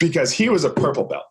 because 0.00 0.32
he 0.32 0.48
was 0.48 0.64
a 0.64 0.70
purple 0.70 1.04
belt, 1.04 1.24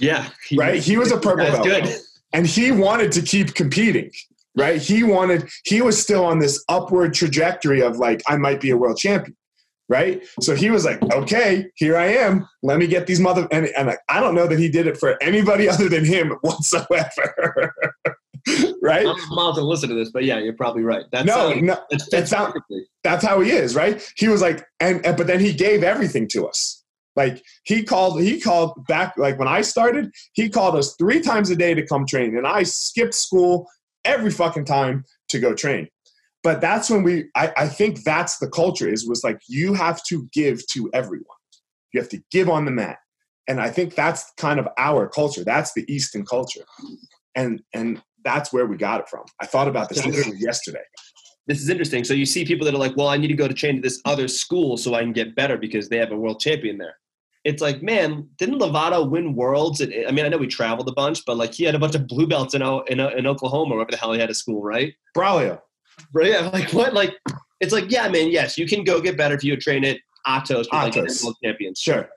Yeah, 0.00 0.28
he, 0.48 0.56
right? 0.56 0.82
He 0.82 0.96
was 0.96 1.12
a 1.12 1.16
purple 1.20 1.46
belt 1.46 1.64
good. 1.64 1.96
And 2.34 2.46
he 2.46 2.70
wanted 2.72 3.12
to 3.12 3.22
keep 3.22 3.54
competing, 3.54 4.10
right? 4.56 4.82
He 4.82 5.02
wanted, 5.02 5.48
he 5.64 5.80
was 5.80 6.00
still 6.00 6.24
on 6.24 6.38
this 6.40 6.62
upward 6.68 7.14
trajectory 7.14 7.80
of 7.80 7.96
like, 7.96 8.22
I 8.28 8.36
might 8.36 8.60
be 8.60 8.70
a 8.70 8.76
world 8.76 8.98
champion. 8.98 9.36
Right. 9.86 10.24
So 10.40 10.54
he 10.54 10.70
was 10.70 10.86
like, 10.86 11.02
okay, 11.12 11.66
here 11.74 11.94
I 11.98 12.06
am. 12.06 12.48
Let 12.62 12.78
me 12.78 12.86
get 12.86 13.06
these 13.06 13.20
mother. 13.20 13.46
And, 13.50 13.66
and 13.76 13.86
like, 13.86 13.98
I 14.08 14.18
don't 14.18 14.34
know 14.34 14.46
that 14.46 14.58
he 14.58 14.70
did 14.70 14.86
it 14.86 14.96
for 14.96 15.22
anybody 15.22 15.68
other 15.74 15.90
than 15.90 16.06
him 16.06 16.30
whatsoever. 16.40 17.74
right. 18.82 19.06
I'm 19.06 19.32
about 19.32 19.56
to 19.56 19.60
listen 19.62 19.90
to 19.90 19.94
this, 19.94 20.10
but 20.10 20.24
yeah, 20.24 20.38
you're 20.38 20.54
probably 20.54 20.82
right. 20.84 21.04
That's 21.12 21.26
No, 21.26 21.50
how, 21.50 21.60
no, 21.60 21.72
it 21.90 21.98
that 21.98 22.10
fits 22.10 22.30
sound- 22.30 22.54
that's 23.02 23.24
how 23.24 23.40
he 23.40 23.50
is. 23.50 23.74
Right. 23.74 24.02
He 24.16 24.28
was 24.28 24.40
like, 24.40 24.64
and, 24.80 25.04
and, 25.04 25.16
but 25.16 25.26
then 25.26 25.40
he 25.40 25.52
gave 25.52 25.82
everything 25.82 26.28
to 26.28 26.46
us. 26.48 26.82
Like 27.16 27.42
he 27.64 27.82
called, 27.82 28.20
he 28.20 28.40
called 28.40 28.86
back, 28.86 29.14
like 29.16 29.38
when 29.38 29.48
I 29.48 29.60
started, 29.62 30.10
he 30.32 30.48
called 30.48 30.74
us 30.74 30.96
three 30.96 31.20
times 31.20 31.50
a 31.50 31.56
day 31.56 31.74
to 31.74 31.86
come 31.86 32.06
train. 32.06 32.36
And 32.36 32.46
I 32.46 32.64
skipped 32.64 33.14
school 33.14 33.68
every 34.04 34.30
fucking 34.30 34.64
time 34.64 35.04
to 35.28 35.38
go 35.38 35.54
train. 35.54 35.88
But 36.42 36.60
that's 36.60 36.90
when 36.90 37.02
we, 37.02 37.30
I, 37.34 37.52
I 37.56 37.68
think 37.68 38.02
that's 38.02 38.38
the 38.38 38.50
culture 38.50 38.88
is 38.88 39.08
was 39.08 39.24
like, 39.24 39.38
you 39.48 39.74
have 39.74 40.02
to 40.04 40.28
give 40.32 40.66
to 40.68 40.90
everyone. 40.92 41.24
You 41.92 42.00
have 42.00 42.10
to 42.10 42.22
give 42.30 42.50
on 42.50 42.64
the 42.64 42.70
mat. 42.70 42.98
And 43.48 43.60
I 43.60 43.70
think 43.70 43.94
that's 43.94 44.32
kind 44.36 44.58
of 44.58 44.68
our 44.76 45.08
culture. 45.08 45.44
That's 45.44 45.72
the 45.72 45.90
Easton 45.92 46.26
culture. 46.26 46.64
And, 47.34 47.62
and 47.72 48.02
that's 48.24 48.52
where 48.52 48.66
we 48.66 48.76
got 48.76 49.00
it 49.00 49.08
from. 49.08 49.24
I 49.40 49.46
thought 49.46 49.68
about 49.68 49.88
this 49.88 50.04
literally 50.04 50.38
yesterday. 50.38 50.82
This 51.46 51.60
is 51.60 51.68
interesting. 51.68 52.04
So 52.04 52.14
you 52.14 52.26
see 52.26 52.44
people 52.44 52.64
that 52.64 52.74
are 52.74 52.78
like, 52.78 52.96
well, 52.96 53.08
I 53.08 53.18
need 53.18 53.28
to 53.28 53.34
go 53.34 53.46
to 53.46 53.54
train 53.54 53.76
to 53.76 53.82
this 53.82 54.00
other 54.04 54.28
school 54.28 54.76
so 54.76 54.94
I 54.94 55.02
can 55.02 55.12
get 55.12 55.34
better 55.34 55.58
because 55.58 55.88
they 55.88 55.98
have 55.98 56.10
a 56.10 56.16
world 56.16 56.40
champion 56.40 56.78
there. 56.78 56.96
It's 57.44 57.60
like, 57.60 57.82
man, 57.82 58.26
didn't 58.38 58.58
Lovato 58.58 59.08
win 59.08 59.34
worlds? 59.34 59.80
At, 59.82 59.90
I 60.08 60.10
mean, 60.12 60.24
I 60.24 60.28
know 60.28 60.38
we 60.38 60.46
traveled 60.46 60.88
a 60.88 60.92
bunch, 60.92 61.24
but 61.26 61.36
like 61.36 61.52
he 61.52 61.64
had 61.64 61.74
a 61.74 61.78
bunch 61.78 61.94
of 61.94 62.06
blue 62.08 62.26
belts 62.26 62.54
in, 62.54 62.62
in, 62.62 63.00
in 63.00 63.26
Oklahoma, 63.26 63.74
wherever 63.74 63.90
the 63.90 63.98
hell 63.98 64.12
he 64.14 64.20
had 64.20 64.30
a 64.30 64.34
school, 64.34 64.62
right? 64.62 64.94
Braulio. 65.16 65.60
But 66.12 66.24
yeah, 66.26 66.48
like 66.52 66.72
what? 66.72 66.94
Like 66.94 67.14
it's 67.60 67.72
like, 67.72 67.90
yeah, 67.90 68.08
man, 68.08 68.30
yes, 68.30 68.56
you 68.58 68.66
can 68.66 68.82
go 68.82 69.00
get 69.00 69.16
better 69.16 69.34
if 69.34 69.44
you 69.44 69.56
train 69.56 69.84
at 69.84 69.98
Atos 70.26 70.58
with 70.60 70.72
like 70.72 70.94
Atos. 70.94 71.22
world 71.22 71.36
champions. 71.44 71.78
Sure. 71.78 72.08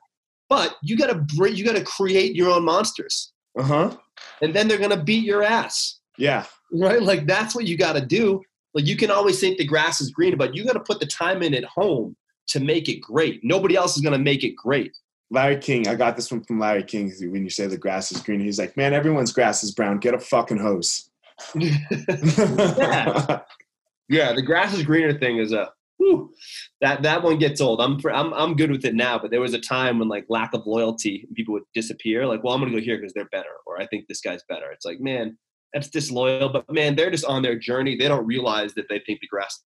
But 0.49 0.77
you 0.81 0.97
gotta 0.97 1.15
bring, 1.35 1.55
you 1.55 1.65
gotta 1.65 1.83
create 1.83 2.33
your 2.35 2.49
own 2.49 2.63
monsters, 2.63 3.33
Uh 3.59 3.63
huh. 3.63 3.97
and 4.41 4.53
then 4.55 4.67
they're 4.69 4.77
gonna 4.77 5.03
beat 5.03 5.25
your 5.25 5.43
ass, 5.43 5.99
Yeah. 6.17 6.45
right? 6.71 7.01
Like 7.01 7.27
that's 7.27 7.53
what 7.53 7.67
you 7.67 7.77
gotta 7.77 7.99
do. 8.01 8.41
Like 8.73 8.85
you 8.87 8.95
can 8.95 9.11
always 9.11 9.39
think 9.41 9.57
the 9.57 9.65
grass 9.65 9.99
is 9.99 10.09
green, 10.09 10.37
but 10.37 10.55
you 10.55 10.63
gotta 10.65 10.79
put 10.79 11.01
the 11.01 11.05
time 11.05 11.43
in 11.43 11.53
at 11.53 11.65
home 11.65 12.15
to 12.47 12.61
make 12.61 12.87
it 12.87 13.01
great. 13.01 13.41
Nobody 13.43 13.75
else 13.75 13.97
is 13.97 14.01
gonna 14.01 14.17
make 14.17 14.43
it 14.45 14.55
great. 14.55 14.95
Larry 15.29 15.57
King. 15.57 15.87
I 15.87 15.95
got 15.95 16.15
this 16.15 16.31
one 16.31 16.43
from 16.43 16.59
Larry 16.59 16.83
King. 16.83 17.11
When 17.31 17.43
you 17.43 17.49
say 17.49 17.67
the 17.67 17.77
grass 17.77 18.11
is 18.11 18.21
green, 18.21 18.39
he's 18.39 18.59
like, 18.59 18.77
"Man, 18.77 18.93
everyone's 18.93 19.33
grass 19.33 19.63
is 19.63 19.71
brown. 19.73 19.99
Get 19.99 20.13
a 20.13 20.19
fucking 20.19 20.59
hose." 20.59 21.09
Yeah. 21.55 23.41
Yeah, 24.09 24.33
the 24.33 24.41
grass 24.41 24.73
is 24.73 24.83
greener 24.83 25.17
thing 25.17 25.37
is 25.37 25.51
a 25.51 25.69
whew, 25.97 26.33
that 26.81 27.01
that 27.03 27.23
one 27.23 27.37
gets 27.39 27.59
old. 27.59 27.81
I'm 27.81 27.99
I'm 28.13 28.33
I'm 28.33 28.55
good 28.55 28.71
with 28.71 28.85
it 28.85 28.95
now, 28.95 29.19
but 29.19 29.31
there 29.31 29.41
was 29.41 29.53
a 29.53 29.59
time 29.59 29.99
when 29.99 30.07
like 30.07 30.25
lack 30.29 30.53
of 30.53 30.65
loyalty, 30.65 31.27
people 31.35 31.53
would 31.53 31.63
disappear. 31.73 32.25
Like, 32.25 32.43
well, 32.43 32.53
I'm 32.53 32.61
gonna 32.61 32.71
go 32.71 32.79
here 32.79 32.97
because 32.97 33.13
they're 33.13 33.25
better, 33.25 33.49
or 33.65 33.81
I 33.81 33.87
think 33.87 34.07
this 34.07 34.21
guy's 34.21 34.43
better. 34.47 34.71
It's 34.71 34.85
like, 34.85 34.99
man, 34.99 35.37
that's 35.73 35.89
disloyal. 35.89 36.49
But 36.49 36.71
man, 36.71 36.95
they're 36.95 37.11
just 37.11 37.25
on 37.25 37.41
their 37.41 37.59
journey. 37.59 37.97
They 37.97 38.07
don't 38.07 38.25
realize 38.25 38.73
that 38.75 38.87
they 38.89 38.99
think 38.99 39.19
the 39.19 39.27
grass 39.27 39.61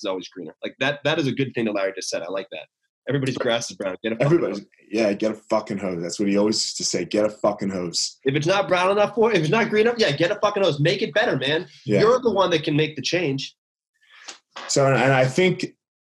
is 0.00 0.06
always 0.06 0.28
greener. 0.28 0.54
Like 0.64 0.76
that 0.80 1.00
that 1.04 1.18
is 1.18 1.26
a 1.26 1.32
good 1.32 1.52
thing 1.54 1.66
that 1.66 1.74
Larry 1.74 1.92
just 1.94 2.08
said. 2.08 2.22
I 2.22 2.28
like 2.28 2.48
that. 2.52 2.66
Everybody's 3.08 3.38
grass 3.38 3.70
is 3.70 3.76
brown. 3.76 3.96
Get 4.02 4.12
a 4.12 4.16
fucking 4.16 4.26
Everybody, 4.26 4.52
hose. 4.54 4.66
yeah, 4.90 5.12
get 5.12 5.30
a 5.30 5.34
fucking 5.34 5.78
hose. 5.78 6.02
That's 6.02 6.18
what 6.18 6.28
he 6.28 6.36
always 6.36 6.56
used 6.56 6.76
to 6.78 6.84
say. 6.84 7.04
Get 7.04 7.24
a 7.24 7.30
fucking 7.30 7.70
hose. 7.70 8.18
If 8.24 8.34
it's 8.34 8.46
not 8.46 8.66
brown 8.66 8.90
enough 8.90 9.14
for, 9.14 9.30
if 9.32 9.38
it's 9.38 9.48
not 9.48 9.70
green 9.70 9.86
enough, 9.86 9.98
yeah, 9.98 10.10
get 10.10 10.30
a 10.32 10.36
fucking 10.36 10.62
hose. 10.62 10.80
Make 10.80 11.02
it 11.02 11.14
better, 11.14 11.36
man. 11.36 11.68
Yeah. 11.84 12.00
You're 12.00 12.20
the 12.20 12.32
one 12.32 12.50
that 12.50 12.64
can 12.64 12.74
make 12.76 12.96
the 12.96 13.02
change. 13.02 13.56
So, 14.68 14.86
and 14.86 15.12
I 15.12 15.24
think, 15.24 15.66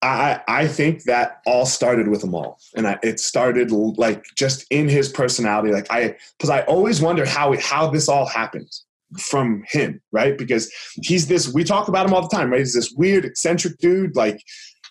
I 0.02 0.40
I 0.48 0.68
think 0.68 1.04
that 1.04 1.42
all 1.46 1.66
started 1.66 2.08
with 2.08 2.24
Amal, 2.24 2.58
and 2.76 2.88
I, 2.88 2.98
it 3.04 3.20
started 3.20 3.70
like 3.72 4.24
just 4.36 4.66
in 4.72 4.88
his 4.88 5.10
personality. 5.10 5.74
Like 5.74 5.88
I, 5.92 6.16
because 6.38 6.50
I 6.50 6.62
always 6.62 7.02
wondered 7.02 7.28
how 7.28 7.52
it, 7.54 7.60
how 7.62 7.90
this 7.90 8.08
all 8.08 8.26
happened 8.26 8.72
from 9.20 9.64
him, 9.68 10.02
right? 10.12 10.38
Because 10.38 10.72
he's 11.04 11.28
this. 11.28 11.54
We 11.54 11.64
talk 11.66 11.90
about 11.90 12.06
him 12.08 12.14
all 12.14 12.22
the 12.22 12.36
time, 12.36 12.50
right? 12.50 12.60
He's 12.60 12.74
this 12.74 12.92
weird, 12.94 13.26
eccentric 13.26 13.78
dude, 13.78 14.16
like 14.16 14.42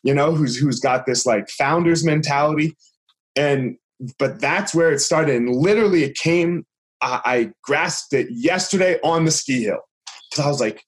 you 0.03 0.15
know, 0.15 0.35
who's 0.35 0.57
who's 0.57 0.81
got 0.81 1.07
this 1.07 1.27
like 1.27 1.49
founder's 1.49 2.05
mentality, 2.05 2.77
and 3.37 3.77
but 4.19 4.41
that's 4.41 4.75
where 4.75 4.93
it 4.93 5.01
started, 5.01 5.37
and 5.37 5.51
literally 5.51 6.05
it 6.05 6.17
came. 6.17 6.65
I, 7.01 7.21
I 7.25 7.51
grasped 7.63 8.13
it 8.13 8.29
yesterday 8.31 8.99
on 9.05 9.25
the 9.25 9.31
ski 9.31 9.63
hill 9.63 9.81
because 10.31 10.45
I 10.45 10.49
was 10.49 10.61
like, 10.61 10.83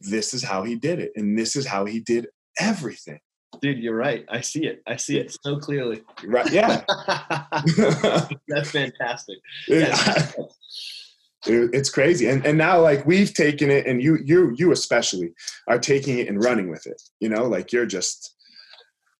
this 0.00 0.32
is 0.32 0.42
how 0.42 0.62
he 0.64 0.76
did 0.76 0.98
it, 1.00 1.12
and 1.16 1.38
this 1.38 1.56
is 1.56 1.66
how 1.66 1.84
he 1.84 2.00
did 2.00 2.28
everything. 2.58 3.20
Dude, 3.60 3.78
you're 3.78 3.96
right. 3.96 4.24
I 4.28 4.40
see 4.40 4.66
it. 4.66 4.82
I 4.86 4.96
see 4.96 5.18
it 5.18 5.36
so 5.42 5.58
clearly. 5.58 6.02
Right? 6.26 6.50
Yeah. 6.50 6.82
That's 8.48 8.70
fantastic. 8.70 9.38
It- 9.68 10.34
it's 11.46 11.90
crazy, 11.90 12.28
and 12.28 12.44
and 12.46 12.58
now 12.58 12.80
like 12.80 13.06
we've 13.06 13.32
taken 13.32 13.70
it, 13.70 13.86
and 13.86 14.02
you 14.02 14.18
you 14.24 14.54
you 14.56 14.72
especially 14.72 15.32
are 15.68 15.78
taking 15.78 16.18
it 16.18 16.28
and 16.28 16.42
running 16.42 16.70
with 16.70 16.86
it. 16.86 17.02
You 17.20 17.28
know, 17.28 17.44
like 17.44 17.72
you're 17.72 17.86
just 17.86 18.34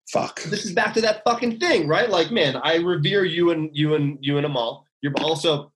fuck. 0.09 0.43
This 0.45 0.65
is 0.65 0.73
back 0.73 0.95
to 0.95 1.01
that 1.03 1.23
fucking 1.25 1.59
thing, 1.59 1.89
right? 1.89 2.09
Like, 2.09 2.31
man, 2.31 2.57
I 2.57 2.77
revere 2.77 3.25
you 3.25 3.51
and 3.51 3.71
you 3.73 3.95
and 3.95 4.19
you 4.21 4.37
and 4.37 4.47
Amal. 4.47 4.87
You're 5.03 5.13
also, 5.21 5.73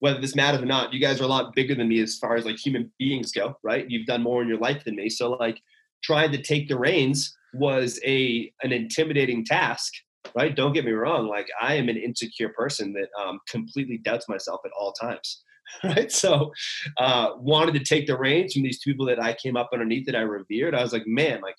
whether 0.00 0.20
this 0.20 0.36
matters 0.36 0.62
or 0.62 0.66
not, 0.66 0.92
you 0.92 1.00
guys 1.00 1.20
are 1.20 1.24
a 1.24 1.28
lot 1.28 1.54
bigger 1.54 1.74
than 1.74 1.88
me 1.88 2.00
as 2.00 2.16
far 2.16 2.36
as 2.36 2.44
like 2.44 2.56
human 2.56 2.92
beings 2.98 3.32
go, 3.32 3.56
right? 3.62 3.88
You've 3.88 4.06
done 4.06 4.22
more 4.22 4.42
in 4.42 4.48
your 4.48 4.58
life 4.58 4.84
than 4.84 4.96
me, 4.96 5.08
so 5.08 5.30
like 5.30 5.60
trying 6.02 6.32
to 6.32 6.42
take 6.42 6.68
the 6.68 6.78
reins 6.78 7.36
was 7.52 8.00
a 8.04 8.52
an 8.62 8.72
intimidating 8.72 9.44
task 9.44 9.92
right 10.36 10.54
don't 10.54 10.72
get 10.72 10.84
me 10.84 10.92
wrong 10.92 11.26
like 11.26 11.48
i 11.60 11.74
am 11.74 11.88
an 11.88 11.96
insecure 11.96 12.50
person 12.50 12.92
that 12.92 13.08
um, 13.20 13.40
completely 13.48 13.98
doubts 13.98 14.28
myself 14.28 14.60
at 14.64 14.70
all 14.78 14.92
times 14.92 15.42
right 15.84 16.12
so 16.12 16.52
uh, 16.98 17.30
wanted 17.38 17.74
to 17.74 17.84
take 17.84 18.06
the 18.06 18.16
reins 18.16 18.52
from 18.52 18.62
these 18.62 18.80
people 18.80 19.06
that 19.06 19.22
i 19.22 19.32
came 19.34 19.56
up 19.56 19.70
underneath 19.72 20.06
that 20.06 20.16
i 20.16 20.20
revered 20.20 20.74
i 20.74 20.82
was 20.82 20.92
like 20.92 21.06
man 21.06 21.40
like 21.40 21.56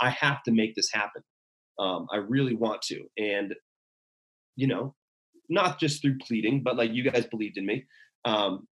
i 0.00 0.10
have 0.10 0.42
to 0.42 0.52
make 0.52 0.74
this 0.74 0.90
happen 0.92 1.22
um, 1.78 2.06
i 2.12 2.16
really 2.16 2.54
want 2.54 2.80
to 2.82 3.04
and 3.18 3.54
you 4.56 4.66
know 4.66 4.94
not 5.48 5.80
just 5.80 6.02
through 6.02 6.16
pleading 6.18 6.62
but 6.62 6.76
like 6.76 6.92
you 6.92 7.02
guys 7.02 7.26
believed 7.26 7.56
in 7.56 7.66
me 7.66 7.84
um, 8.24 8.66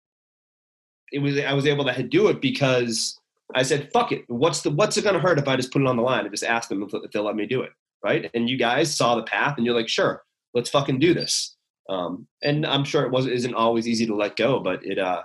it 1.12 1.20
was 1.20 1.40
i 1.40 1.54
was 1.54 1.68
able 1.68 1.86
to 1.86 2.04
do 2.04 2.28
it 2.28 2.42
because 2.42 3.20
I 3.54 3.64
said, 3.64 3.92
"Fuck 3.92 4.12
it. 4.12 4.24
What's 4.28 4.62
the 4.62 4.72
what's 4.72 4.98
it 4.98 5.04
gonna 5.04 5.20
hurt 5.20 5.38
if 5.38 5.48
I 5.48 5.56
just 5.56 5.72
put 5.72 5.82
it 5.82 5.88
on 5.88 5.98
the 5.98 6.02
line 6.04 6.22
and 6.22 6.32
just 6.32 6.44
ask 6.44 6.70
them 6.70 6.84
if 6.84 7.12
they'll 7.12 7.24
let 7.24 7.36
me 7.36 7.46
do 7.46 7.62
it?" 7.62 7.72
Right? 8.04 8.30
And 8.34 8.50
you 8.50 8.58
guys 8.58 8.96
saw 8.96 9.16
the 9.16 9.24
path, 9.24 9.58
and 9.58 9.66
you're 9.66 9.76
like, 9.76 9.90
"Sure, 9.90 10.24
let's 10.54 10.70
fucking 10.70 11.00
do 11.00 11.14
this." 11.14 11.55
Um, 11.90 12.28
and 12.44 12.66
I'm 12.66 12.84
sure 12.84 13.04
it 13.04 13.12
wasn't 13.12 13.36
isn't 13.36 13.54
always 13.54 13.88
easy 13.88 14.06
to 14.08 14.16
let 14.16 14.36
go, 14.36 14.60
but 14.60 14.86
it. 14.86 15.00
Uh, 15.00 15.24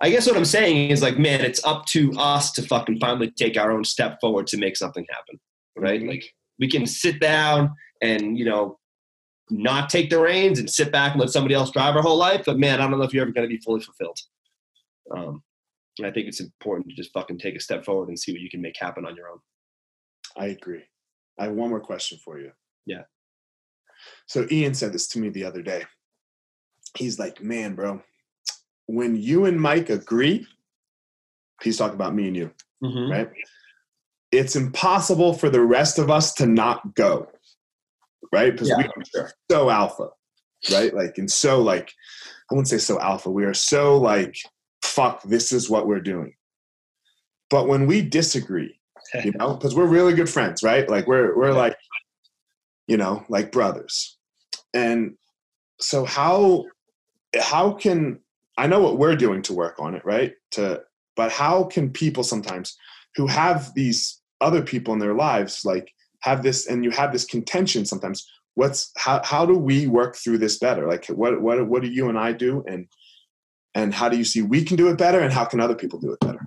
I 0.00 0.10
guess 0.10 0.26
what 0.26 0.36
I'm 0.36 0.44
saying 0.44 0.90
is 0.90 1.02
like, 1.02 1.18
man, 1.18 1.40
it's 1.40 1.64
up 1.64 1.86
to 1.86 2.12
us 2.18 2.50
to 2.52 2.62
fucking 2.62 2.98
finally 2.98 3.30
take 3.30 3.56
our 3.56 3.70
own 3.70 3.84
step 3.84 4.20
forward 4.20 4.46
to 4.48 4.58
make 4.58 4.76
something 4.76 5.06
happen, 5.08 5.40
right? 5.76 6.00
Mm-hmm. 6.00 6.10
Like 6.10 6.24
we 6.58 6.68
can 6.68 6.84
sit 6.86 7.20
down 7.20 7.74
and 8.02 8.36
you 8.38 8.44
know 8.44 8.78
not 9.50 9.90
take 9.90 10.10
the 10.10 10.18
reins 10.18 10.58
and 10.58 10.68
sit 10.68 10.90
back 10.90 11.12
and 11.12 11.20
let 11.20 11.30
somebody 11.30 11.54
else 11.54 11.70
drive 11.70 11.96
our 11.96 12.02
whole 12.02 12.16
life, 12.16 12.42
but 12.46 12.58
man, 12.58 12.80
I 12.80 12.88
don't 12.88 12.98
know 12.98 13.04
if 13.04 13.12
you're 13.12 13.22
ever 13.22 13.32
going 13.32 13.48
to 13.48 13.54
be 13.54 13.60
fully 13.60 13.80
fulfilled. 13.80 14.18
Um, 15.14 15.42
and 15.98 16.06
I 16.06 16.10
think 16.10 16.26
it's 16.26 16.40
important 16.40 16.88
to 16.88 16.96
just 16.96 17.12
fucking 17.12 17.38
take 17.38 17.54
a 17.54 17.60
step 17.60 17.84
forward 17.84 18.08
and 18.08 18.18
see 18.18 18.32
what 18.32 18.40
you 18.40 18.50
can 18.50 18.62
make 18.62 18.76
happen 18.78 19.06
on 19.06 19.16
your 19.16 19.28
own. 19.28 19.38
I 20.36 20.46
agree. 20.46 20.82
I 21.38 21.44
have 21.44 21.52
one 21.52 21.70
more 21.70 21.80
question 21.80 22.18
for 22.24 22.38
you. 22.38 22.52
Yeah. 22.86 23.02
So 24.26 24.46
Ian 24.50 24.74
said 24.74 24.92
this 24.92 25.08
to 25.08 25.18
me 25.18 25.28
the 25.28 25.44
other 25.44 25.62
day. 25.62 25.84
He's 26.96 27.18
like, 27.18 27.42
man, 27.42 27.74
bro, 27.74 28.02
when 28.86 29.16
you 29.16 29.46
and 29.46 29.60
Mike 29.60 29.90
agree, 29.90 30.46
he's 31.62 31.76
talking 31.76 31.94
about 31.94 32.14
me 32.14 32.28
and 32.28 32.36
you, 32.36 32.50
mm-hmm. 32.82 33.10
right? 33.10 33.30
It's 34.30 34.56
impossible 34.56 35.34
for 35.34 35.50
the 35.50 35.60
rest 35.60 35.98
of 35.98 36.10
us 36.10 36.34
to 36.34 36.46
not 36.46 36.94
go, 36.94 37.28
right? 38.32 38.52
Because 38.52 38.68
yeah, 38.68 38.78
we 38.78 38.84
are 38.84 39.04
sure. 39.14 39.30
so 39.50 39.70
alpha, 39.70 40.08
right? 40.72 40.94
Like, 40.94 41.18
and 41.18 41.30
so 41.30 41.60
like, 41.60 41.92
I 42.50 42.54
wouldn't 42.54 42.68
say 42.68 42.78
so 42.78 43.00
alpha. 43.00 43.30
We 43.30 43.44
are 43.44 43.54
so 43.54 43.96
like 43.96 44.36
fuck, 44.94 45.22
this 45.22 45.52
is 45.52 45.68
what 45.68 45.86
we're 45.86 46.00
doing. 46.00 46.34
But 47.50 47.66
when 47.68 47.86
we 47.86 48.02
disagree, 48.02 48.78
you 49.24 49.32
know, 49.32 49.54
because 49.54 49.74
we're 49.74 49.86
really 49.86 50.14
good 50.14 50.30
friends, 50.30 50.62
right? 50.62 50.88
Like 50.88 51.06
we're 51.06 51.36
we're 51.36 51.52
like, 51.52 51.76
you 52.86 52.96
know, 52.96 53.24
like 53.28 53.52
brothers. 53.52 54.16
And 54.72 55.16
so 55.80 56.04
how 56.04 56.64
how 57.40 57.72
can 57.72 58.20
I 58.56 58.66
know 58.66 58.80
what 58.80 58.98
we're 58.98 59.16
doing 59.16 59.42
to 59.42 59.52
work 59.52 59.80
on 59.80 59.94
it, 59.94 60.04
right? 60.04 60.34
To 60.52 60.82
but 61.16 61.32
how 61.32 61.64
can 61.64 61.90
people 61.90 62.22
sometimes 62.22 62.76
who 63.16 63.26
have 63.26 63.72
these 63.74 64.20
other 64.40 64.62
people 64.62 64.92
in 64.92 65.00
their 65.00 65.14
lives 65.14 65.64
like 65.64 65.92
have 66.20 66.42
this 66.42 66.66
and 66.66 66.84
you 66.84 66.90
have 66.90 67.12
this 67.12 67.24
contention 67.24 67.84
sometimes 67.86 68.28
what's 68.54 68.90
how 68.96 69.22
how 69.24 69.46
do 69.46 69.56
we 69.56 69.86
work 69.86 70.16
through 70.16 70.38
this 70.38 70.58
better 70.58 70.86
like 70.86 71.06
what 71.06 71.40
what 71.40 71.66
what 71.68 71.82
do 71.82 71.88
you 71.88 72.08
and 72.08 72.18
I 72.18 72.32
do 72.32 72.64
and 72.66 72.86
and 73.74 73.94
how 73.94 74.08
do 74.08 74.16
you 74.16 74.24
see 74.24 74.42
we 74.42 74.64
can 74.64 74.76
do 74.76 74.88
it 74.88 74.98
better 74.98 75.20
and 75.20 75.32
how 75.32 75.44
can 75.44 75.60
other 75.60 75.74
people 75.74 75.98
do 75.98 76.12
it 76.12 76.20
better 76.20 76.40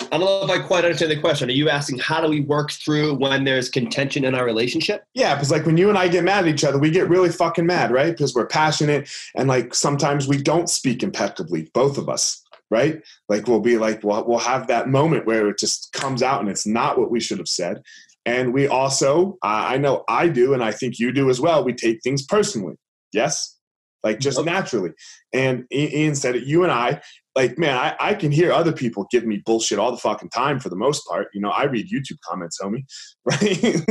I 0.00 0.18
don't 0.18 0.20
know 0.20 0.44
if 0.44 0.50
I 0.50 0.64
quite 0.64 0.84
understand 0.84 1.10
the 1.10 1.20
question. 1.20 1.48
Are 1.48 1.52
you 1.52 1.68
asking 1.68 1.98
how 1.98 2.20
do 2.20 2.28
we 2.28 2.40
work 2.40 2.70
through 2.70 3.14
when 3.14 3.44
there's 3.44 3.68
contention 3.68 4.24
in 4.24 4.34
our 4.34 4.44
relationship? 4.44 5.04
Yeah, 5.14 5.34
because 5.34 5.50
like 5.50 5.66
when 5.66 5.76
you 5.76 5.88
and 5.88 5.98
I 5.98 6.08
get 6.08 6.24
mad 6.24 6.46
at 6.46 6.48
each 6.48 6.64
other, 6.64 6.78
we 6.78 6.90
get 6.90 7.08
really 7.08 7.30
fucking 7.30 7.66
mad, 7.66 7.90
right? 7.90 8.10
Because 8.10 8.34
we're 8.34 8.46
passionate 8.46 9.10
and 9.34 9.48
like 9.48 9.74
sometimes 9.74 10.26
we 10.26 10.40
don't 10.40 10.70
speak 10.70 11.02
impeccably, 11.02 11.70
both 11.74 11.98
of 11.98 12.08
us, 12.08 12.42
right? 12.70 13.02
Like 13.28 13.46
we'll 13.46 13.60
be 13.60 13.76
like, 13.76 14.02
we'll, 14.02 14.24
we'll 14.24 14.38
have 14.38 14.66
that 14.68 14.88
moment 14.88 15.26
where 15.26 15.48
it 15.48 15.58
just 15.58 15.92
comes 15.92 16.22
out 16.22 16.40
and 16.40 16.48
it's 16.48 16.66
not 16.66 16.98
what 16.98 17.10
we 17.10 17.20
should 17.20 17.38
have 17.38 17.48
said. 17.48 17.82
And 18.24 18.52
we 18.52 18.68
also, 18.68 19.38
I 19.42 19.78
know 19.78 20.04
I 20.08 20.28
do, 20.28 20.52
and 20.52 20.62
I 20.62 20.70
think 20.70 20.98
you 20.98 21.12
do 21.12 21.30
as 21.30 21.40
well, 21.40 21.64
we 21.64 21.72
take 21.72 22.02
things 22.02 22.26
personally. 22.26 22.76
Yes? 23.12 23.57
Like 24.02 24.20
just 24.20 24.42
naturally. 24.44 24.92
And 25.32 25.64
Ian 25.72 26.14
said 26.14 26.36
it, 26.36 26.44
you 26.44 26.62
and 26.62 26.72
I, 26.72 27.00
like, 27.34 27.58
man, 27.58 27.76
I, 27.76 27.94
I 28.00 28.14
can 28.14 28.32
hear 28.32 28.52
other 28.52 28.72
people 28.72 29.06
give 29.10 29.24
me 29.24 29.42
bullshit 29.44 29.78
all 29.78 29.90
the 29.92 29.96
fucking 29.96 30.30
time 30.30 30.58
for 30.58 30.68
the 30.68 30.76
most 30.76 31.06
part. 31.06 31.28
You 31.32 31.40
know, 31.40 31.50
I 31.50 31.64
read 31.64 31.88
YouTube 31.88 32.18
comments, 32.28 32.58
homie. 32.60 32.84
Right? 33.24 33.84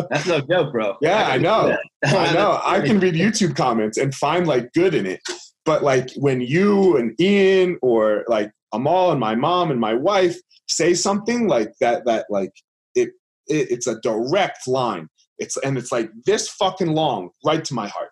That's 0.10 0.26
no 0.26 0.40
joke, 0.40 0.72
bro. 0.72 0.96
Yeah, 1.00 1.28
I, 1.28 1.34
I 1.34 1.38
know. 1.38 1.76
I 2.04 2.32
know. 2.32 2.60
I 2.64 2.80
can 2.80 3.00
read 3.00 3.14
YouTube 3.14 3.56
comments 3.56 3.98
and 3.98 4.14
find 4.14 4.46
like 4.46 4.72
good 4.72 4.94
in 4.94 5.06
it. 5.06 5.20
But 5.64 5.82
like 5.82 6.10
when 6.16 6.40
you 6.40 6.96
and 6.96 7.20
Ian 7.20 7.78
or 7.82 8.24
like 8.28 8.50
Amal 8.72 9.10
and 9.10 9.20
my 9.20 9.34
mom 9.34 9.70
and 9.70 9.80
my 9.80 9.94
wife 9.94 10.36
say 10.68 10.94
something 10.94 11.48
like 11.48 11.72
that, 11.80 12.04
that 12.06 12.26
like 12.30 12.52
it, 12.94 13.10
it 13.46 13.70
it's 13.70 13.86
a 13.86 14.00
direct 14.00 14.66
line 14.66 15.08
it's 15.40 15.56
and 15.58 15.76
it's 15.76 15.90
like 15.90 16.10
this 16.26 16.48
fucking 16.48 16.92
long, 16.92 17.30
right 17.44 17.64
to 17.64 17.74
my 17.74 17.88
heart. 17.88 18.10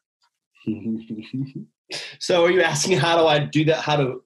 so 2.19 2.45
are 2.45 2.51
you 2.51 2.63
asking 2.63 2.99
how 2.99 3.19
do 3.19 3.27
I 3.27 3.39
do 3.39 3.65
that? 3.67 3.81
How 3.81 3.97
to 3.97 4.21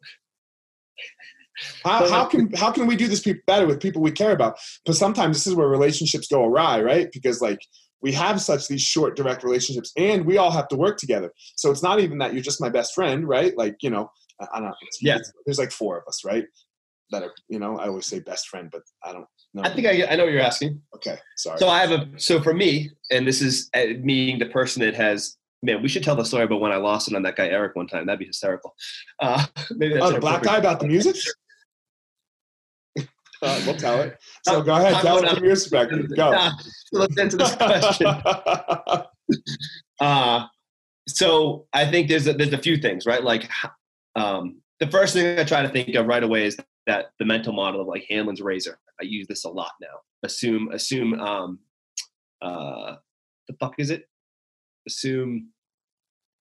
how, 1.85 2.09
how 2.09 2.25
can 2.25 2.53
how 2.53 2.73
can 2.73 2.87
we 2.87 2.97
do 2.97 3.09
this 3.09 3.27
better 3.47 3.67
with 3.67 3.81
people 3.81 4.01
we 4.01 4.13
care 4.13 4.33
about? 4.33 4.59
But 4.87 4.97
sometimes 4.97 5.37
this 5.37 5.47
is 5.47 5.55
where 5.55 5.69
relationships 5.69 6.29
go 6.29 6.45
awry, 6.45 6.81
right? 6.81 7.09
Because 7.13 7.41
like 7.41 7.59
we 8.01 8.13
have 8.13 8.41
such 8.41 8.69
these 8.69 8.83
short, 8.83 9.17
direct 9.17 9.45
relationships, 9.45 9.93
and 9.97 10.25
we 10.25 10.39
all 10.39 10.51
have 10.51 10.69
to 10.69 10.77
work 10.77 10.99
together. 10.99 11.31
So 11.57 11.71
it's 11.71 11.83
not 11.83 12.01
even 12.01 12.19
that 12.19 12.33
you're 12.35 12.43
just 12.43 12.61
my 12.61 12.69
best 12.69 12.95
friend, 12.95 13.29
right? 13.29 13.57
Like 13.57 13.77
you 13.83 13.91
know, 13.91 14.11
I, 14.41 14.47
I 14.55 14.61
don't 14.61 14.69
know. 14.69 14.75
yeah, 15.01 15.19
there's 15.45 15.59
like 15.59 15.73
four 15.73 15.99
of 15.99 16.05
us, 16.09 16.25
right? 16.25 16.45
That 17.13 17.23
are 17.23 17.33
you 17.49 17.59
know, 17.59 17.79
I 17.79 17.87
always 17.87 18.07
say 18.07 18.19
best 18.21 18.49
friend, 18.49 18.69
but 18.73 18.83
I 19.05 19.13
don't 19.13 19.27
know. 19.55 19.63
I 19.63 19.71
think 19.71 19.87
I, 19.87 20.07
I 20.11 20.17
know 20.17 20.25
what 20.25 20.33
you're 20.33 20.43
asking. 20.43 20.81
Okay, 20.97 21.19
sorry. 21.37 21.59
So 21.59 21.69
I 21.69 21.79
have 21.85 21.93
a 21.93 22.09
so 22.17 22.43
for 22.43 22.55
me, 22.55 22.91
and 23.11 23.27
this 23.27 23.41
is 23.41 23.71
uh, 23.75 23.85
me, 24.01 24.37
the 24.37 24.47
person 24.47 24.83
that 24.83 24.95
has 24.95 25.37
man. 25.63 25.83
We 25.83 25.89
should 25.89 26.03
tell 26.03 26.17
the 26.17 26.25
story 26.25 26.45
about 26.45 26.61
when 26.61 26.73
I 26.73 26.77
lost 26.77 27.11
it 27.11 27.15
on 27.15 27.23
that 27.23 27.37
guy 27.37 27.49
Eric 27.49 27.77
one 27.77 27.87
time. 27.87 28.07
That'd 28.07 28.19
be 28.19 28.27
hysterical. 28.27 28.75
Uh, 29.21 29.45
maybe 29.71 29.95
that's 29.95 30.07
oh, 30.07 30.13
the 30.13 30.21
black 30.21 30.43
guy 30.43 30.57
about 30.57 30.81
the 30.81 30.87
music. 30.87 31.17
Uh, 33.43 33.61
we'll 33.67 33.77
tell 33.77 34.01
it. 34.01 34.19
So 34.47 34.63
go 34.63 34.77
ahead, 34.77 34.95
tell 35.03 35.19
it 35.19 35.29
from 35.29 35.45
your 35.45 35.55
perspective. 35.55 36.07
Go. 36.17 36.51
let's 36.93 37.19
answer 37.19 37.37
this 37.37 37.57
question. 37.57 38.07
uh, 40.01 40.47
so 41.09 41.67
I 41.73 41.91
think 41.91 42.09
there's 42.09 42.29
a, 42.29 42.35
there's 42.35 42.53
a 42.53 42.59
few 42.59 42.77
things, 42.77 43.05
right? 43.05 43.23
Like, 43.23 43.51
um, 44.15 44.61
the 44.79 44.87
first 44.87 45.15
thing 45.15 45.39
I 45.39 45.45
try 45.45 45.63
to 45.63 45.69
think 45.69 45.93
of 45.97 46.07
right 46.07 46.23
away 46.23 46.47
is 46.47 46.57
that 46.87 47.13
the 47.19 47.25
mental 47.25 47.53
model 47.53 47.81
of 47.81 47.87
like 47.87 48.05
Hanlon's 48.09 48.41
razor. 48.41 48.79
I 49.01 49.05
use 49.05 49.27
this 49.27 49.45
a 49.45 49.49
lot 49.49 49.73
now. 49.81 50.01
Assume, 50.23 50.71
assume, 50.73 51.19
um, 51.21 51.59
uh, 52.41 52.97
the 53.49 53.55
fuck 53.59 53.75
is 53.79 53.91
it? 53.91 54.09
Assume 54.87 55.51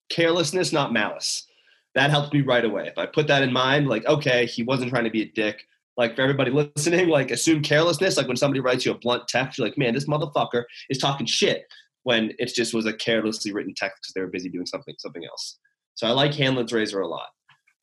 carelessness, 0.09 0.71
not 0.71 0.93
malice. 0.93 1.47
That 1.95 2.09
helps 2.09 2.31
me 2.31 2.41
right 2.41 2.63
away. 2.63 2.87
If 2.87 2.97
I 2.97 3.05
put 3.05 3.27
that 3.27 3.43
in 3.43 3.51
mind, 3.51 3.87
like, 3.87 4.05
okay, 4.05 4.45
he 4.45 4.63
wasn't 4.63 4.91
trying 4.91 5.03
to 5.03 5.09
be 5.09 5.23
a 5.23 5.31
dick. 5.31 5.63
Like 5.97 6.15
for 6.15 6.21
everybody 6.21 6.51
listening, 6.75 7.09
like 7.09 7.31
assume 7.31 7.61
carelessness. 7.61 8.17
Like 8.17 8.27
when 8.27 8.37
somebody 8.37 8.59
writes 8.59 8.85
you 8.85 8.91
a 8.91 8.97
blunt 8.97 9.27
text, 9.27 9.57
you're 9.57 9.67
like, 9.67 9.77
man, 9.77 9.93
this 9.93 10.07
motherfucker 10.07 10.63
is 10.89 10.97
talking 10.97 11.25
shit. 11.25 11.63
When 12.03 12.31
it 12.39 12.47
just 12.47 12.73
was 12.73 12.87
a 12.87 12.93
carelessly 12.93 13.53
written 13.53 13.75
text 13.75 13.99
because 14.01 14.13
they 14.13 14.21
were 14.21 14.27
busy 14.27 14.49
doing 14.49 14.65
something 14.65 14.95
something 14.97 15.23
else. 15.23 15.59
So 15.93 16.07
I 16.07 16.11
like 16.11 16.33
Hanlon's 16.33 16.73
razor 16.73 17.01
a 17.01 17.07
lot. 17.07 17.27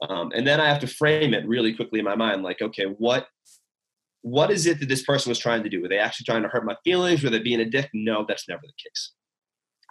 Um, 0.01 0.31
and 0.35 0.47
then 0.47 0.61
I 0.61 0.69
have 0.69 0.81
to 0.81 0.87
frame 0.87 1.35
it 1.35 1.47
really 1.47 1.75
quickly 1.75 1.99
in 1.99 2.05
my 2.05 2.17
mind, 2.17 2.43
like, 2.43 2.63
okay, 2.63 2.85
what 2.85 3.27
what 4.23 4.51
is 4.51 4.67
it 4.67 4.81
that 4.81 4.89
this 4.89 5.05
person 5.05 5.31
was 5.31 5.39
trying 5.39 5.63
to 5.63 5.69
do? 5.69 5.81
Were 5.81 5.89
they 5.89 5.99
actually 5.99 6.25
trying 6.25 6.43
to 6.43 6.49
hurt 6.49 6.65
my 6.65 6.77
feelings? 6.85 7.23
Were 7.23 7.31
they 7.31 7.39
being 7.39 7.61
a 7.61 7.65
dick? 7.65 7.89
No, 7.95 8.25
that's 8.27 8.49
never 8.49 8.63
the 8.63 8.73
case. 8.85 9.13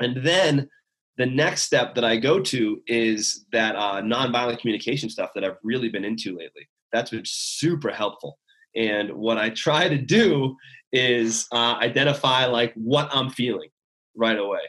And 0.02 0.24
then 0.24 0.70
the 1.18 1.26
next 1.26 1.64
step 1.64 1.96
that 1.96 2.04
I 2.04 2.18
go 2.18 2.40
to 2.42 2.82
is 2.88 3.46
that 3.52 3.76
uh, 3.76 4.02
nonviolent 4.02 4.60
communication 4.60 5.10
stuff 5.10 5.32
that 5.34 5.44
I've 5.44 5.58
really 5.64 5.90
been 5.90 6.06
into 6.06 6.38
lately. 6.38 6.68
That's 6.92 7.10
been 7.10 7.24
super 7.26 7.90
helpful. 7.90 8.38
And 8.76 9.12
what 9.14 9.38
I 9.38 9.50
try 9.50 9.90
to 9.90 9.98
do 9.98 10.56
is 10.92 11.48
uh, 11.52 11.78
identify 11.82 12.46
like 12.46 12.74
what 12.76 13.10
I'm 13.12 13.30
feeling 13.30 13.70
right 14.16 14.38
away 14.38 14.60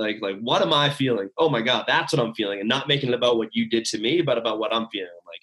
like 0.00 0.18
like 0.20 0.38
what 0.40 0.62
am 0.62 0.72
i 0.72 0.90
feeling? 0.90 1.28
Oh 1.38 1.48
my 1.48 1.62
god 1.62 1.84
that's 1.86 2.12
what 2.12 2.24
i'm 2.24 2.34
feeling. 2.34 2.60
And 2.60 2.68
not 2.68 2.88
making 2.88 3.10
it 3.10 3.14
about 3.14 3.36
what 3.36 3.50
you 3.52 3.68
did 3.68 3.84
to 3.86 3.98
me 3.98 4.22
but 4.22 4.38
about 4.38 4.58
what 4.58 4.74
i'm 4.74 4.88
feeling. 4.88 5.08
Like 5.26 5.40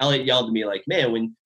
elliot 0.00 0.26
yelled 0.26 0.48
at 0.48 0.52
me 0.52 0.64
like 0.64 0.84
man 0.86 1.12
when 1.12 1.36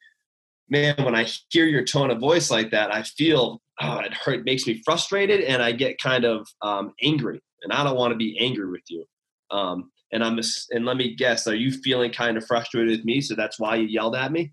man 0.69 0.95
when 1.05 1.15
i 1.15 1.27
hear 1.51 1.67
your 1.67 1.85
tone 1.85 2.11
of 2.11 2.19
voice 2.19 2.51
like 2.51 2.71
that 2.71 2.95
i 2.95 3.03
feel 3.03 3.61
oh, 3.81 3.99
it 3.99 4.13
hurt 4.15 4.45
makes 4.45 4.67
me 4.67 4.83
frustrated 4.85 5.41
and 5.41 5.63
i 5.63 5.73
get 5.73 6.01
kind 6.01 6.25
of 6.25 6.47
um, 6.63 6.93
angry. 7.03 7.41
And 7.63 7.73
i 7.73 7.85
don't 7.85 7.97
want 7.97 8.13
to 8.13 8.19
be 8.19 8.39
angry 8.39 8.71
with 8.71 8.85
you. 8.89 9.05
Um, 9.51 9.91
and 10.13 10.25
i'm 10.25 10.39
and 10.71 10.85
let 10.85 10.97
me 10.97 11.15
guess 11.15 11.47
are 11.47 11.55
you 11.55 11.71
feeling 11.71 12.13
kind 12.13 12.37
of 12.37 12.47
frustrated 12.47 12.91
with 12.91 13.05
me 13.05 13.21
so 13.21 13.35
that's 13.35 13.59
why 13.61 13.77
you 13.77 13.87
yelled 13.87 14.17
at 14.17 14.33
me? 14.33 14.53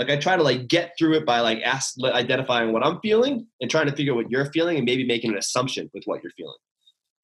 Like 0.00 0.10
I 0.10 0.16
try 0.16 0.36
to 0.36 0.42
like 0.42 0.66
get 0.66 0.94
through 0.98 1.14
it 1.16 1.26
by 1.26 1.40
like 1.40 1.60
ask, 1.62 1.94
identifying 2.02 2.72
what 2.72 2.84
I'm 2.84 3.00
feeling 3.00 3.46
and 3.60 3.70
trying 3.70 3.86
to 3.86 3.94
figure 3.94 4.12
out 4.12 4.16
what 4.16 4.30
you're 4.30 4.50
feeling 4.52 4.76
and 4.76 4.86
maybe 4.86 5.06
making 5.06 5.32
an 5.32 5.38
assumption 5.38 5.90
with 5.92 6.04
what 6.06 6.22
you're 6.22 6.32
feeling. 6.38 6.56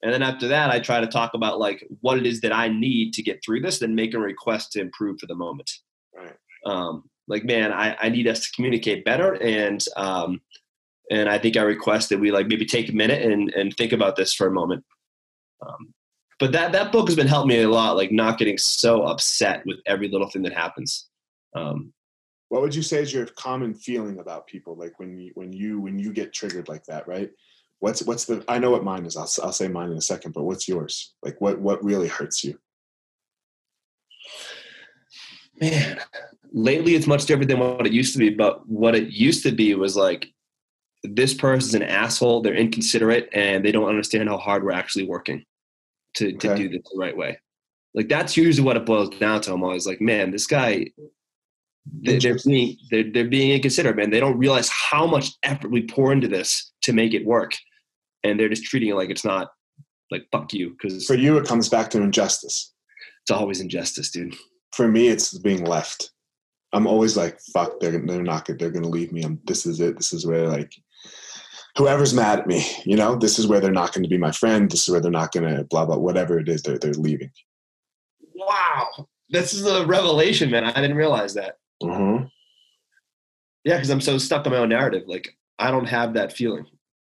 And 0.03 0.13
then 0.13 0.23
after 0.23 0.49
that, 0.49 0.71
I 0.71 0.79
try 0.79 1.01
to 1.01 1.07
talk 1.07 1.35
about 1.35 1.59
like 1.59 1.87
what 2.01 2.19
it 2.19 2.27
is 2.27 2.41
that 2.43 2.53
I 2.53 2.69
need 2.69 3.13
to 3.15 3.23
get 3.23 3.43
through 3.45 3.61
this, 3.61 3.79
then 3.79 3.95
make 3.95 4.15
a 4.15 4.19
request 4.19 4.73
to 4.73 4.81
improve 4.81 5.19
for 5.19 5.27
the 5.27 5.35
moment. 5.35 5.71
Right. 6.15 6.35
Um, 6.65 7.05
like, 7.29 7.45
man, 7.45 7.73
I, 7.73 7.97
I 8.01 8.09
need 8.09 8.29
us 8.29 8.41
to 8.41 8.53
communicate 8.55 9.05
better. 9.05 9.35
And, 9.43 9.83
um, 9.97 10.41
and 11.11 11.29
I 11.29 11.39
think 11.39 11.57
I 11.57 11.63
request 11.63 12.11
that 12.11 12.21
we 12.21 12.31
like 12.31 12.47
maybe 12.47 12.67
take 12.67 12.89
a 12.89 12.93
minute 12.93 13.23
and, 13.23 13.51
and 13.55 13.75
think 13.75 13.93
about 13.93 14.17
this 14.17 14.33
for 14.35 14.47
a 14.47 14.53
moment. 14.53 14.85
Um, 15.67 15.95
but 16.39 16.53
that, 16.53 16.73
that 16.73 16.93
book 16.93 17.09
has 17.09 17.17
been 17.17 17.27
helping 17.27 17.49
me 17.49 17.63
a 17.63 17.69
lot, 17.69 17.97
like 17.97 18.13
not 18.13 18.39
getting 18.39 18.59
so 18.59 19.03
upset 19.05 19.63
with 19.65 19.79
every 19.87 20.09
little 20.09 20.29
thing 20.29 20.43
that 20.43 20.53
happens. 20.53 21.09
Um, 21.55 21.95
what 22.49 22.63
would 22.63 22.75
you 22.75 22.83
say 22.83 22.99
is 23.03 23.13
your 23.13 23.27
common 23.27 23.75
feeling 23.75 24.19
about 24.19 24.47
people 24.47 24.77
like 24.77 24.99
when 24.99 25.19
you 25.19 25.33
when 25.35 25.53
you 25.53 25.81
when 25.81 25.99
you 25.99 26.13
get 26.13 26.33
triggered 26.33 26.69
like 26.69 26.85
that 26.85 27.07
right 27.09 27.31
what's 27.81 28.03
what's 28.03 28.25
the 28.25 28.45
i 28.49 28.59
know 28.59 28.71
what 28.71 28.85
mine 28.85 29.07
is. 29.07 29.17
I'll, 29.17 29.29
I'll 29.43 29.53
say 29.53 29.69
mine 29.69 29.91
in 29.91 29.97
a 29.99 30.03
second 30.03 30.33
but 30.33 30.45
what's 30.45 30.69
yours? 30.69 31.15
Like 31.23 31.41
what 31.41 31.61
what 31.61 31.85
really 31.85 32.09
hurts 32.09 32.45
you? 32.45 32.59
Man 35.61 36.01
lately 36.53 36.95
it's 36.95 37.07
much 37.07 37.27
different 37.27 37.49
than 37.51 37.59
what 37.59 37.87
it 37.87 37.93
used 37.93 38.13
to 38.13 38.19
be 38.19 38.31
but 38.31 38.67
what 38.69 38.95
it 38.95 39.09
used 39.09 39.43
to 39.43 39.53
be 39.53 39.75
was 39.75 39.97
like 39.97 40.29
this 41.03 41.35
person's 41.35 41.75
an 41.75 41.83
asshole 41.83 42.41
they're 42.41 42.55
inconsiderate 42.55 43.29
and 43.33 43.65
they 43.65 43.73
don't 43.73 43.89
understand 43.89 44.29
how 44.29 44.39
hard 44.39 44.65
we're 44.65 44.73
actually 44.73 45.07
working 45.07 45.45
to, 46.15 46.33
to 46.33 46.57
do 46.57 46.69
this 46.69 46.83
the 46.91 46.99
right 46.99 47.17
way. 47.17 47.39
Like 47.95 48.09
that's 48.09 48.37
usually 48.37 48.65
what 48.65 48.77
it 48.77 48.87
boils 48.87 49.11
down 49.19 49.41
to. 49.43 49.53
I'm 49.53 49.63
always 49.63 49.87
like 49.87 50.01
man 50.01 50.31
this 50.31 50.47
guy 50.47 50.87
they- 52.03 52.19
they're 52.19 52.39
being 52.45 52.77
they're, 52.91 53.11
they're 53.13 53.29
being 53.29 53.53
inconsiderate 53.53 53.97
man. 53.97 54.11
They 54.11 54.21
don't 54.21 54.39
realize 54.39 54.69
how 54.69 55.07
much 55.07 55.33
effort 55.43 55.71
we 55.71 55.87
pour 55.87 56.13
into 56.13 56.29
this 56.29 56.73
to 56.83 56.93
make 56.93 57.15
it 57.15 57.25
work 57.27 57.55
and 58.27 58.39
they're 58.39 58.49
just 58.49 58.65
treating 58.65 58.91
it 58.91 58.95
like 58.95 59.11
it's 59.11 59.25
not 59.25 59.49
like 60.11 60.27
fuck 60.31 60.53
you 60.53 60.71
because 60.71 61.07
for 61.07 61.15
you 61.15 61.37
it 61.39 61.47
comes 61.47 61.69
back 61.69 61.91
to 61.91 62.03
injustice. 62.03 62.73
It's 63.23 63.31
always 63.31 63.61
injustice 63.61 64.11
dude. 64.11 64.35
For 64.73 64.89
me 64.89 65.09
it's 65.09 65.37
being 65.39 65.65
left. 65.65 66.11
I'm 66.73 66.87
always 66.87 67.17
like 67.17 67.39
fuck 67.53 67.81
they're, 67.81 67.99
they're 68.05 68.23
not 68.23 68.45
good 68.45 68.59
they're 68.59 68.71
gonna 68.71 68.89
leave 68.89 69.13
me 69.13 69.23
I'm, 69.23 69.41
this 69.45 69.67
is 69.67 69.81
it 69.81 69.97
this 69.97 70.13
is 70.13 70.27
where 70.27 70.49
like 70.49 70.73
whoever's 71.77 72.15
mad 72.15 72.41
at 72.41 72.47
me 72.47 72.67
you 72.85 72.97
know? 72.97 73.17
This 73.17 73.39
is 73.39 73.47
where 73.47 73.61
they're 73.61 73.71
not 73.71 73.93
going 73.93 74.03
to 74.03 74.09
be 74.09 74.19
my 74.19 74.33
friend 74.33 74.71
this 74.71 74.83
is 74.83 74.89
where 74.89 75.01
they're 75.01 75.11
not 75.11 75.33
going 75.33 75.55
to 75.55 75.65
blah 75.65 75.87
blah 75.87 75.97
whatever 75.97 76.39
it 76.39 76.49
is 76.49 76.63
they're, 76.63 76.79
they're 76.79 76.93
leaving. 76.95 77.31
Wow. 78.35 79.09
This 79.29 79.55
is 79.55 79.67
a 79.67 79.87
revelation 79.87 80.51
man. 80.51 80.65
I 80.65 80.73
didn't 80.73 80.97
realize 80.97 81.35
that. 81.35 81.59
Hmm 81.83 82.25
Yeah, 83.65 83.77
because 83.77 83.91
I'm 83.91 84.01
so 84.01 84.19
stuck 84.19 84.47
on 84.47 84.53
my 84.53 84.59
own 84.59 84.69
narrative. 84.69 85.05
Like 85.07 85.37
I 85.59 85.71
don't 85.71 85.87
have 85.87 86.15
that 86.15 86.33
feeling. 86.33 86.67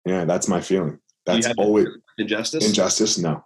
yeah 0.06 0.24
that's 0.24 0.48
my 0.48 0.60
feeling 0.60 0.98
that's 1.26 1.48
always 1.58 1.88
injustice. 2.18 2.66
injustice 2.66 3.18
no 3.18 3.44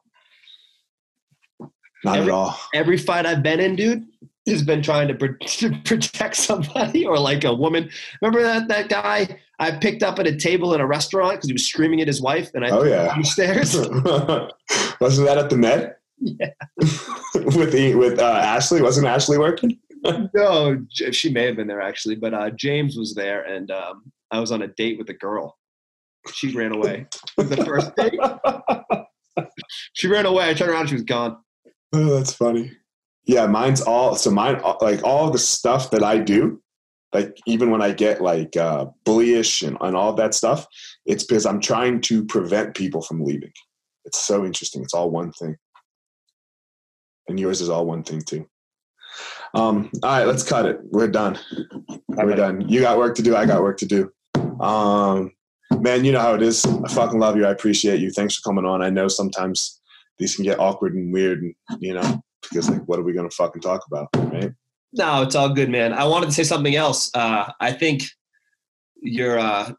not 2.04 2.18
Every- 2.18 2.30
at 2.30 2.34
all 2.34 2.58
Every 2.74 2.96
fight 2.98 3.26
I've 3.26 3.42
been 3.42 3.60
in, 3.60 3.76
dude, 3.76 4.06
has 4.46 4.62
been 4.62 4.82
trying 4.82 5.08
to, 5.08 5.14
pro- 5.14 5.34
to 5.46 5.70
protect 5.84 6.36
somebody 6.36 7.04
or 7.04 7.18
like 7.18 7.44
a 7.44 7.52
woman. 7.54 7.90
Remember 8.22 8.42
that 8.42 8.68
that 8.68 8.88
guy 8.88 9.38
I 9.58 9.72
picked 9.72 10.02
up 10.02 10.18
at 10.18 10.26
a 10.26 10.34
table 10.34 10.72
in 10.74 10.80
a 10.80 10.86
restaurant 10.86 11.32
because 11.34 11.48
he 11.48 11.52
was 11.52 11.66
screaming 11.66 12.00
at 12.00 12.06
his 12.06 12.22
wife, 12.22 12.50
and 12.54 12.64
I 12.64 12.70
Oh, 12.70 12.82
yeah. 12.84 13.08
down 13.08 13.22
stairs. 13.24 13.74
wasn't 15.00 15.26
that 15.28 15.36
at 15.38 15.50
the 15.50 15.56
med 15.58 15.94
Yeah. 16.18 16.48
with 17.34 17.72
the 17.72 17.94
with 17.96 18.18
uh, 18.18 18.24
ashley 18.42 18.80
wasn't 18.80 19.06
ashley 19.06 19.36
working 19.38 19.78
no, 20.34 20.82
she 21.12 21.30
may 21.30 21.44
have 21.44 21.56
been 21.56 21.66
there 21.66 21.82
actually, 21.82 22.14
but 22.14 22.32
uh, 22.32 22.48
James 22.50 22.96
was 22.96 23.14
there, 23.14 23.42
and 23.42 23.70
um, 23.70 24.10
I 24.30 24.40
was 24.40 24.50
on 24.50 24.62
a 24.62 24.68
date 24.68 24.96
with 24.98 25.10
a 25.10 25.14
girl. 25.14 25.58
She 26.32 26.54
ran 26.54 26.74
away. 26.74 27.06
the 27.36 27.56
first 27.64 27.94
date, 27.96 29.46
she 29.94 30.08
ran 30.08 30.26
away. 30.26 30.50
I 30.50 30.54
turned 30.54 30.70
around, 30.70 30.88
she 30.88 30.94
was 30.94 31.02
gone. 31.02 31.38
Oh, 31.92 32.16
that's 32.16 32.32
funny. 32.32 32.72
Yeah, 33.24 33.46
mine's 33.46 33.80
all 33.80 34.16
so 34.16 34.30
mine 34.30 34.60
like 34.80 35.04
all 35.04 35.30
the 35.30 35.38
stuff 35.38 35.90
that 35.90 36.02
I 36.02 36.18
do, 36.18 36.60
like 37.12 37.36
even 37.46 37.70
when 37.70 37.82
I 37.82 37.92
get 37.92 38.20
like 38.20 38.56
uh 38.56 38.86
bullyish 39.04 39.66
and, 39.66 39.76
and 39.80 39.96
all 39.96 40.12
that 40.14 40.34
stuff, 40.34 40.66
it's 41.06 41.24
because 41.24 41.46
I'm 41.46 41.60
trying 41.60 42.00
to 42.02 42.24
prevent 42.24 42.74
people 42.74 43.02
from 43.02 43.24
leaving. 43.24 43.52
It's 44.04 44.18
so 44.18 44.44
interesting. 44.44 44.82
It's 44.82 44.94
all 44.94 45.10
one 45.10 45.32
thing. 45.32 45.56
And 47.28 47.38
yours 47.38 47.60
is 47.60 47.68
all 47.68 47.86
one 47.86 48.02
thing 48.02 48.22
too. 48.22 48.46
Um, 49.54 49.90
all 50.02 50.10
right, 50.10 50.26
let's 50.26 50.42
cut 50.42 50.66
it. 50.66 50.78
We're 50.82 51.08
done. 51.08 51.38
We're 52.08 52.36
done. 52.36 52.68
You 52.68 52.80
got 52.80 52.98
work 52.98 53.16
to 53.16 53.22
do, 53.22 53.36
I 53.36 53.46
got 53.46 53.62
work 53.62 53.78
to 53.78 53.86
do. 53.86 54.10
Um 54.60 55.32
man, 55.78 56.04
you 56.04 56.12
know 56.12 56.20
how 56.20 56.34
it 56.34 56.42
is. 56.42 56.64
I 56.66 56.88
fucking 56.88 57.18
love 57.18 57.36
you. 57.36 57.46
I 57.46 57.50
appreciate 57.50 58.00
you. 58.00 58.10
Thanks 58.10 58.36
for 58.36 58.42
coming 58.48 58.64
on. 58.64 58.82
I 58.82 58.90
know 58.90 59.08
sometimes 59.08 59.80
these 60.18 60.34
can 60.36 60.44
get 60.44 60.58
awkward 60.58 60.94
and 60.94 61.12
weird 61.12 61.42
and 61.42 61.54
you 61.80 61.94
know 61.94 62.22
because 62.42 62.68
like 62.68 62.82
what 62.86 62.98
are 62.98 63.02
we 63.02 63.12
gonna 63.12 63.30
fucking 63.30 63.62
talk 63.62 63.82
about 63.86 64.08
right 64.32 64.52
No, 64.92 65.22
it's 65.22 65.34
all 65.34 65.48
good, 65.54 65.70
man. 65.70 65.92
I 65.92 66.04
wanted 66.04 66.26
to 66.26 66.32
say 66.32 66.42
something 66.42 66.74
else. 66.76 67.10
Uh, 67.14 67.50
I 67.60 67.72
think 67.72 68.02
you're 69.02 69.38
uh, 69.38 69.72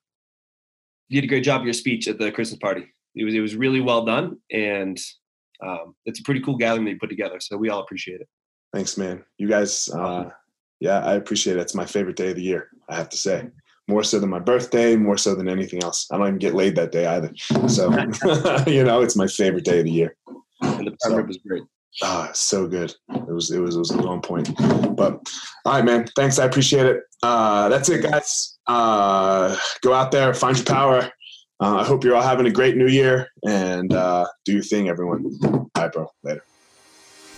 you 1.09 1.19
did 1.21 1.27
a 1.27 1.29
great 1.29 1.43
job 1.43 1.61
of 1.61 1.65
your 1.65 1.73
speech 1.73 2.07
at 2.07 2.17
the 2.17 2.31
Christmas 2.31 2.57
party. 2.59 2.85
It 3.15 3.25
was 3.25 3.33
it 3.33 3.39
was 3.41 3.55
really 3.55 3.81
well 3.81 4.05
done, 4.05 4.37
and 4.51 4.97
um, 5.63 5.95
it's 6.05 6.19
a 6.21 6.23
pretty 6.23 6.39
cool 6.41 6.55
gathering 6.57 6.85
that 6.85 6.91
you 6.91 6.99
put 6.99 7.09
together. 7.09 7.39
So 7.39 7.57
we 7.57 7.69
all 7.69 7.81
appreciate 7.81 8.21
it. 8.21 8.27
thanks 8.73 8.97
man 8.97 9.23
you 9.37 9.47
guys 9.49 9.89
uh 9.89 10.29
yeah 10.79 10.99
i 11.05 11.13
appreciate 11.15 11.57
it 11.57 11.59
it's 11.59 11.75
my 11.75 11.85
favorite 11.85 12.15
day 12.15 12.29
of 12.29 12.37
the 12.37 12.41
year 12.41 12.69
i 12.89 12.95
have 12.95 13.09
to 13.09 13.17
say 13.17 13.37
more 13.91 14.03
so 14.03 14.19
than 14.19 14.29
my 14.29 14.39
birthday 14.39 14.95
more 14.95 15.17
so 15.17 15.35
than 15.35 15.47
anything 15.49 15.83
else. 15.83 16.07
I 16.11 16.17
don't 16.17 16.27
even 16.27 16.39
get 16.39 16.55
laid 16.61 16.75
that 16.77 16.91
day 16.91 17.05
either. 17.05 17.31
So 17.67 17.91
you 18.77 18.83
know 18.83 19.01
it's 19.01 19.15
my 19.23 19.27
favorite 19.27 19.65
day 19.65 19.79
of 19.79 19.85
the 19.85 19.91
year. 19.91 20.15
And 20.61 20.87
the 20.87 20.95
So- 20.99 21.09
prep 21.09 21.17
rib 21.17 21.27
was 21.27 21.37
great. 21.47 21.63
ah 22.03 22.29
so 22.33 22.67
good. 22.67 22.91
It 23.29 23.33
was 23.39 23.51
it 23.51 23.59
was 23.59 23.75
it 23.75 23.79
was 23.79 23.91
on 23.91 24.21
point. 24.21 24.47
But 24.95 25.13
all 25.65 25.73
right 25.75 25.85
man. 25.85 26.05
Thanks. 26.15 26.39
I 26.39 26.45
appreciate 26.45 26.85
it. 26.85 26.97
Uh 27.21 27.69
that's 27.69 27.89
it 27.89 28.01
guys. 28.03 28.57
Uh 28.67 29.55
go 29.81 29.93
out 29.93 30.11
there 30.11 30.33
find 30.33 30.55
your 30.57 30.65
power. 30.79 31.01
Uh, 31.63 31.75
i 31.81 31.83
hope 31.83 32.03
you're 32.03 32.15
all 32.15 32.23
having 32.33 32.47
a 32.47 32.55
great 32.59 32.75
new 32.75 32.87
year 32.87 33.27
and 33.47 33.93
uh 33.93 34.25
do 34.45 34.51
your 34.53 34.63
thing 34.71 34.89
everyone. 34.89 35.21
All 35.43 35.69
right 35.77 35.91
bro. 35.93 36.07
Later 36.23 36.43